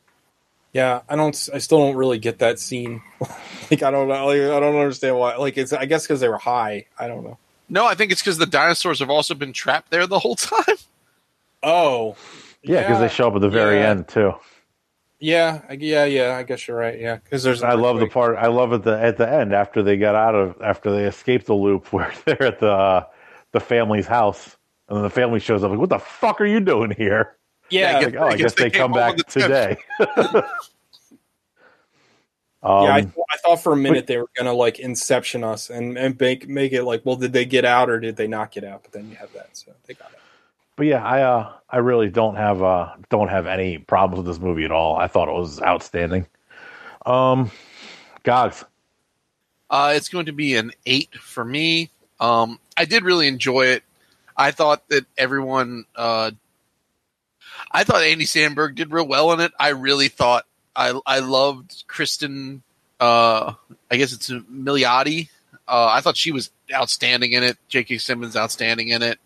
Yeah, 0.73 1.01
I 1.09 1.15
don't. 1.15 1.49
I 1.53 1.57
still 1.59 1.79
don't 1.79 1.95
really 1.95 2.19
get 2.19 2.39
that 2.39 2.59
scene. 2.59 3.01
like, 3.71 3.81
I 3.81 3.89
don't 3.89 4.07
know. 4.09 4.27
Like, 4.27 4.41
I 4.41 4.59
don't 4.59 4.75
understand 4.75 5.17
why. 5.17 5.35
Like, 5.37 5.57
it's. 5.57 5.73
I 5.73 5.85
guess 5.85 6.03
because 6.05 6.19
they 6.19 6.27
were 6.27 6.37
high. 6.37 6.85
I 6.99 7.07
don't 7.07 7.23
know. 7.23 7.37
No, 7.67 7.85
I 7.87 7.95
think 7.95 8.11
it's 8.11 8.21
because 8.21 8.37
the 8.37 8.45
dinosaurs 8.45 8.99
have 8.99 9.09
also 9.09 9.33
been 9.33 9.53
trapped 9.53 9.89
there 9.89 10.05
the 10.05 10.19
whole 10.19 10.35
time. 10.51 10.75
Oh, 11.63 12.15
yeah 12.61 12.81
because 12.81 12.99
they 12.99 13.07
show 13.07 13.29
up 13.29 13.35
at 13.35 13.41
the 13.41 13.49
very 13.49 13.77
yeah. 13.79 13.89
end 13.89 14.07
too 14.07 14.33
Yeah, 15.19 15.61
I- 15.69 15.73
yeah, 15.79 16.03
yeah. 16.05 16.35
I 16.35 16.43
guess 16.43 16.67
you're 16.67 16.77
right. 16.77 16.99
Yeah, 16.99 17.15
because 17.15 17.41
there's. 17.43 17.63
i 17.63 17.73
love 17.73 17.99
the 17.99 18.07
part 18.07 18.37
i 18.37 18.47
love 18.47 18.73
at 18.73 18.83
the 18.83 18.99
at 19.01 19.17
the 19.17 19.27
end 19.27 19.53
after 19.53 19.81
they 19.81 19.97
got 19.97 20.15
out 20.15 20.35
of 20.35 20.61
after 20.61 20.91
they 20.91 21.05
escaped 21.05 21.45
the 21.47 21.55
loop 21.55 21.87
where 21.93 22.13
they're 22.25 22.43
at 22.43 22.59
the 22.59 22.69
uh, 22.71 23.03
the 23.53 23.59
family's 23.61 24.05
house 24.05 24.56
and 24.89 24.97
then 24.97 25.03
the 25.03 25.09
family 25.09 25.39
shows 25.39 25.63
up 25.63 25.71
like 25.71 25.79
what 25.79 25.89
the 25.89 25.99
fuck 25.99 26.39
are 26.41 26.45
you 26.45 26.59
doing 26.59 26.91
here 26.91 27.35
Yeah, 27.69 27.97
I 27.97 28.03
like, 28.05 28.15
oh, 28.15 28.23
I, 28.23 28.27
I 28.27 28.31
guess, 28.31 28.39
guess 28.39 28.53
they 28.55 28.63
they, 28.65 28.69
come 28.71 28.91
back 28.93 29.17
the 29.17 29.23
today. 29.23 29.77
um, 29.99 30.03
yeah. 32.83 32.93
I, 32.95 33.01
th- 33.01 33.13
I 33.31 33.37
thought 33.37 33.61
for 33.63 33.73
a 33.73 33.77
minute 33.77 34.07
they 34.07 34.17
were 34.17 34.29
gonna 34.37 34.53
like 34.53 34.79
Inception 34.79 35.43
us 35.43 35.69
and 35.69 35.97
and 35.97 36.19
make 36.19 36.47
make 36.47 36.73
it 36.73 36.83
like, 36.83 37.05
well, 37.05 37.15
did 37.15 37.33
they 37.33 37.45
get 37.45 37.65
out 37.65 37.89
or 37.89 37.99
did 37.99 38.15
they 38.15 38.27
not 38.27 38.51
get 38.51 38.63
out? 38.63 38.83
But 38.83 38.93
then 38.93 39.09
you 39.09 39.15
have 39.17 39.31
that, 39.33 39.49
so 39.55 39.71
they 39.85 39.93
got 39.93 40.11
it. 40.11 40.19
but 40.75 40.85
yeah, 40.87 41.03
I 41.03 41.21
uh, 41.21 41.51
I 41.69 41.77
really 41.77 42.09
don't 42.09 42.35
have 42.35 42.63
uh, 42.63 42.93
don't 43.09 43.29
have 43.29 43.45
any 43.47 43.77
problems 43.77 44.25
with 44.25 44.35
this 44.35 44.41
movie 44.41 44.65
at 44.65 44.71
all. 44.71 44.95
I 44.97 45.07
thought 45.07 45.27
it 45.29 45.33
was 45.33 45.61
outstanding. 45.61 46.25
Um, 47.05 47.51
Gogs, 48.23 48.65
Uh, 49.69 49.93
it's 49.95 50.09
going 50.09 50.25
to 50.25 50.33
be 50.33 50.55
an 50.55 50.71
eight 50.85 51.13
for 51.15 51.45
me. 51.45 51.89
Um, 52.19 52.59
I 52.75 52.83
did 52.85 53.03
really 53.03 53.27
enjoy 53.27 53.67
it. 53.67 53.83
I 54.37 54.51
thought 54.51 54.87
that 54.89 55.05
everyone, 55.17 55.85
uh, 55.95 56.31
I 57.71 57.83
thought 57.83 58.03
Andy 58.03 58.25
Samberg 58.25 58.75
did 58.75 58.91
real 58.91 59.07
well 59.07 59.31
in 59.33 59.39
it. 59.39 59.51
I 59.59 59.69
really 59.69 60.09
thought 60.09 60.45
I 60.75 60.99
I 61.05 61.19
loved 61.19 61.87
Cristin. 61.87 62.61
Uh, 62.99 63.53
I 63.89 63.97
guess 63.97 64.13
it's 64.13 64.29
Milioti. 64.29 65.29
Uh, 65.67 65.87
I 65.91 66.01
thought 66.01 66.15
she 66.15 66.31
was 66.31 66.51
outstanding 66.73 67.33
in 67.33 67.43
it. 67.43 67.57
J.K. 67.67 67.97
Simmons 67.97 68.35
outstanding 68.35 68.89
in 68.89 69.01
it. 69.01 69.19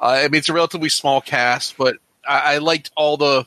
Uh, 0.00 0.20
I 0.24 0.28
mean, 0.28 0.38
it's 0.38 0.48
a 0.48 0.54
relatively 0.54 0.88
small 0.88 1.20
cast, 1.20 1.76
but 1.76 1.96
I, 2.26 2.54
I 2.54 2.58
liked 2.58 2.90
all 2.96 3.16
the. 3.16 3.46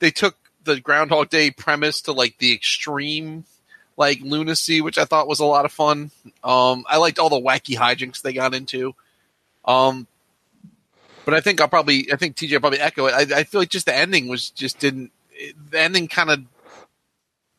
They 0.00 0.10
took 0.10 0.36
the 0.64 0.80
Groundhog 0.80 1.28
Day 1.30 1.50
premise 1.50 2.02
to 2.02 2.12
like 2.12 2.38
the 2.38 2.52
extreme 2.52 3.44
like 3.96 4.20
lunacy, 4.20 4.80
which 4.80 4.96
I 4.96 5.04
thought 5.04 5.28
was 5.28 5.40
a 5.40 5.44
lot 5.44 5.64
of 5.64 5.72
fun. 5.72 6.10
Um, 6.44 6.84
I 6.88 6.98
liked 6.98 7.18
all 7.18 7.28
the 7.28 7.40
wacky 7.40 7.76
hijinks 7.76 8.22
they 8.22 8.32
got 8.32 8.54
into. 8.54 8.94
Um, 9.64 10.06
but 11.28 11.36
I 11.36 11.42
think 11.42 11.60
I'll 11.60 11.68
probably, 11.68 12.10
I 12.10 12.16
think 12.16 12.36
TJ 12.36 12.58
probably 12.58 12.80
echo 12.80 13.04
it. 13.04 13.12
I, 13.12 13.40
I 13.40 13.44
feel 13.44 13.60
like 13.60 13.68
just 13.68 13.84
the 13.84 13.94
ending 13.94 14.28
was 14.28 14.48
just 14.48 14.78
didn't, 14.78 15.12
the 15.70 15.78
ending 15.78 16.08
kind 16.08 16.30
of 16.30 16.42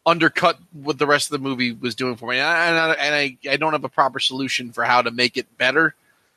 undercut 0.08 0.58
what 0.74 0.98
the 0.98 1.06
rest 1.06 1.28
of 1.28 1.34
the 1.34 1.48
movie 1.48 1.72
was 1.72 1.94
doing 1.94 2.16
for 2.16 2.30
me. 2.32 2.40
And 2.40 2.48
I, 2.48 2.66
and 2.66 2.78
I, 2.80 2.94
and 2.94 3.16
I, 3.16 3.38
I 3.52 3.58
don't 3.58 3.74
have 3.74 3.84
a 3.84 3.90
proper 3.90 4.20
solution 4.20 4.72
for 4.72 4.84
how 4.86 5.04
to 5.04 5.12
make 5.12 5.38
it 5.38 5.56
better. 5.60 5.94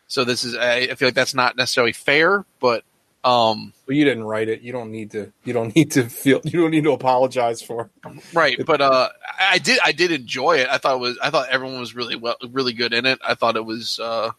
So 0.08 0.24
this 0.24 0.44
is, 0.44 0.54
I, 0.54 0.74
I 0.80 0.94
feel 0.94 1.08
like 1.08 1.14
that's 1.14 1.32
not 1.32 1.56
necessarily 1.56 1.92
fair, 1.92 2.44
but, 2.60 2.84
um, 3.24 3.72
Well, 3.88 3.96
you 3.96 4.04
didn't 4.04 4.24
write 4.24 4.50
it. 4.50 4.60
You 4.60 4.72
don't 4.72 4.90
need 4.90 5.12
to. 5.12 5.32
You 5.44 5.54
don't 5.54 5.74
need 5.74 5.92
to 5.92 6.10
feel. 6.10 6.42
You 6.44 6.60
don't 6.60 6.70
need 6.70 6.84
to 6.84 6.92
apologize 6.92 7.62
for. 7.62 7.88
it. 8.04 8.34
right 8.34 8.58
but 8.66 8.82
uh 8.82 9.08
i 9.40 9.56
did 9.56 9.78
i 9.82 9.92
did 9.92 10.10
enjoy 10.12 10.58
it 10.58 10.68
i 10.68 10.76
thought 10.76 10.96
it 10.96 11.00
was 11.00 11.18
i 11.22 11.30
thought 11.30 11.48
everyone 11.48 11.80
was 11.80 11.94
really 11.94 12.14
well 12.14 12.36
really 12.50 12.74
good 12.74 12.92
in 12.92 13.06
it 13.06 13.18
i 13.26 13.34
thought 13.34 13.56
it 13.56 13.64
was 13.64 13.98
uh 14.00 14.30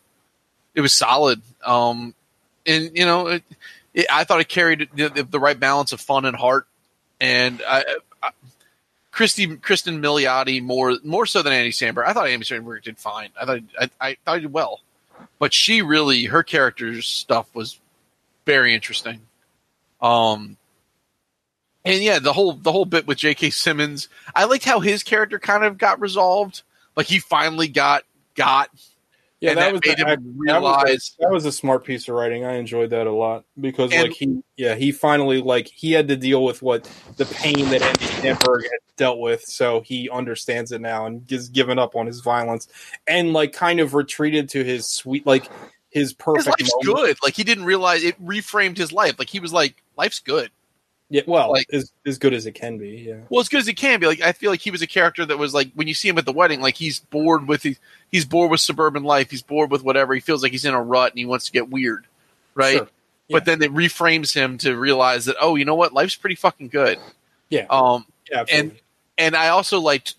it 0.76 0.82
was 0.82 0.94
solid 0.94 1.41
um 1.66 2.14
and 2.66 2.91
you 2.95 3.05
know 3.05 3.28
it, 3.28 3.43
it, 3.93 4.05
i 4.11 4.24
thought 4.24 4.39
it 4.39 4.47
carried 4.47 4.89
the, 4.95 5.28
the 5.30 5.39
right 5.39 5.59
balance 5.59 5.91
of 5.91 6.01
fun 6.01 6.26
and 6.26 6.36
heart 6.36 6.68
and 7.20 7.61
i, 7.68 7.84
I 8.22 8.30
Christy, 9.14 9.45
Cristin 9.45 9.99
Milioti 9.99 10.61
more 10.61 10.97
more 11.03 11.28
so 11.28 11.43
than 11.43 11.53
Andy 11.53 11.70
Samberg. 11.70 12.05
I 12.05 12.14
thought 12.14 12.28
Andy 12.28 12.45
Samberg 12.45 12.82
did 12.82 12.97
fine. 12.97 13.30
I 13.39 13.45
thought 13.45 13.59
I, 13.80 13.89
I 14.01 14.18
thought 14.26 14.36
he 14.38 14.41
did 14.41 14.51
well, 14.51 14.82
but 15.38 15.53
she 15.53 15.84
really 15.84 16.26
her 16.26 16.41
character's 16.41 17.05
stuff 17.05 17.47
was 17.53 17.80
very 18.45 18.74
interesting. 18.74 19.22
Um, 20.01 20.57
and 21.86 22.01
yeah, 22.01 22.18
the 22.18 22.34
whole 22.34 22.53
the 22.53 22.72
whole 22.72 22.86
bit 22.86 23.05
with 23.05 23.20
J.K. 23.20 23.51
Simmons, 23.51 24.09
I 24.36 24.45
liked 24.45 24.66
how 24.66 24.80
his 24.80 25.03
character 25.03 25.38
kind 25.38 25.64
of 25.64 25.78
got 25.78 26.01
resolved. 26.01 26.64
Like 26.95 27.05
he 27.05 27.20
finally 27.20 27.68
got 27.68 28.03
got. 28.36 28.70
Yeah, 29.44 29.50
and 29.50 29.60
that, 29.60 29.74
was 29.74 29.82
made 29.86 29.98
him 30.00 30.08
that 30.46 30.62
was 30.62 31.16
a, 31.20 31.22
that 31.24 31.30
was 31.30 31.46
a 31.46 31.52
smart 31.52 31.84
piece 31.84 32.08
of 32.08 32.16
writing. 32.16 32.46
I 32.46 32.54
enjoyed 32.54 32.91
that 32.91 33.08
a 33.08 33.12
lot 33.12 33.44
because 33.60 33.91
And- 33.91 34.04
like 34.04 34.14
he 34.14 34.41
yeah 34.56 34.76
he 34.76 34.94
finally 34.94 35.41
like 35.41 35.68
he 35.68 35.91
had 35.91 36.08
to 36.08 36.16
deal 36.16 36.46
with 36.46 36.62
what 36.62 36.89
the 37.18 37.26
pain 37.26 37.68
that 37.70 37.82
Andy 37.82 38.06
Samberg 38.06 38.64
had 38.64 38.80
dealt 38.96 39.20
with, 39.20 39.44
so 39.44 39.82
he 39.82 40.10
understands 40.10 40.72
it 40.72 40.80
now 40.80 41.08
and 41.08 41.30
has 41.30 41.50
given 41.50 41.78
up 41.78 41.94
on 41.98 42.08
his 42.08 42.22
violence 42.22 42.70
and 43.06 43.34
like 43.34 43.52
kind 43.52 43.82
of 43.82 43.94
retreated 43.94 44.48
to 44.50 44.64
his 44.64 44.89
sweet 44.89 45.26
like 45.28 45.44
his 45.89 46.10
his 46.10 46.14
perfect 46.14 46.62
life's 46.62 46.74
moment. 46.86 46.96
good. 47.06 47.18
Like 47.22 47.36
he 47.36 47.44
didn't 47.44 47.66
realize 47.66 48.02
it 48.06 48.24
reframed 48.26 48.78
his 48.78 48.94
life. 48.94 49.20
Like 49.20 49.30
he 49.30 49.41
was 49.41 49.52
like, 49.52 49.84
life's 49.98 50.20
good. 50.20 50.52
Yeah, 51.14 51.22
well, 51.28 51.51
Like- 51.51 51.68
as 51.72 51.91
as 52.07 52.18
good 52.18 52.34
as 52.34 52.47
it 52.47 52.53
can 52.53 52.80
be. 52.80 53.05
Yeah. 53.07 53.20
Well, 53.30 53.39
as 53.39 53.47
good 53.47 53.59
as 53.59 53.68
it 53.68 53.76
can 53.76 53.99
be. 53.99 54.07
Like 54.07 54.22
I 54.22 54.32
feel 54.32 54.49
like 54.49 54.61
he 54.61 54.72
was 54.72 54.82
a 54.82 54.88
character 54.88 55.24
that 55.24 55.38
was 55.38 55.53
like 55.53 55.72
when 55.76 55.88
you 55.88 55.93
see 55.93 56.09
him 56.09 56.18
at 56.18 56.26
the 56.26 56.34
wedding, 56.34 56.59
like 56.59 56.76
he's 56.76 57.01
bored 57.01 57.47
with 57.47 57.61
his, 57.61 57.78
he's 58.11 58.26
bored 58.26 58.49
with 58.49 58.61
suburban 58.61 59.03
life. 59.03 59.30
He's 59.30 59.43
bored 59.43 59.70
with 59.70 59.84
whatever. 59.84 60.16
He 60.16 60.22
feels 60.22 60.41
like 60.41 60.51
he's 60.51 60.66
in 60.66 60.74
a 60.74 60.82
rut 60.82 61.11
and 61.11 61.20
he 61.20 61.26
wants 61.26 61.45
to 61.45 61.51
get 61.51 61.70
weird, 61.70 62.07
right? 62.55 62.78
Sure. 62.78 62.88
But 63.30 63.45
then 63.45 63.61
it 63.61 63.72
reframes 63.72 64.34
him 64.34 64.57
to 64.59 64.76
realize 64.76 65.26
that 65.26 65.36
oh, 65.39 65.53
you 65.53 65.66
know 65.66 65.76
what, 65.76 65.93
life's 65.93 66.16
pretty 66.16 66.36
fucking 66.36 66.70
good. 66.70 66.97
Yeah. 67.49 67.68
Um, 67.70 68.07
yeah 68.32 68.39
absolutely. 68.39 68.70
and 68.72 68.80
and 69.20 69.36
I 69.36 69.49
also 69.49 69.80
liked 69.82 70.16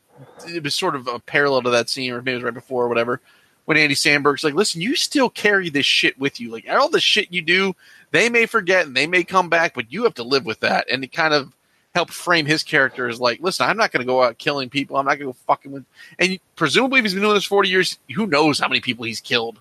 it 0.47 0.63
was 0.63 0.77
sort 0.77 0.95
of 0.95 1.09
a 1.09 1.19
parallel 1.19 1.63
to 1.63 1.71
that 1.71 1.91
scene, 1.91 2.13
or 2.13 2.23
maybe 2.23 2.33
it 2.33 2.37
was 2.37 2.45
right 2.45 2.55
before 2.55 2.85
or 2.85 2.89
whatever, 2.89 3.21
when 3.65 3.77
Andy 3.77 3.97
Samberg's 3.97 4.45
like, 4.45 4.55
"Listen, 4.55 4.81
you 4.81 4.95
still 4.95 5.29
carry 5.29 5.71
this 5.71 5.87
shit 5.87 6.17
with 6.21 6.41
you. 6.41 6.53
Like 6.53 6.69
all 6.71 6.89
the 6.89 7.01
shit 7.01 7.33
you 7.33 7.43
do, 7.43 7.75
they 8.15 8.29
may 8.29 8.47
forget 8.47 8.87
and 8.87 8.97
they 8.97 9.07
may 9.07 9.25
come 9.25 9.49
back, 9.49 9.75
but 9.75 9.93
you 9.93 10.05
have 10.05 10.15
to 10.15 10.23
live 10.23 10.47
with 10.47 10.61
that." 10.61 10.87
And 10.91 11.05
it 11.05 11.13
kind 11.13 11.35
of 11.35 11.53
helped 11.95 12.13
frame 12.13 12.47
his 12.47 12.63
character 12.63 13.09
as 13.09 13.21
like, 13.21 13.41
"Listen, 13.41 13.69
I'm 13.69 13.77
not 13.77 13.93
going 13.93 14.01
to 14.01 14.07
go 14.07 14.23
out 14.23 14.39
killing 14.39 14.71
people. 14.71 14.97
I'm 14.97 15.05
not 15.05 15.19
going 15.19 15.33
to 15.33 15.39
go 15.39 15.39
fucking 15.47 15.73
with." 15.73 15.85
And 16.19 16.39
presumably, 16.57 17.01
if 17.01 17.05
he's 17.05 17.15
been 17.15 17.23
doing 17.23 17.35
this 17.35 17.45
40 17.45 17.69
years, 17.69 17.99
who 18.15 18.27
knows 18.27 18.59
how 18.59 18.69
many 18.69 18.81
people 18.81 19.05
he's 19.05 19.21
killed? 19.21 19.61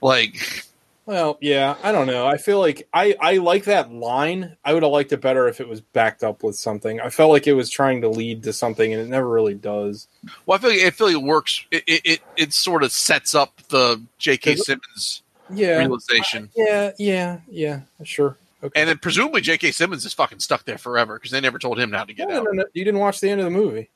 Like, 0.00 0.66
Well, 1.10 1.38
yeah, 1.40 1.76
I 1.82 1.90
don't 1.90 2.06
know. 2.06 2.26
I 2.26 2.36
feel 2.36 2.60
like 2.60 2.86
I 2.94 3.16
I 3.20 3.38
like 3.38 3.64
that 3.64 3.92
line. 3.92 4.56
I 4.64 4.74
would 4.74 4.84
have 4.84 4.92
liked 4.92 5.12
it 5.12 5.20
better 5.20 5.48
if 5.48 5.60
it 5.60 5.68
was 5.68 5.80
backed 5.80 6.22
up 6.22 6.44
with 6.44 6.54
something. 6.54 7.00
I 7.00 7.10
felt 7.10 7.30
like 7.32 7.48
it 7.48 7.54
was 7.54 7.68
trying 7.68 8.02
to 8.02 8.08
lead 8.08 8.44
to 8.44 8.52
something, 8.52 8.92
and 8.92 9.02
it 9.02 9.08
never 9.08 9.28
really 9.28 9.54
does. 9.54 10.06
well, 10.46 10.56
I 10.56 10.60
feel 10.60 10.70
like 10.70 10.80
I 10.80 10.90
feel 10.90 11.06
like 11.08 11.16
it 11.16 11.22
works. 11.22 11.64
It 11.72 11.82
it, 11.88 12.00
it, 12.04 12.20
it 12.36 12.52
sort 12.52 12.84
of 12.84 12.92
sets 12.92 13.34
up 13.34 13.60
the 13.70 14.00
J.K. 14.18 14.54
Simmons 14.56 15.22
Yeah, 15.52 15.78
realization. 15.78 16.50
yeah, 16.56 16.92
yeah, 16.98 17.40
yeah. 17.48 17.80
Sure. 18.04 18.36
Okay. 18.62 18.78
And 18.80 18.88
then 18.88 18.98
presumably 18.98 19.40
J.K. 19.40 19.72
Simmons 19.72 20.04
is 20.04 20.12
fucking 20.12 20.40
stuck 20.40 20.64
there 20.64 20.76
forever 20.78 21.14
because 21.14 21.30
they 21.30 21.40
never 21.40 21.58
told 21.58 21.78
him 21.78 21.92
how 21.92 22.04
to 22.04 22.12
get 22.12 22.28
No, 22.28 22.38
out. 22.38 22.44
no, 22.44 22.50
no, 22.52 22.64
you 22.74 22.84
didn't 22.84 23.00
watch 23.00 23.20
the 23.20 23.30
end 23.30 23.40
of 23.40 23.44
the 23.44 23.50
movie. 23.50 23.88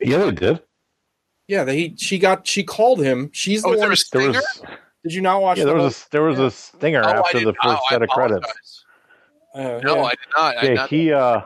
Yeah, 0.00 0.18
they 0.18 0.30
did. 0.32 0.62
Yeah, 1.48 1.64
they 1.64 1.94
she 1.96 2.18
got 2.18 2.46
she 2.46 2.62
called 2.62 3.00
him. 3.02 3.30
She's 3.32 3.62
the 3.62 3.68
Oh, 3.68 3.72
is 3.72 3.78
one. 3.78 3.80
there 3.80 3.86
a 3.86 3.88
There 3.90 3.96
stinger? 3.96 4.32
was 4.32 4.62
did 5.02 5.14
you 5.14 5.22
not 5.22 5.40
watch? 5.42 5.58
yeah, 5.58 5.64
there 5.64 5.74
the 5.78 5.82
was 5.84 6.02
a 6.06 6.10
there 6.10 6.22
was 6.22 6.38
a 6.38 6.50
stinger 6.50 7.02
Oh, 7.04 7.08
after 7.08 7.40
the 7.40 7.54
first 7.54 7.64
oh, 7.64 7.86
set 7.88 8.02
of 8.02 8.08
credits. 8.10 8.84
uh, 9.54 9.80
No, 9.82 9.96
yeah. 9.96 10.02
I 10.02 10.10
did 10.10 10.18
not. 10.36 10.56
I 10.58 10.62
Yeah, 10.66 10.74
not 10.74 10.88
he 10.90 11.12
uh 11.12 11.40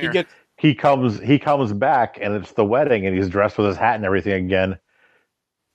he 0.00 0.08
gets 0.08 0.32
he 0.58 0.74
comes 0.74 1.18
he 1.20 1.38
comes 1.38 1.72
back 1.72 2.18
and 2.20 2.34
it's 2.34 2.52
the 2.52 2.64
wedding 2.64 3.06
and 3.06 3.16
he's 3.16 3.28
dressed 3.28 3.56
with 3.58 3.66
his 3.68 3.76
hat 3.76 3.96
and 3.96 4.04
everything 4.04 4.44
again. 4.44 4.78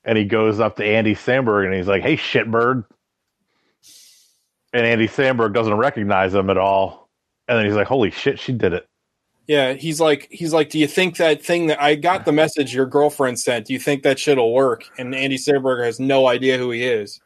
And 0.06 0.18
he 0.18 0.26
goes 0.26 0.60
up 0.60 0.76
to 0.78 0.86
Andy 0.86 1.16
Samberg 1.16 1.66
and 1.66 1.74
he's 1.74 1.88
like, 1.88 2.04
"Hey, 2.04 2.16
shitbird." 2.18 2.86
And 4.74 4.86
Andy 4.86 5.08
Samberg 5.08 5.54
doesn't 5.54 5.76
recognize 5.76 6.34
him 6.34 6.50
at 6.50 6.58
all. 6.58 7.10
And 7.48 7.58
then 7.58 7.66
he's 7.66 7.76
like, 7.76 7.88
"Holy 7.88 8.10
shit, 8.12 8.40
she 8.40 8.52
did 8.54 8.74
it." 8.74 8.88
Yeah, 9.46 9.74
he's 9.74 10.00
like, 10.00 10.30
he's 10.32 10.54
like, 10.54 10.70
do 10.70 10.80
you 10.80 10.88
think 10.88 11.18
that 11.18 11.44
thing 11.44 11.68
that 11.68 11.82
I 11.82 11.96
got 11.96 12.24
the 12.24 12.32
message 12.32 12.74
your 12.74 12.86
girlfriend 12.86 13.38
sent? 13.38 13.66
Do 13.68 13.74
you 13.74 13.80
think 13.80 14.04
that 14.04 14.18
shit'll 14.18 14.54
work? 14.54 14.86
And 14.98 15.14
Andy 15.14 15.36
Samberg 15.38 15.84
has 15.84 16.00
no 16.00 16.28
idea 16.28 16.58
who 16.58 16.72
he 16.72 16.82
is, 16.86 17.20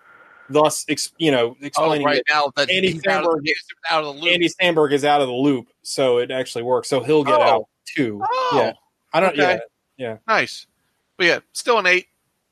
thus, 0.49 0.83
ex, 0.89 1.11
you 1.19 1.29
know, 1.29 1.55
explaining 1.61 1.61
oh, 1.61 1.67
explaining 1.67 2.05
right 2.07 2.17
it. 2.17 2.23
now 2.27 2.51
that 2.55 2.71
Andy 2.71 2.93
he's 2.93 3.05
out, 3.05 3.23
of, 3.23 3.29
Samberg- 3.33 3.41
he's 3.43 3.63
out 3.91 4.03
of 4.03 4.15
the 4.15 4.21
loop. 4.23 4.33
Andy 4.33 4.49
Samberg 4.49 4.93
is 4.93 5.05
out 5.05 5.21
of 5.21 5.27
the 5.27 5.33
loop, 5.33 5.67
so 5.83 6.17
it 6.17 6.31
actually 6.31 6.63
works. 6.63 6.89
So 6.89 7.01
he'll 7.03 7.23
get 7.23 7.35
Oh. 7.39 7.43
out 7.43 7.63
too. 7.95 8.19
Oh, 8.27 8.51
Yeah, 8.55 8.71
I 9.13 9.19
don't. 9.19 9.33
okay. 9.39 9.59
Yeah, 9.97 10.17
nice. 10.27 10.65
But 11.17 11.27
yeah, 11.27 11.39
still 11.53 11.77
an 11.77 11.85
eight. 11.85 12.07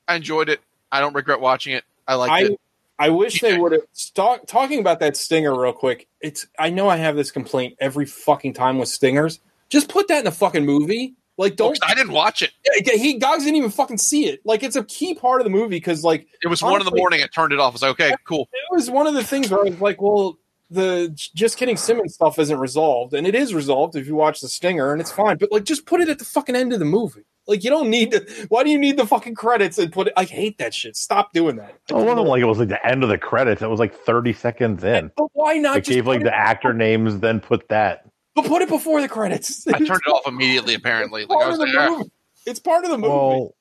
I 0.08 0.14
enjoyed 0.16 0.48
it. 0.50 0.62
I 0.92 1.00
don't 1.00 1.16
regret 1.16 1.40
watching 1.42 1.74
it. 1.74 1.86
I 2.08 2.14
liked 2.14 2.32
I 2.34 2.40
it. 2.54 2.60
I 2.98 3.10
wish 3.10 3.42
they 3.42 3.58
would 3.58 3.74
have 3.74 3.82
talk, 4.14 4.48
talking 4.48 4.80
about 4.80 5.00
that 5.02 5.18
stinger 5.18 5.60
real 5.60 5.74
quick. 5.74 6.08
It's 6.22 6.48
I 6.58 6.70
know 6.70 6.88
I 6.88 6.98
have 6.98 7.16
this 7.16 7.32
complaint 7.32 7.76
every 7.80 8.06
fucking 8.06 8.54
time 8.54 8.78
with 8.78 8.90
stingers. 8.90 9.40
Just 9.70 9.90
put 9.90 10.08
that 10.08 10.22
in 10.22 10.28
a 10.28 10.32
fucking 10.32 10.66
movie. 10.66 11.16
Like, 11.38 11.58
don't. 11.58 11.78
I 11.84 11.94
didn't 11.94 12.14
watch 12.14 12.42
it. 12.42 12.52
Yeah, 12.66 12.94
He 12.94 13.16
Gogs 13.16 13.44
didn't 13.44 13.58
even 13.58 13.70
fucking 13.70 13.98
see 13.98 14.28
it. 14.28 14.40
Like, 14.46 14.64
it's 14.64 14.78
a 14.78 14.86
key 14.86 15.16
part 15.16 15.42
of 15.42 15.44
the 15.44 15.50
movie 15.50 15.76
because, 15.76 16.02
like, 16.04 16.28
It 16.42 16.48
was 16.48 16.64
one 16.64 16.80
in 16.80 16.86
the 16.86 16.96
morning. 16.96 17.22
I 17.22 17.28
turned 17.28 17.52
it 17.52 17.60
off. 17.60 17.74
Was 17.74 17.82
like, 17.82 17.92
okay, 17.92 18.16
cool. 18.26 18.48
it 18.54 18.74
was 18.74 18.90
one 18.90 19.06
of 19.06 19.14
the 19.14 19.24
things 19.24 19.52
where 19.52 19.60
I 19.60 19.64
was 19.64 19.82
like, 19.82 20.02
well, 20.02 20.38
the 20.72 21.12
just 21.36 21.58
kidding 21.58 21.76
Simmons 21.76 22.14
stuff 22.14 22.40
isn't 22.40 22.58
resolved, 22.58 23.14
and 23.14 23.28
it 23.28 23.36
is 23.36 23.54
resolved 23.54 23.96
if 23.96 24.08
you 24.08 24.16
watch 24.16 24.40
the 24.40 24.48
stinger, 24.48 24.94
and 24.94 25.02
it's 25.02 25.12
fine. 25.12 25.38
But 25.38 25.52
like, 25.52 25.66
just 25.66 25.86
put 25.86 26.00
it 26.00 26.08
at 26.08 26.20
the 26.20 26.26
fucking 26.26 26.56
end 26.56 26.72
of 26.72 26.80
the 26.80 26.86
movie. 26.86 27.26
Like, 27.48 27.64
you 27.64 27.70
don't 27.70 27.90
need 27.90 28.12
to. 28.12 28.46
Why 28.50 28.64
do 28.64 28.70
you 28.70 28.78
need 28.80 28.98
the 28.98 29.06
fucking 29.06 29.36
credits 29.36 29.78
and 29.78 29.92
put 29.92 30.08
it? 30.08 30.14
I 30.18 30.24
hate 30.26 30.58
that 30.58 30.74
shit. 30.74 30.96
Stop 30.96 31.32
doing 31.34 31.58
that. 31.58 31.76
It 31.90 31.94
wasn't 31.94 32.28
like 32.28 32.42
it 32.42 32.46
was 32.46 32.58
like 32.60 32.70
the 32.70 32.86
end 32.86 33.04
of 33.04 33.10
the 33.10 33.18
credits. 33.18 33.62
It 33.62 33.70
was 33.70 33.80
like 33.80 33.94
30 33.96 34.34
seconds 34.34 34.84
in. 34.84 35.12
But 35.16 35.28
why 35.34 35.58
not? 35.58 35.78
It 35.78 35.82
just 35.86 35.96
gave 35.96 36.08
like 36.08 36.22
the 36.22 36.28
it- 36.28 36.34
actor 36.34 36.74
names, 36.74 37.20
then 37.20 37.40
put 37.40 37.70
that. 37.70 38.10
But 38.34 38.46
put 38.46 38.62
it 38.62 38.70
before 38.70 39.00
the 39.02 39.08
credits. 39.08 39.66
I 39.68 39.78
turned 39.78 40.02
it 40.06 40.10
off 40.12 40.28
immediately. 40.28 40.74
Apparently, 40.74 41.22
It's 41.24 41.30
like 41.30 41.38
I 41.38 41.44
part 41.44 41.52
was 41.52 41.60
of 41.60 41.72
the 41.74 41.80
"Ah." 41.80 41.90
movie. 41.98 42.12
It's 42.46 42.60
part 42.60 42.84
of 42.84 42.92
the 42.92 42.98
movie. 42.98 43.10
Well, 43.14 43.56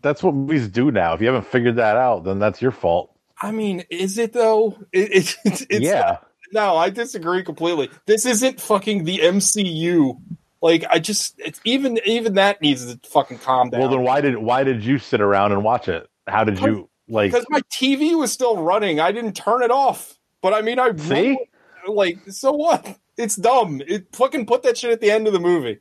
that's 0.00 0.22
what 0.22 0.34
movies 0.34 0.68
do 0.68 0.90
now. 0.90 1.12
If 1.14 1.20
you 1.20 1.26
haven't 1.26 1.46
figured 1.46 1.76
that 1.76 1.96
out, 1.96 2.24
then 2.24 2.38
that's 2.38 2.62
your 2.62 2.70
fault. 2.72 3.14
I 3.40 3.50
mean, 3.52 3.84
is 3.90 4.16
it 4.18 4.32
though? 4.32 4.78
It, 4.92 5.12
it, 5.12 5.36
it's, 5.44 5.60
it's 5.68 5.80
yeah. 5.80 6.18
No, 6.52 6.76
I 6.76 6.88
disagree 6.90 7.42
completely. 7.44 7.90
This 8.06 8.24
isn't 8.24 8.60
fucking 8.60 9.04
the 9.04 9.18
MCU. 9.18 10.18
Like, 10.60 10.84
I 10.90 10.98
just 10.98 11.34
it's 11.38 11.60
even 11.64 12.00
even 12.04 12.34
that 12.34 12.60
needs 12.60 12.92
to 12.94 13.08
fucking 13.08 13.38
calm 13.38 13.70
down. 13.70 13.80
Well, 13.80 13.90
then 13.90 14.02
why 14.02 14.20
did 14.20 14.36
why 14.38 14.64
did 14.64 14.84
you 14.84 14.98
sit 14.98 15.20
around 15.20 15.52
and 15.52 15.62
watch 15.62 15.88
it? 15.88 16.08
How 16.26 16.44
did 16.44 16.58
you 16.60 16.88
like? 17.08 17.30
because 17.32 17.46
my 17.48 17.60
TV 17.72 18.18
was 18.18 18.32
still 18.32 18.60
running. 18.62 18.98
I 19.00 19.12
didn't 19.12 19.34
turn 19.34 19.62
it 19.62 19.70
off. 19.70 20.18
But 20.42 20.54
I 20.54 20.62
mean, 20.62 20.78
I 20.78 20.94
See? 20.96 21.38
like 21.86 22.18
so 22.28 22.52
what? 22.52 22.98
It's 23.16 23.36
dumb. 23.36 23.80
It 23.86 24.14
fucking 24.14 24.46
put 24.46 24.62
that 24.64 24.76
shit 24.78 24.90
at 24.92 25.00
the 25.00 25.10
end 25.10 25.26
of 25.26 25.32
the 25.32 25.40
movie. 25.40 25.78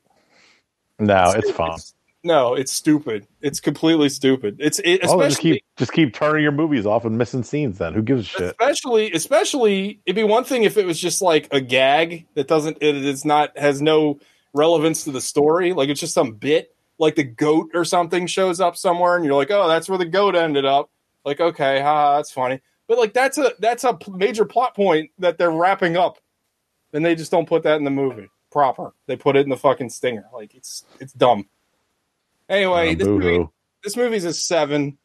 No, 0.99 1.31
it's 1.35 1.51
fine. 1.51 1.69
It's- 1.69 1.93
no, 2.23 2.55
it's 2.55 2.71
stupid. 2.73 3.25
It's 3.41 3.59
completely 3.61 4.09
stupid. 4.09 4.57
It's 4.59 4.79
it, 4.79 4.99
Oh, 5.03 5.21
just 5.21 5.37
especially 5.37 5.51
keep 5.53 5.63
just 5.77 5.93
keep 5.93 6.13
turning 6.13 6.43
your 6.43 6.51
movies 6.51 6.85
off 6.85 7.05
and 7.05 7.17
missing 7.17 7.43
scenes. 7.43 7.77
Then 7.77 7.93
who 7.93 8.01
gives 8.01 8.21
a 8.23 8.25
shit? 8.25 8.41
especially 8.49 9.11
especially 9.13 10.01
it'd 10.05 10.15
be 10.15 10.23
one 10.23 10.43
thing 10.43 10.63
if 10.63 10.77
it 10.77 10.85
was 10.85 10.99
just 10.99 11.21
like 11.21 11.47
a 11.51 11.61
gag 11.61 12.25
that 12.33 12.47
doesn't 12.47 12.79
it 12.81 12.95
is 12.97 13.23
not 13.23 13.57
has 13.57 13.81
no 13.81 14.19
relevance 14.57 15.03
to 15.03 15.11
the 15.11 15.21
story 15.21 15.73
like 15.73 15.89
it's 15.89 15.99
just 15.99 16.13
some 16.13 16.33
bit 16.33 16.75
like 16.97 17.15
the 17.15 17.23
goat 17.23 17.69
or 17.73 17.85
something 17.85 18.27
shows 18.27 18.59
up 18.59 18.75
somewhere 18.75 19.15
and 19.15 19.23
you're 19.23 19.35
like 19.35 19.51
oh 19.51 19.67
that's 19.67 19.87
where 19.87 19.97
the 19.97 20.05
goat 20.05 20.35
ended 20.35 20.65
up 20.65 20.89
like 21.23 21.39
okay 21.39 21.79
ha 21.81 22.17
that's 22.17 22.31
funny 22.31 22.59
but 22.87 22.97
like 22.97 23.13
that's 23.13 23.37
a 23.37 23.51
that's 23.59 23.83
a 23.83 23.97
major 24.11 24.45
plot 24.45 24.75
point 24.75 25.11
that 25.19 25.37
they're 25.37 25.51
wrapping 25.51 25.95
up 25.95 26.17
and 26.93 27.05
they 27.05 27.15
just 27.15 27.31
don't 27.31 27.47
put 27.47 27.63
that 27.63 27.77
in 27.77 27.83
the 27.83 27.91
movie 27.91 28.29
proper 28.51 28.93
they 29.05 29.15
put 29.15 29.35
it 29.35 29.41
in 29.41 29.49
the 29.49 29.57
fucking 29.57 29.89
stinger 29.89 30.25
like 30.33 30.55
it's 30.55 30.83
it's 30.99 31.13
dumb 31.13 31.47
anyway 32.49 32.91
Oh, 32.91 32.95
this 32.95 33.07
movie, 33.07 33.47
this 33.83 33.95
movie's 33.95 34.25
a 34.25 34.33
seven. 34.33 34.97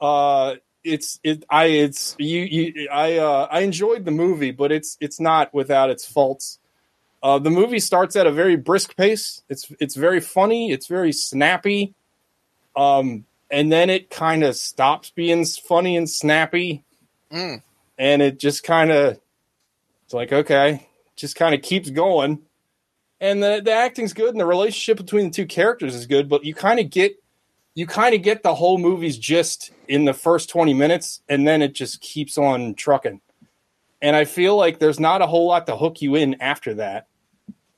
Uh, 0.00 0.56
it's 0.84 1.20
it. 1.22 1.44
I 1.48 1.66
it's 1.66 2.16
you. 2.18 2.42
You. 2.42 2.88
I. 2.90 3.18
Uh, 3.18 3.48
I 3.50 3.60
enjoyed 3.60 4.04
the 4.04 4.10
movie, 4.10 4.50
but 4.50 4.72
it's 4.72 4.96
it's 5.00 5.20
not 5.20 5.52
without 5.54 5.90
its 5.90 6.04
faults. 6.04 6.58
Uh, 7.22 7.38
the 7.38 7.50
movie 7.50 7.78
starts 7.78 8.16
at 8.16 8.26
a 8.26 8.32
very 8.32 8.56
brisk 8.56 8.96
pace. 8.96 9.42
It's 9.48 9.70
it's 9.78 9.94
very 9.94 10.20
funny. 10.20 10.72
It's 10.72 10.86
very 10.88 11.12
snappy. 11.12 11.94
Um, 12.74 13.24
and 13.50 13.70
then 13.70 13.90
it 13.90 14.10
kind 14.10 14.42
of 14.42 14.56
stops 14.56 15.10
being 15.10 15.44
funny 15.44 15.96
and 15.96 16.08
snappy, 16.08 16.82
Mm. 17.30 17.62
and 17.98 18.22
it 18.22 18.38
just 18.38 18.64
kind 18.64 18.90
of 18.90 19.20
it's 20.04 20.14
like 20.14 20.32
okay, 20.32 20.88
just 21.16 21.36
kind 21.36 21.54
of 21.54 21.62
keeps 21.62 21.90
going. 21.90 22.40
And 23.20 23.40
the 23.42 23.60
the 23.64 23.72
acting's 23.72 24.12
good, 24.14 24.30
and 24.30 24.40
the 24.40 24.46
relationship 24.46 24.96
between 24.96 25.26
the 25.26 25.30
two 25.30 25.46
characters 25.46 25.94
is 25.94 26.06
good. 26.06 26.28
But 26.28 26.44
you 26.44 26.54
kind 26.54 26.80
of 26.80 26.90
get 26.90 27.14
you 27.74 27.86
kind 27.86 28.14
of 28.14 28.22
get 28.22 28.42
the 28.42 28.54
whole 28.54 28.78
movie's 28.78 29.16
gist 29.16 29.70
in 29.88 30.04
the 30.06 30.12
first 30.12 30.50
20 30.50 30.74
minutes 30.74 31.22
and 31.28 31.46
then 31.46 31.62
it 31.62 31.72
just 31.72 32.02
keeps 32.02 32.36
on 32.36 32.74
trucking 32.74 33.18
and 34.02 34.14
i 34.14 34.26
feel 34.26 34.56
like 34.56 34.78
there's 34.78 35.00
not 35.00 35.22
a 35.22 35.26
whole 35.26 35.46
lot 35.46 35.66
to 35.66 35.74
hook 35.74 36.02
you 36.02 36.14
in 36.14 36.36
after 36.42 36.74
that 36.74 37.06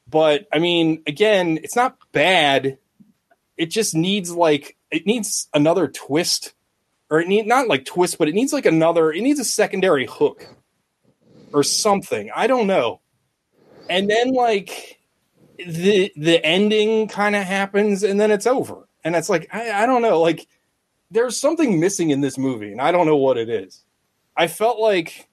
but 0.08 0.46
i 0.52 0.58
mean 0.58 1.02
again 1.06 1.58
it's 1.62 1.76
not 1.76 1.96
bad 2.12 2.78
it 3.56 3.66
just 3.66 3.94
needs 3.94 4.30
like 4.30 4.76
it 4.90 5.06
needs 5.06 5.48
another 5.54 5.88
twist 5.88 6.54
or 7.10 7.20
it 7.20 7.28
need 7.28 7.46
not 7.46 7.68
like 7.68 7.84
twist 7.84 8.18
but 8.18 8.28
it 8.28 8.34
needs 8.34 8.52
like 8.52 8.66
another 8.66 9.12
it 9.12 9.22
needs 9.22 9.40
a 9.40 9.44
secondary 9.44 10.06
hook 10.06 10.46
or 11.52 11.62
something 11.62 12.30
i 12.34 12.46
don't 12.46 12.66
know 12.66 13.00
and 13.88 14.08
then 14.08 14.32
like 14.32 14.98
the 15.58 16.12
the 16.16 16.44
ending 16.44 17.08
kind 17.08 17.36
of 17.36 17.44
happens 17.44 18.02
and 18.02 18.18
then 18.20 18.30
it's 18.30 18.46
over. 18.46 18.88
And 19.02 19.14
it's 19.14 19.28
like 19.28 19.48
I, 19.52 19.84
I 19.84 19.86
don't 19.86 20.02
know, 20.02 20.20
like 20.20 20.46
there's 21.10 21.38
something 21.38 21.78
missing 21.78 22.10
in 22.10 22.20
this 22.20 22.38
movie, 22.38 22.72
and 22.72 22.80
I 22.80 22.92
don't 22.92 23.06
know 23.06 23.16
what 23.16 23.38
it 23.38 23.48
is. 23.48 23.82
I 24.36 24.46
felt 24.46 24.80
like 24.80 25.28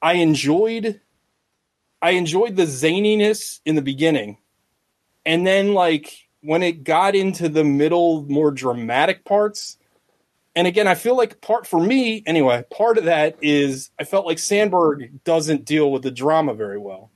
I 0.00 0.14
enjoyed 0.14 1.00
I 2.00 2.10
enjoyed 2.10 2.56
the 2.56 2.64
zaniness 2.64 3.60
in 3.64 3.74
the 3.74 3.82
beginning. 3.82 4.38
And 5.24 5.46
then 5.46 5.74
like 5.74 6.28
when 6.40 6.62
it 6.62 6.84
got 6.84 7.14
into 7.14 7.48
the 7.48 7.64
middle 7.64 8.22
more 8.28 8.50
dramatic 8.50 9.24
parts, 9.24 9.78
and 10.54 10.66
again, 10.66 10.86
I 10.88 10.94
feel 10.94 11.16
like 11.16 11.40
part 11.40 11.66
for 11.66 11.80
me 11.80 12.22
anyway, 12.26 12.64
part 12.70 12.98
of 12.98 13.04
that 13.04 13.36
is 13.42 13.90
I 13.98 14.04
felt 14.04 14.26
like 14.26 14.38
Samberg 14.38 15.22
doesn't 15.24 15.64
deal 15.64 15.90
with 15.90 16.02
the 16.02 16.10
drama 16.10 16.54
very 16.54 16.78
well. 16.78 17.10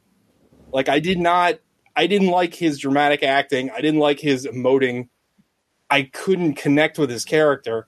Like 0.73 0.89
I 0.89 1.01
did 1.01 1.19
not 1.19 1.59
I 1.97 2.07
didn't 2.07 2.29
like 2.29 2.55
his 2.55 2.79
dramatic 2.79 3.23
acting. 3.23 3.71
I 3.71 3.81
didn't 3.81 4.01
like 4.01 4.21
his 4.21 4.47
emoting. 4.47 5.09
I 5.89 6.03
couldn't 6.03 6.55
connect 6.55 6.99
with 6.99 7.11
his 7.11 7.25
character. 7.25 7.87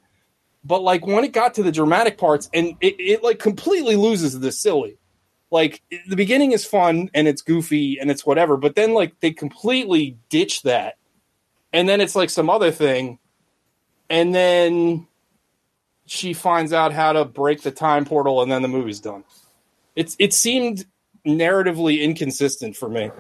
But 0.65 0.83
like 0.83 1.07
when 1.07 1.25
it 1.25 1.33
got 1.33 1.55
to 1.55 1.63
the 1.63 1.73
dramatic 1.73 2.19
parts 2.19 2.49
and 2.55 2.77
it, 2.81 2.97
it 2.99 3.23
like 3.23 3.39
completely 3.39 3.97
loses 3.97 4.39
the 4.39 4.53
silly. 4.53 4.99
Like 5.53 5.83
the 6.09 6.17
beginning 6.17 6.53
is 6.53 6.65
fun 6.65 7.11
and 7.13 7.29
it's 7.29 7.43
goofy 7.43 7.99
and 8.01 8.11
it's 8.11 8.25
whatever, 8.25 8.57
but 8.57 8.75
then 8.75 8.95
like 8.95 9.21
they 9.21 9.33
completely 9.33 10.17
ditch 10.31 10.63
that. 10.63 10.97
And 11.75 11.87
then 11.87 12.01
it's 12.01 12.17
like 12.17 12.31
some 12.31 12.49
other 12.49 12.71
thing. 12.71 13.19
And 14.09 14.35
then 14.35 15.07
she 16.07 16.33
finds 16.33 16.73
out 16.73 16.95
how 16.95 17.13
to 17.13 17.27
break 17.27 17.61
the 17.61 17.71
time 17.71 18.07
portal 18.07 18.41
and 18.41 18.51
then 18.51 18.63
the 18.63 18.69
movie's 18.69 18.99
done. 18.99 19.25
It's 19.95 20.17
it 20.19 20.33
seemed 20.33 20.87
narratively 21.27 22.01
inconsistent 22.01 22.75
for 22.75 22.89
me. 22.89 23.11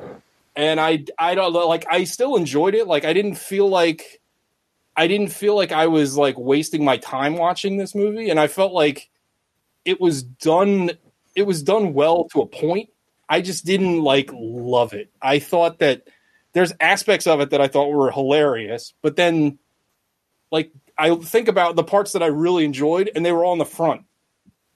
And 0.57 0.80
I 0.80 1.05
I 1.18 1.35
don't 1.35 1.53
like 1.53 1.85
I 1.91 2.05
still 2.05 2.37
enjoyed 2.37 2.74
it. 2.74 2.87
Like 2.87 3.05
I 3.05 3.12
didn't 3.12 3.35
feel 3.35 3.68
like 3.68 4.22
I 4.97 5.07
didn't 5.07 5.28
feel 5.28 5.55
like 5.55 5.70
I 5.70 5.87
was 5.87 6.16
like 6.16 6.39
wasting 6.39 6.83
my 6.83 6.97
time 6.97 7.37
watching 7.37 7.76
this 7.76 7.95
movie 7.95 8.30
and 8.30 8.41
I 8.41 8.47
felt 8.47 8.72
like 8.72 9.11
it 9.85 10.01
was 10.01 10.22
done 10.22 10.93
it 11.35 11.43
was 11.43 11.62
done 11.62 11.95
well 11.95 12.24
to 12.33 12.43
a 12.43 12.47
point. 12.47 12.91
I 13.28 13.41
just 13.41 13.64
didn't 13.64 14.03
like 14.03 14.30
love 14.33 14.93
it. 14.93 15.11
I 15.20 15.39
thought 15.39 15.78
that 15.78 16.09
there's 16.53 16.72
aspects 16.80 17.26
of 17.26 17.41
it 17.41 17.51
that 17.51 17.61
I 17.61 17.68
thought 17.68 17.91
were 17.91 18.11
hilarious, 18.11 18.93
but 19.03 19.16
then 19.16 19.59
like 20.51 20.70
I 20.99 21.14
think 21.16 21.49
about 21.49 21.76
the 21.76 21.85
parts 21.85 22.12
that 22.12 22.22
I 22.22 22.26
really 22.26 22.64
enjoyed 22.64 23.11
and 23.14 23.24
they 23.24 23.33
were 23.33 23.45
all 23.45 23.55
in 23.55 23.59
the 23.59 23.64
front. 23.64 24.03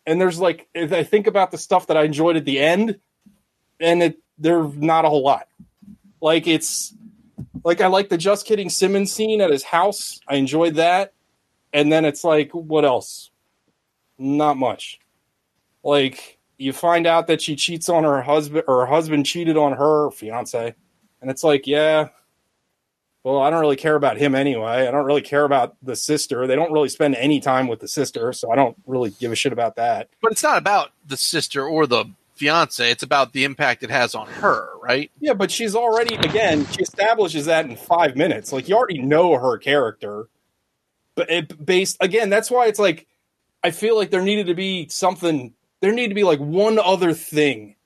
And 0.06 0.20
there's 0.20 0.38
like 0.38 0.68
if 0.74 0.92
I 0.92 1.02
think 1.02 1.26
about 1.26 1.50
the 1.50 1.58
stuff 1.58 1.88
that 1.88 1.96
I 1.96 2.04
enjoyed 2.04 2.36
at 2.36 2.44
the 2.44 2.58
end 2.58 2.98
and 3.78 4.02
it 4.02 4.18
there's 4.38 4.74
not 4.74 5.04
a 5.04 5.08
whole 5.08 5.22
lot. 5.22 5.48
Like 6.20 6.46
it's 6.46 6.94
like 7.62 7.80
I 7.80 7.88
like 7.88 8.08
the 8.08 8.16
just 8.16 8.46
kidding 8.46 8.70
Simmons 8.70 9.12
scene 9.12 9.40
at 9.40 9.50
his 9.50 9.62
house. 9.62 10.20
I 10.26 10.36
enjoyed 10.36 10.76
that. 10.76 11.12
And 11.72 11.92
then 11.92 12.04
it's 12.04 12.24
like, 12.24 12.52
what 12.52 12.84
else? 12.84 13.30
Not 14.18 14.56
much. 14.56 14.98
Like 15.82 16.35
you 16.58 16.72
find 16.72 17.06
out 17.06 17.26
that 17.26 17.42
she 17.42 17.56
cheats 17.56 17.88
on 17.88 18.04
her 18.04 18.22
husband 18.22 18.64
or 18.66 18.80
her 18.80 18.86
husband 18.86 19.26
cheated 19.26 19.56
on 19.56 19.72
her 19.72 20.10
fiance. 20.10 20.74
And 21.20 21.30
it's 21.30 21.44
like, 21.44 21.66
yeah. 21.66 22.08
Well, 23.24 23.42
I 23.42 23.50
don't 23.50 23.60
really 23.60 23.76
care 23.76 23.96
about 23.96 24.18
him 24.18 24.36
anyway. 24.36 24.86
I 24.86 24.90
don't 24.92 25.04
really 25.04 25.22
care 25.22 25.44
about 25.44 25.76
the 25.82 25.96
sister. 25.96 26.46
They 26.46 26.54
don't 26.54 26.70
really 26.70 26.88
spend 26.88 27.16
any 27.16 27.40
time 27.40 27.66
with 27.66 27.80
the 27.80 27.88
sister, 27.88 28.32
so 28.32 28.52
I 28.52 28.54
don't 28.54 28.76
really 28.86 29.10
give 29.10 29.32
a 29.32 29.34
shit 29.34 29.52
about 29.52 29.74
that. 29.76 30.08
But 30.22 30.30
it's 30.30 30.44
not 30.44 30.58
about 30.58 30.92
the 31.04 31.16
sister 31.16 31.66
or 31.66 31.88
the 31.88 32.04
fiance. 32.36 32.88
It's 32.88 33.02
about 33.02 33.32
the 33.32 33.42
impact 33.42 33.82
it 33.82 33.90
has 33.90 34.14
on 34.14 34.28
her, 34.28 34.68
right? 34.80 35.10
Yeah, 35.18 35.34
but 35.34 35.50
she's 35.50 35.74
already 35.74 36.14
again. 36.14 36.66
She 36.66 36.82
establishes 36.82 37.46
that 37.46 37.64
in 37.64 37.76
five 37.76 38.14
minutes. 38.14 38.52
Like 38.52 38.68
you 38.68 38.76
already 38.76 39.02
know 39.02 39.36
her 39.36 39.58
character, 39.58 40.28
but 41.16 41.28
it, 41.28 41.66
based 41.66 41.96
again. 42.00 42.30
That's 42.30 42.50
why 42.50 42.66
it's 42.66 42.78
like 42.78 43.06
I 43.64 43.72
feel 43.72 43.96
like 43.96 44.10
there 44.10 44.22
needed 44.22 44.46
to 44.46 44.54
be 44.54 44.88
something. 44.88 45.52
There 45.80 45.92
need 45.92 46.08
to 46.08 46.14
be 46.14 46.24
like 46.24 46.38
one 46.38 46.78
other 46.78 47.12
thing 47.12 47.76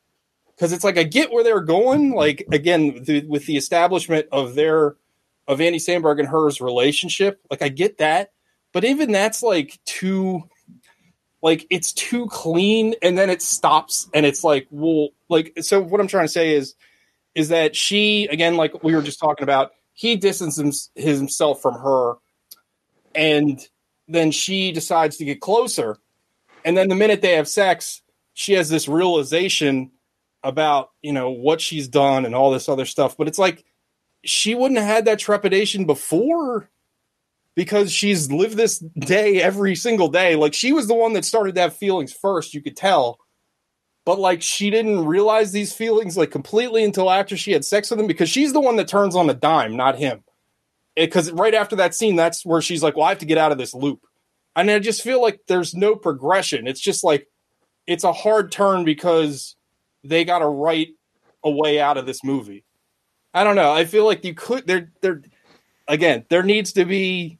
because 0.54 0.72
it's 0.72 0.84
like 0.84 0.98
I 0.98 1.02
get 1.02 1.32
where 1.32 1.42
they're 1.42 1.60
going. 1.60 2.12
Like 2.12 2.46
again, 2.52 3.02
the, 3.04 3.24
with 3.26 3.46
the 3.46 3.56
establishment 3.56 4.26
of 4.30 4.54
their 4.54 4.96
of 5.48 5.60
Andy 5.60 5.78
Samberg 5.78 6.18
and 6.20 6.28
her's 6.28 6.60
relationship, 6.60 7.40
like 7.50 7.62
I 7.62 7.68
get 7.68 7.98
that, 7.98 8.32
but 8.72 8.84
even 8.84 9.10
that's 9.10 9.42
like 9.42 9.78
too 9.84 10.48
like 11.42 11.66
it's 11.70 11.92
too 11.92 12.26
clean 12.26 12.94
and 13.02 13.16
then 13.16 13.30
it 13.30 13.42
stops 13.42 14.08
and 14.12 14.26
it's 14.26 14.44
like 14.44 14.66
well 14.70 15.08
like 15.28 15.52
so 15.60 15.80
what 15.80 16.00
i'm 16.00 16.06
trying 16.06 16.24
to 16.24 16.32
say 16.32 16.54
is 16.54 16.74
is 17.34 17.48
that 17.48 17.74
she 17.74 18.26
again 18.26 18.56
like 18.56 18.82
we 18.82 18.94
were 18.94 19.02
just 19.02 19.18
talking 19.18 19.42
about 19.42 19.72
he 19.92 20.16
distances 20.16 20.90
himself 20.94 21.62
from 21.62 21.74
her 21.74 22.14
and 23.14 23.68
then 24.08 24.30
she 24.30 24.72
decides 24.72 25.16
to 25.16 25.24
get 25.24 25.40
closer 25.40 25.96
and 26.64 26.76
then 26.76 26.88
the 26.88 26.94
minute 26.94 27.22
they 27.22 27.34
have 27.34 27.48
sex 27.48 28.02
she 28.34 28.52
has 28.54 28.68
this 28.68 28.88
realization 28.88 29.90
about 30.42 30.90
you 31.02 31.12
know 31.12 31.30
what 31.30 31.60
she's 31.60 31.88
done 31.88 32.24
and 32.24 32.34
all 32.34 32.50
this 32.50 32.68
other 32.68 32.86
stuff 32.86 33.16
but 33.16 33.28
it's 33.28 33.38
like 33.38 33.64
she 34.24 34.54
wouldn't 34.54 34.78
have 34.78 34.88
had 34.88 35.04
that 35.06 35.18
trepidation 35.18 35.84
before 35.84 36.68
because 37.56 37.92
she's 37.92 38.30
lived 38.30 38.56
this 38.56 38.78
day 38.98 39.40
every 39.42 39.74
single 39.74 40.08
day. 40.08 40.36
Like 40.36 40.54
she 40.54 40.72
was 40.72 40.86
the 40.86 40.94
one 40.94 41.12
that 41.14 41.24
started 41.24 41.54
to 41.56 41.60
have 41.62 41.76
feelings 41.76 42.12
first, 42.12 42.54
you 42.54 42.62
could 42.62 42.76
tell. 42.76 43.18
But 44.06 44.18
like 44.18 44.42
she 44.42 44.70
didn't 44.70 45.04
realize 45.04 45.52
these 45.52 45.72
feelings 45.72 46.16
like 46.16 46.30
completely 46.30 46.84
until 46.84 47.10
after 47.10 47.36
she 47.36 47.52
had 47.52 47.64
sex 47.64 47.90
with 47.90 48.00
him 48.00 48.06
because 48.06 48.30
she's 48.30 48.52
the 48.52 48.60
one 48.60 48.76
that 48.76 48.88
turns 48.88 49.14
on 49.14 49.26
the 49.26 49.34
dime, 49.34 49.76
not 49.76 49.98
him. 49.98 50.24
Because 50.96 51.30
right 51.32 51.54
after 51.54 51.76
that 51.76 51.94
scene, 51.94 52.16
that's 52.16 52.44
where 52.44 52.60
she's 52.60 52.82
like, 52.82 52.96
"Well, 52.96 53.06
I 53.06 53.10
have 53.10 53.18
to 53.18 53.26
get 53.26 53.38
out 53.38 53.52
of 53.52 53.58
this 53.58 53.72
loop," 53.72 54.00
and 54.60 54.70
I 54.70 54.78
just 54.78 55.02
feel 55.02 55.22
like 55.22 55.40
there's 55.46 55.74
no 55.74 55.96
progression. 55.96 56.66
It's 56.66 56.80
just 56.80 57.02
like 57.02 57.28
it's 57.86 58.04
a 58.04 58.12
hard 58.12 58.52
turn 58.52 58.84
because 58.84 59.56
they 60.04 60.24
got 60.24 60.40
to 60.40 60.46
write 60.46 60.90
a 61.42 61.50
way 61.50 61.80
out 61.80 61.96
of 61.96 62.06
this 62.06 62.22
movie. 62.22 62.64
I 63.32 63.44
don't 63.44 63.56
know. 63.56 63.72
I 63.72 63.84
feel 63.84 64.04
like 64.04 64.24
you 64.24 64.34
could 64.34 64.66
there 64.66 64.90
there 65.00 65.22
again, 65.88 66.24
there 66.28 66.42
needs 66.42 66.72
to 66.74 66.84
be 66.84 67.38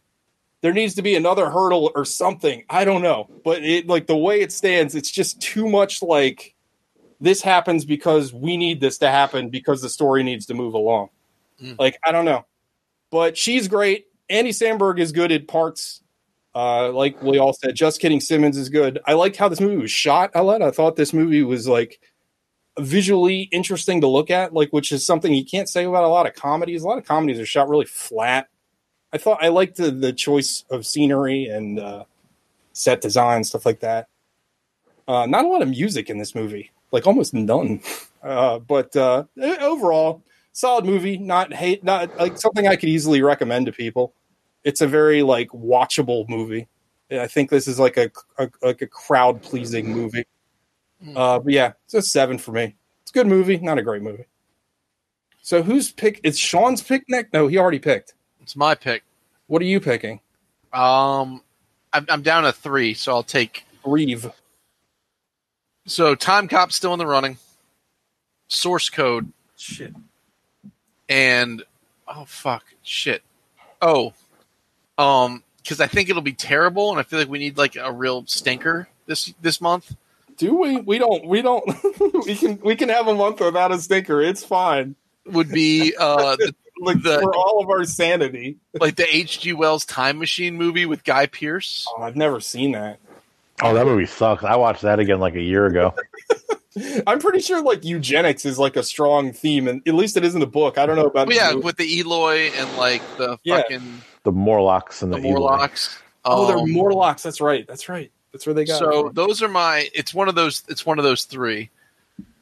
there 0.62 0.72
needs 0.72 0.94
to 0.94 1.02
be 1.02 1.16
another 1.16 1.50
hurdle 1.50 1.90
or 1.94 2.04
something. 2.04 2.64
I 2.68 2.84
don't 2.84 3.02
know, 3.02 3.28
but 3.44 3.62
it 3.64 3.86
like 3.86 4.06
the 4.06 4.16
way 4.16 4.40
it 4.40 4.52
stands, 4.52 4.94
it's 4.94 5.10
just 5.10 5.40
too 5.40 5.68
much 5.68 6.02
like 6.02 6.54
this 7.20 7.42
happens 7.42 7.84
because 7.84 8.32
we 8.32 8.56
need 8.56 8.80
this 8.80 8.98
to 8.98 9.10
happen 9.10 9.50
because 9.50 9.82
the 9.82 9.88
story 9.88 10.22
needs 10.22 10.46
to 10.46 10.54
move 10.54 10.74
along. 10.74 11.10
Mm. 11.62 11.78
Like 11.78 11.98
I 12.04 12.12
don't 12.12 12.24
know, 12.24 12.46
but 13.10 13.36
she's 13.36 13.68
great. 13.68 14.06
Andy 14.28 14.50
Samberg 14.50 15.00
is 15.00 15.12
good 15.12 15.32
at 15.32 15.48
parts. 15.48 16.02
Uh, 16.54 16.90
like 16.92 17.22
we 17.22 17.38
all 17.38 17.52
said, 17.52 17.74
just 17.74 18.00
kidding. 18.00 18.20
Simmons 18.20 18.56
is 18.56 18.68
good. 18.68 18.98
I 19.06 19.12
liked 19.12 19.36
how 19.36 19.48
this 19.48 19.60
movie 19.60 19.76
was 19.76 19.90
shot. 19.90 20.30
a 20.34 20.42
lot. 20.42 20.62
I 20.62 20.70
thought 20.70 20.96
this 20.96 21.12
movie 21.12 21.42
was 21.42 21.68
like 21.68 22.00
visually 22.78 23.42
interesting 23.52 24.00
to 24.00 24.06
look 24.08 24.30
at, 24.30 24.52
like 24.52 24.70
which 24.70 24.90
is 24.90 25.06
something 25.06 25.32
you 25.32 25.44
can't 25.44 25.68
say 25.68 25.84
about 25.84 26.04
a 26.04 26.08
lot 26.08 26.26
of 26.26 26.34
comedies. 26.34 26.82
A 26.82 26.88
lot 26.88 26.98
of 26.98 27.04
comedies 27.04 27.38
are 27.38 27.46
shot 27.46 27.68
really 27.68 27.86
flat 27.86 28.48
I 29.12 29.18
thought 29.18 29.42
I 29.42 29.48
liked 29.48 29.76
the, 29.76 29.90
the 29.90 30.12
choice 30.12 30.64
of 30.70 30.86
scenery 30.86 31.46
and 31.46 31.80
uh, 31.80 32.04
set 32.72 33.00
design 33.00 33.44
stuff 33.44 33.66
like 33.66 33.80
that. 33.80 34.08
Uh, 35.08 35.26
not 35.26 35.44
a 35.44 35.48
lot 35.48 35.62
of 35.62 35.68
music 35.68 36.08
in 36.08 36.18
this 36.18 36.34
movie, 36.34 36.70
like 36.92 37.06
almost 37.06 37.34
none. 37.34 37.80
Uh, 38.22 38.58
but 38.58 38.94
uh, 38.96 39.24
overall, 39.62 40.22
solid 40.52 40.84
movie. 40.84 41.16
Not 41.16 41.54
hate, 41.54 41.82
not 41.82 42.14
like 42.18 42.36
something 42.36 42.68
I 42.68 42.76
could 42.76 42.90
easily 42.90 43.22
recommend 43.22 43.64
to 43.64 43.72
people. 43.72 44.12
It's 44.64 44.80
a 44.80 44.86
very 44.86 45.22
like 45.22 45.48
watchable 45.50 46.28
movie. 46.28 46.68
I 47.10 47.26
think 47.26 47.50
this 47.50 47.66
is 47.66 47.80
like 47.80 47.96
a, 47.96 48.10
a 48.38 48.48
like 48.62 48.82
a 48.82 48.86
crowd 48.86 49.42
pleasing 49.42 49.90
movie. 49.90 50.24
Hmm. 51.02 51.16
Uh, 51.16 51.38
but 51.40 51.52
yeah, 51.52 51.72
it's 51.84 51.94
a 51.94 52.02
seven 52.02 52.38
for 52.38 52.52
me. 52.52 52.76
It's 53.02 53.10
a 53.10 53.14
good 53.14 53.26
movie, 53.26 53.58
not 53.58 53.78
a 53.78 53.82
great 53.82 54.02
movie. 54.02 54.26
So 55.42 55.62
who's 55.62 55.90
pick? 55.90 56.20
It's 56.22 56.38
Sean's 56.38 56.82
pick 56.82 57.04
next. 57.08 57.32
No, 57.32 57.48
he 57.48 57.58
already 57.58 57.78
picked. 57.78 58.14
It's 58.40 58.54
my 58.54 58.74
pick. 58.74 59.02
What 59.46 59.62
are 59.62 59.66
you 59.66 59.80
picking? 59.80 60.20
Um, 60.72 61.42
I'm, 61.92 62.06
I'm 62.08 62.22
down 62.22 62.44
to 62.44 62.52
three, 62.52 62.94
so 62.94 63.12
I'll 63.12 63.22
take 63.22 63.64
Reeve. 63.84 64.30
So 65.86 66.14
Time 66.14 66.46
Cop 66.46 66.70
still 66.70 66.92
in 66.92 66.98
the 66.98 67.06
running. 67.06 67.38
Source 68.48 68.90
Code. 68.90 69.32
Shit. 69.56 69.94
And 71.08 71.64
oh 72.06 72.24
fuck, 72.26 72.64
shit. 72.82 73.22
Oh, 73.82 74.12
um, 75.00 75.42
because 75.62 75.80
I 75.80 75.86
think 75.86 76.08
it'll 76.08 76.22
be 76.22 76.32
terrible, 76.32 76.90
and 76.90 76.98
I 76.98 77.02
feel 77.02 77.18
like 77.18 77.28
we 77.28 77.38
need 77.38 77.56
like 77.58 77.76
a 77.76 77.92
real 77.92 78.24
stinker 78.26 78.88
this 79.06 79.32
this 79.40 79.60
month. 79.60 79.94
Do 80.36 80.54
we? 80.56 80.76
We 80.80 80.98
don't. 80.98 81.26
We 81.26 81.42
don't. 81.42 81.64
we 82.26 82.34
can. 82.34 82.58
We 82.62 82.76
can 82.76 82.88
have 82.88 83.06
a 83.08 83.14
month 83.14 83.40
without 83.40 83.72
a 83.72 83.78
stinker. 83.78 84.20
It's 84.22 84.42
fine. 84.44 84.94
Would 85.26 85.50
be 85.50 85.94
uh 85.98 86.36
the 86.36 86.54
like 86.80 87.02
the, 87.02 87.18
for 87.20 87.34
all 87.34 87.62
of 87.62 87.68
our 87.68 87.84
sanity. 87.84 88.56
like 88.80 88.96
the 88.96 89.06
H.G. 89.14 89.52
Wells 89.52 89.84
Time 89.84 90.18
Machine 90.18 90.56
movie 90.56 90.86
with 90.86 91.04
Guy 91.04 91.26
Pearce. 91.26 91.86
Oh, 91.94 92.02
I've 92.02 92.16
never 92.16 92.40
seen 92.40 92.72
that. 92.72 92.98
Oh, 93.62 93.74
that 93.74 93.84
movie 93.84 94.06
sucks. 94.06 94.42
I 94.44 94.56
watched 94.56 94.80
that 94.82 94.98
again 94.98 95.20
like 95.20 95.34
a 95.34 95.42
year 95.42 95.66
ago. 95.66 95.94
I'm 97.06 97.18
pretty 97.18 97.40
sure 97.40 97.62
like 97.62 97.84
eugenics 97.84 98.46
is 98.46 98.58
like 98.58 98.76
a 98.76 98.82
strong 98.82 99.32
theme, 99.34 99.68
and 99.68 99.82
at 99.86 99.92
least 99.94 100.16
it 100.16 100.24
is 100.24 100.34
in 100.34 100.40
the 100.40 100.46
book. 100.46 100.78
I 100.78 100.86
don't 100.86 100.96
know 100.96 101.04
about 101.06 101.26
But 101.26 101.34
yeah, 101.36 101.48
the 101.48 101.54
movie. 101.56 101.64
with 101.66 101.76
the 101.76 102.00
Eloi 102.00 102.50
and 102.56 102.76
like 102.78 103.02
the 103.18 103.38
Yeah. 103.44 103.58
fucking 103.58 104.00
The 104.22 104.32
Morlocks 104.32 105.02
and 105.02 105.12
the 105.12 105.18
the, 105.18 105.28
Eloi. 105.28 105.40
Morlocks. 105.40 105.98
oh, 106.24 106.46
they're 106.46 106.58
Um, 106.58 106.70
Morlocks. 106.72 107.22
That's 107.22 107.40
right. 107.40 107.66
That's 107.66 107.88
right. 107.88 108.10
That's 108.32 108.46
where 108.46 108.54
they 108.54 108.64
got. 108.64 108.78
So 108.78 109.04
from. 109.06 109.14
those 109.14 109.42
are 109.42 109.48
my. 109.48 109.88
It's 109.94 110.12
one 110.14 110.28
of 110.28 110.34
those. 110.34 110.62
It's 110.68 110.84
one 110.86 110.98
of 110.98 111.04
those 111.04 111.24
three. 111.24 111.70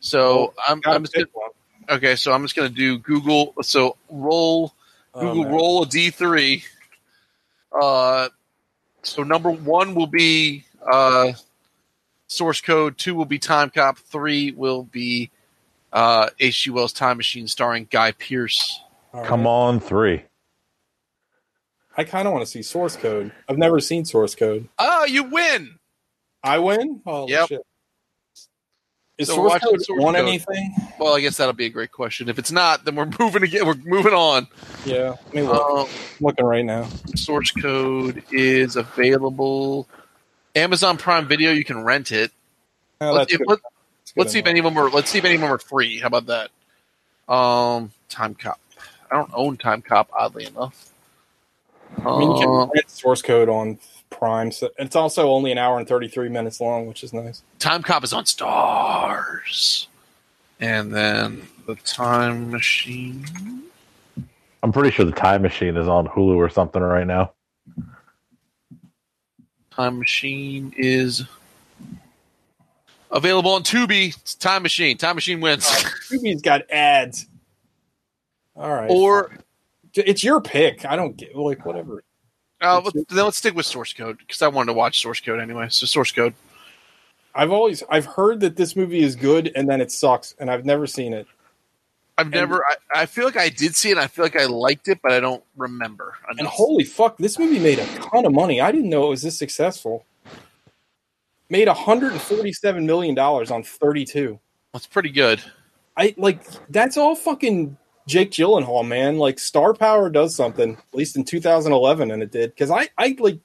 So 0.01 0.55
I'm. 0.69 0.81
I'm 0.85 1.03
just 1.05 1.15
gonna, 1.15 1.27
one. 1.33 1.51
okay. 1.91 2.17
So 2.17 2.33
I'm 2.33 2.43
just 2.43 2.55
gonna 2.57 2.69
do 2.69 2.99
Google. 2.99 3.55
So 3.63 3.97
roll 4.11 4.75
Oh, 5.15 5.21
Google 5.21 5.45
man. 5.45 5.53
roll 5.55 5.83
a 5.83 5.87
D 5.87 6.11
three. 6.11 6.65
Uh, 7.73 8.29
so 9.03 9.23
number 9.23 9.51
one 9.51 9.95
will 9.95 10.07
be 10.07 10.65
uh, 10.91 11.33
source 12.27 12.61
code. 12.61 12.99
Two 12.99 13.15
will 13.15 13.25
be 13.25 13.39
Time 13.39 13.71
Cop. 13.71 13.99
Three 13.99 14.53
will 14.53 14.85
be 14.85 15.31
uh, 15.93 16.29
H.G. 16.39 16.71
Wells' 16.71 16.93
Time 16.93 17.17
Machine, 17.17 17.47
starring 17.49 17.89
Guy 17.91 18.13
Pearce. 18.13 18.81
All 19.13 19.21
right. 19.21 19.29
Come 19.29 19.47
on, 19.47 19.81
three. 19.81 20.23
I 21.99 22.05
kind 22.05 22.27
of 22.29 22.33
want 22.33 22.45
to 22.47 22.51
see 22.51 22.63
source 22.63 22.97
code. 22.97 23.33
I've 23.49 23.59
never 23.59 23.81
seen 23.81 24.05
source 24.07 24.35
code. 24.35 24.69
Oh, 24.79 25.05
you 25.05 25.25
win! 25.25 25.79
I 26.43 26.61
win. 26.61 27.03
Oh 27.05 27.29
Yep. 27.29 27.49
shit. 27.49 27.63
Is 29.19 29.27
So 29.27 29.35
source 29.35 29.59
code 29.59 29.83
source 29.83 30.05
on 30.05 30.15
code. 30.15 30.29
anything? 30.29 30.75
Well, 31.01 31.17
I 31.17 31.21
guess 31.21 31.37
that'll 31.39 31.53
be 31.55 31.67
a 31.67 31.71
great 31.71 31.91
question. 31.91 32.29
If 32.29 32.39
it's 32.39 32.53
not, 32.53 32.85
then 32.85 32.95
we're 32.95 33.11
moving 33.19 33.43
again. 33.43 33.67
We're 33.67 33.75
moving 33.75 34.15
on. 34.15 34.47
Yeah. 34.87 35.17
I 35.33 35.35
mean, 35.35 35.47
um, 35.49 35.57
I'm 35.61 35.87
looking 36.21 36.45
right 36.47 36.65
now. 36.65 36.87
source 37.17 37.51
code 37.51 38.23
is 38.31 38.77
available. 38.77 39.89
Amazon 40.55 40.97
Prime 40.99 41.27
Video, 41.27 41.51
you 41.51 41.65
can 41.65 41.83
rent 41.83 42.13
it. 42.13 42.31
Oh, 43.01 43.13
let's, 43.13 43.33
if- 43.33 43.41
let, 43.45 43.59
us 44.25 44.33
see 44.33 44.39
if 44.39 44.47
any 44.47 44.61
of 44.61 44.65
them 44.65 44.79
are. 44.79 44.89
Let's 44.89 45.11
see 45.11 45.19
if 45.19 45.25
any 45.25 45.35
of 45.35 45.41
them 45.41 45.51
are 45.53 45.59
free. 45.59 45.99
How 45.99 46.07
about 46.07 46.27
that? 46.27 46.51
Um, 47.33 47.91
Time 48.09 48.35
Cop. 48.37 48.61
I 49.11 49.17
don't 49.17 49.31
own 49.35 49.57
Time 49.57 49.83
Cop. 49.83 50.11
Oddly 50.17 50.47
enough. 50.47 50.93
I 52.05 52.19
mean, 52.19 52.31
you 52.37 52.39
can 52.41 52.49
Uh, 52.51 52.69
source 52.87 53.23
code 53.23 53.49
on 53.49 53.79
Prime. 54.11 54.51
So 54.53 54.71
it's 54.79 54.97
also 54.97 55.31
only 55.31 55.53
an 55.53 55.59
hour 55.59 55.79
and 55.79 55.87
33 55.89 56.29
minutes 56.29 56.61
long, 56.61 56.87
which 56.87 57.03
is 57.05 57.13
nice. 57.13 57.43
Time 57.59 57.83
Cop 57.83 58.05
is 58.05 58.13
on 58.13 58.25
Starz, 58.25 59.87
and 60.61 60.95
then 60.95 61.47
the 61.67 61.75
Time 61.77 62.51
Machine. 62.51 63.27
I'm 64.63 64.73
pretty 64.73 64.91
sure 64.91 65.05
the 65.05 65.13
Time 65.13 65.43
Machine 65.43 65.77
is 65.77 65.87
on 65.89 66.07
Hulu 66.09 66.37
or 66.37 66.49
something 66.49 66.83
right 66.83 67.07
now. 67.07 67.33
Time 69.71 69.99
Machine 69.99 70.75
is 70.77 71.25
available 73.11 73.53
on 73.53 73.63
Tubi. 73.63 74.09
It's 74.17 74.35
Time 74.35 74.63
Machine. 74.63 74.97
Time 74.99 75.15
Machine 75.15 75.41
wins. 75.41 75.65
Tubi's 76.11 76.43
got 76.43 76.69
ads. 76.71 77.27
All 78.57 78.71
right. 78.75 78.91
or 78.91 79.31
it's 79.95 80.23
your 80.25 80.41
pick. 80.41 80.85
I 80.85 80.97
don't 80.97 81.17
get 81.17 81.35
like 81.37 81.65
whatever. 81.67 82.03
uh, 82.61 82.81
let- 82.85 83.09
then 83.09 83.25
let's 83.25 83.37
stick 83.39 83.55
with 83.55 83.67
source 83.67 83.93
code 83.93 84.19
because 84.19 84.43
I 84.43 84.49
wanted 84.49 84.67
to 84.69 84.73
watch 84.75 85.01
source 85.01 85.21
code 85.21 85.41
anyway. 85.41 85.69
So 85.71 85.87
source 85.87 86.13
code. 86.13 86.35
I've 87.35 87.53
always 87.53 87.83
I've 87.89 88.07
heard 88.07 88.41
that 88.41 88.57
this 88.57 88.75
movie 88.75 89.03
is 89.03 89.15
good 89.15 89.53
and 89.55 89.69
then 89.69 89.81
it 89.81 89.93
sucks, 89.93 90.35
and 90.41 90.51
I've 90.51 90.65
never 90.65 90.87
seen 90.87 91.13
it. 91.13 91.27
I've 92.17 92.31
never. 92.31 92.65
I, 92.65 93.03
I 93.03 93.07
feel 93.07 93.25
like 93.27 93.37
I 93.37 93.49
did 93.49 93.77
see 93.77 93.91
it. 93.91 93.93
and 93.93 94.01
I 94.01 94.09
feel 94.09 94.25
like 94.25 94.35
I 94.35 94.47
liked 94.47 94.89
it, 94.89 94.99
but 95.03 95.13
I 95.13 95.21
don't 95.21 95.45
remember. 95.57 96.15
And 96.37 96.49
holy 96.49 96.83
fuck, 96.83 97.17
this 97.17 97.39
movie 97.39 97.61
made 97.61 97.79
a 97.79 97.87
ton 97.99 98.27
of 98.27 98.33
money. 98.33 98.61
I 98.61 98.73
didn't 98.73 98.91
know 98.91 99.07
it 99.07 99.11
was 99.11 99.23
this 99.23 99.39
successful. 99.39 100.05
Made 101.49 101.69
147 101.69 102.85
million 102.85 103.15
dollars 103.15 103.51
on 103.53 103.63
32. 103.63 104.39
That's 104.73 104.87
pretty 104.87 105.11
good. 105.11 105.41
I 105.97 106.15
like 106.19 106.43
that's 106.71 106.97
all 106.97 107.15
fucking 107.15 107.77
Jake 108.09 108.31
Gyllenhaal, 108.31 108.89
man. 108.89 109.19
Like 109.19 109.39
Star 109.39 109.75
Power 109.75 110.09
does 110.09 110.35
something, 110.35 110.77
at 110.77 110.95
least 110.95 111.15
in 111.15 111.25
2011, 111.25 112.11
and 112.11 112.23
it 112.23 112.33
did. 112.33 112.51
Because 112.51 112.71
I, 112.71 112.89
I 112.97 113.15
like 113.21 113.39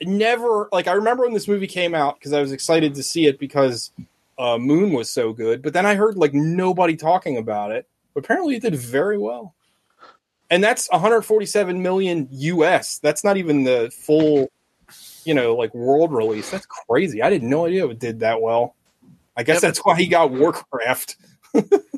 never 0.00 0.68
like 0.72 0.88
I 0.88 0.92
remember 0.92 1.24
when 1.24 1.34
this 1.34 1.46
movie 1.46 1.66
came 1.66 1.94
out 1.94 2.18
because 2.18 2.32
I 2.32 2.40
was 2.40 2.50
excited 2.50 2.94
to 2.94 3.02
see 3.02 3.26
it 3.26 3.38
because 3.38 3.92
uh, 4.38 4.56
Moon 4.56 4.92
was 4.92 5.10
so 5.10 5.34
good. 5.34 5.62
But 5.62 5.74
then 5.74 5.84
I 5.84 5.94
heard 5.94 6.16
like 6.16 6.32
nobody 6.32 6.96
talking 6.96 7.36
about 7.36 7.72
it. 7.72 7.86
But 8.14 8.24
apparently, 8.24 8.56
it 8.56 8.62
did 8.62 8.74
very 8.74 9.18
well. 9.18 9.54
And 10.48 10.64
that's 10.64 10.90
147 10.90 11.80
million 11.80 12.26
US. 12.30 12.98
That's 12.98 13.22
not 13.22 13.36
even 13.36 13.62
the 13.62 13.92
full, 13.94 14.50
you 15.24 15.34
know, 15.34 15.54
like 15.54 15.72
world 15.74 16.12
release. 16.12 16.50
That's 16.50 16.66
crazy. 16.66 17.22
I 17.22 17.30
didn't 17.30 17.50
no 17.50 17.66
idea 17.66 17.86
it 17.86 17.98
did 18.00 18.20
that 18.20 18.40
well. 18.40 18.74
I 19.36 19.42
guess 19.42 19.60
that's 19.60 19.78
why 19.80 19.96
he 19.96 20.06
got 20.06 20.32
Warcraft. 20.32 21.16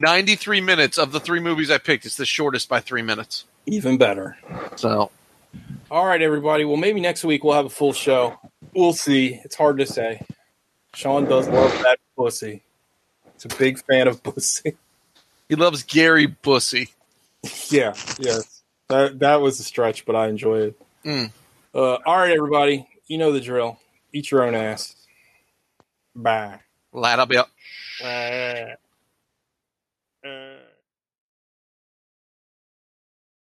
Ninety-three 0.00 0.60
minutes 0.62 0.98
of 0.98 1.12
the 1.12 1.20
three 1.20 1.40
movies 1.40 1.70
I 1.70 1.78
picked. 1.78 2.06
It's 2.06 2.16
the 2.16 2.24
shortest 2.26 2.68
by 2.68 2.80
three 2.80 3.02
minutes. 3.02 3.44
Even 3.66 3.98
better. 3.98 4.36
So 4.76 5.10
All 5.90 6.06
right, 6.06 6.22
everybody. 6.22 6.64
Well, 6.64 6.78
maybe 6.78 7.00
next 7.00 7.22
week 7.24 7.44
we'll 7.44 7.54
have 7.54 7.66
a 7.66 7.70
full 7.70 7.92
show. 7.92 8.38
We'll 8.74 8.94
see. 8.94 9.40
It's 9.44 9.54
hard 9.56 9.78
to 9.78 9.86
say. 9.86 10.22
Sean 10.94 11.26
does 11.26 11.48
love 11.48 11.70
that 11.82 11.98
pussy. 12.16 12.62
He's 13.34 13.44
a 13.44 13.56
big 13.56 13.78
fan 13.84 14.08
of 14.08 14.22
pussy. 14.22 14.76
he 15.48 15.54
loves 15.56 15.82
Gary 15.82 16.28
Busey. 16.42 16.88
yeah, 17.70 17.94
yes. 18.18 18.62
That 18.88 19.18
that 19.20 19.40
was 19.40 19.60
a 19.60 19.64
stretch, 19.64 20.04
but 20.06 20.16
I 20.16 20.28
enjoy 20.28 20.60
it. 20.60 20.80
Mm. 21.04 21.30
Uh, 21.74 21.98
all 22.06 22.16
right, 22.16 22.34
everybody. 22.36 22.88
You 23.06 23.18
know 23.18 23.32
the 23.32 23.40
drill. 23.40 23.78
Eat 24.12 24.30
your 24.30 24.44
own 24.44 24.54
ass. 24.54 24.96
Bye. 26.16 26.58
Lad, 26.92 27.18
I'll 27.20 27.26
be 27.26 27.36
up. 27.36 27.50
Bye. 28.02 28.74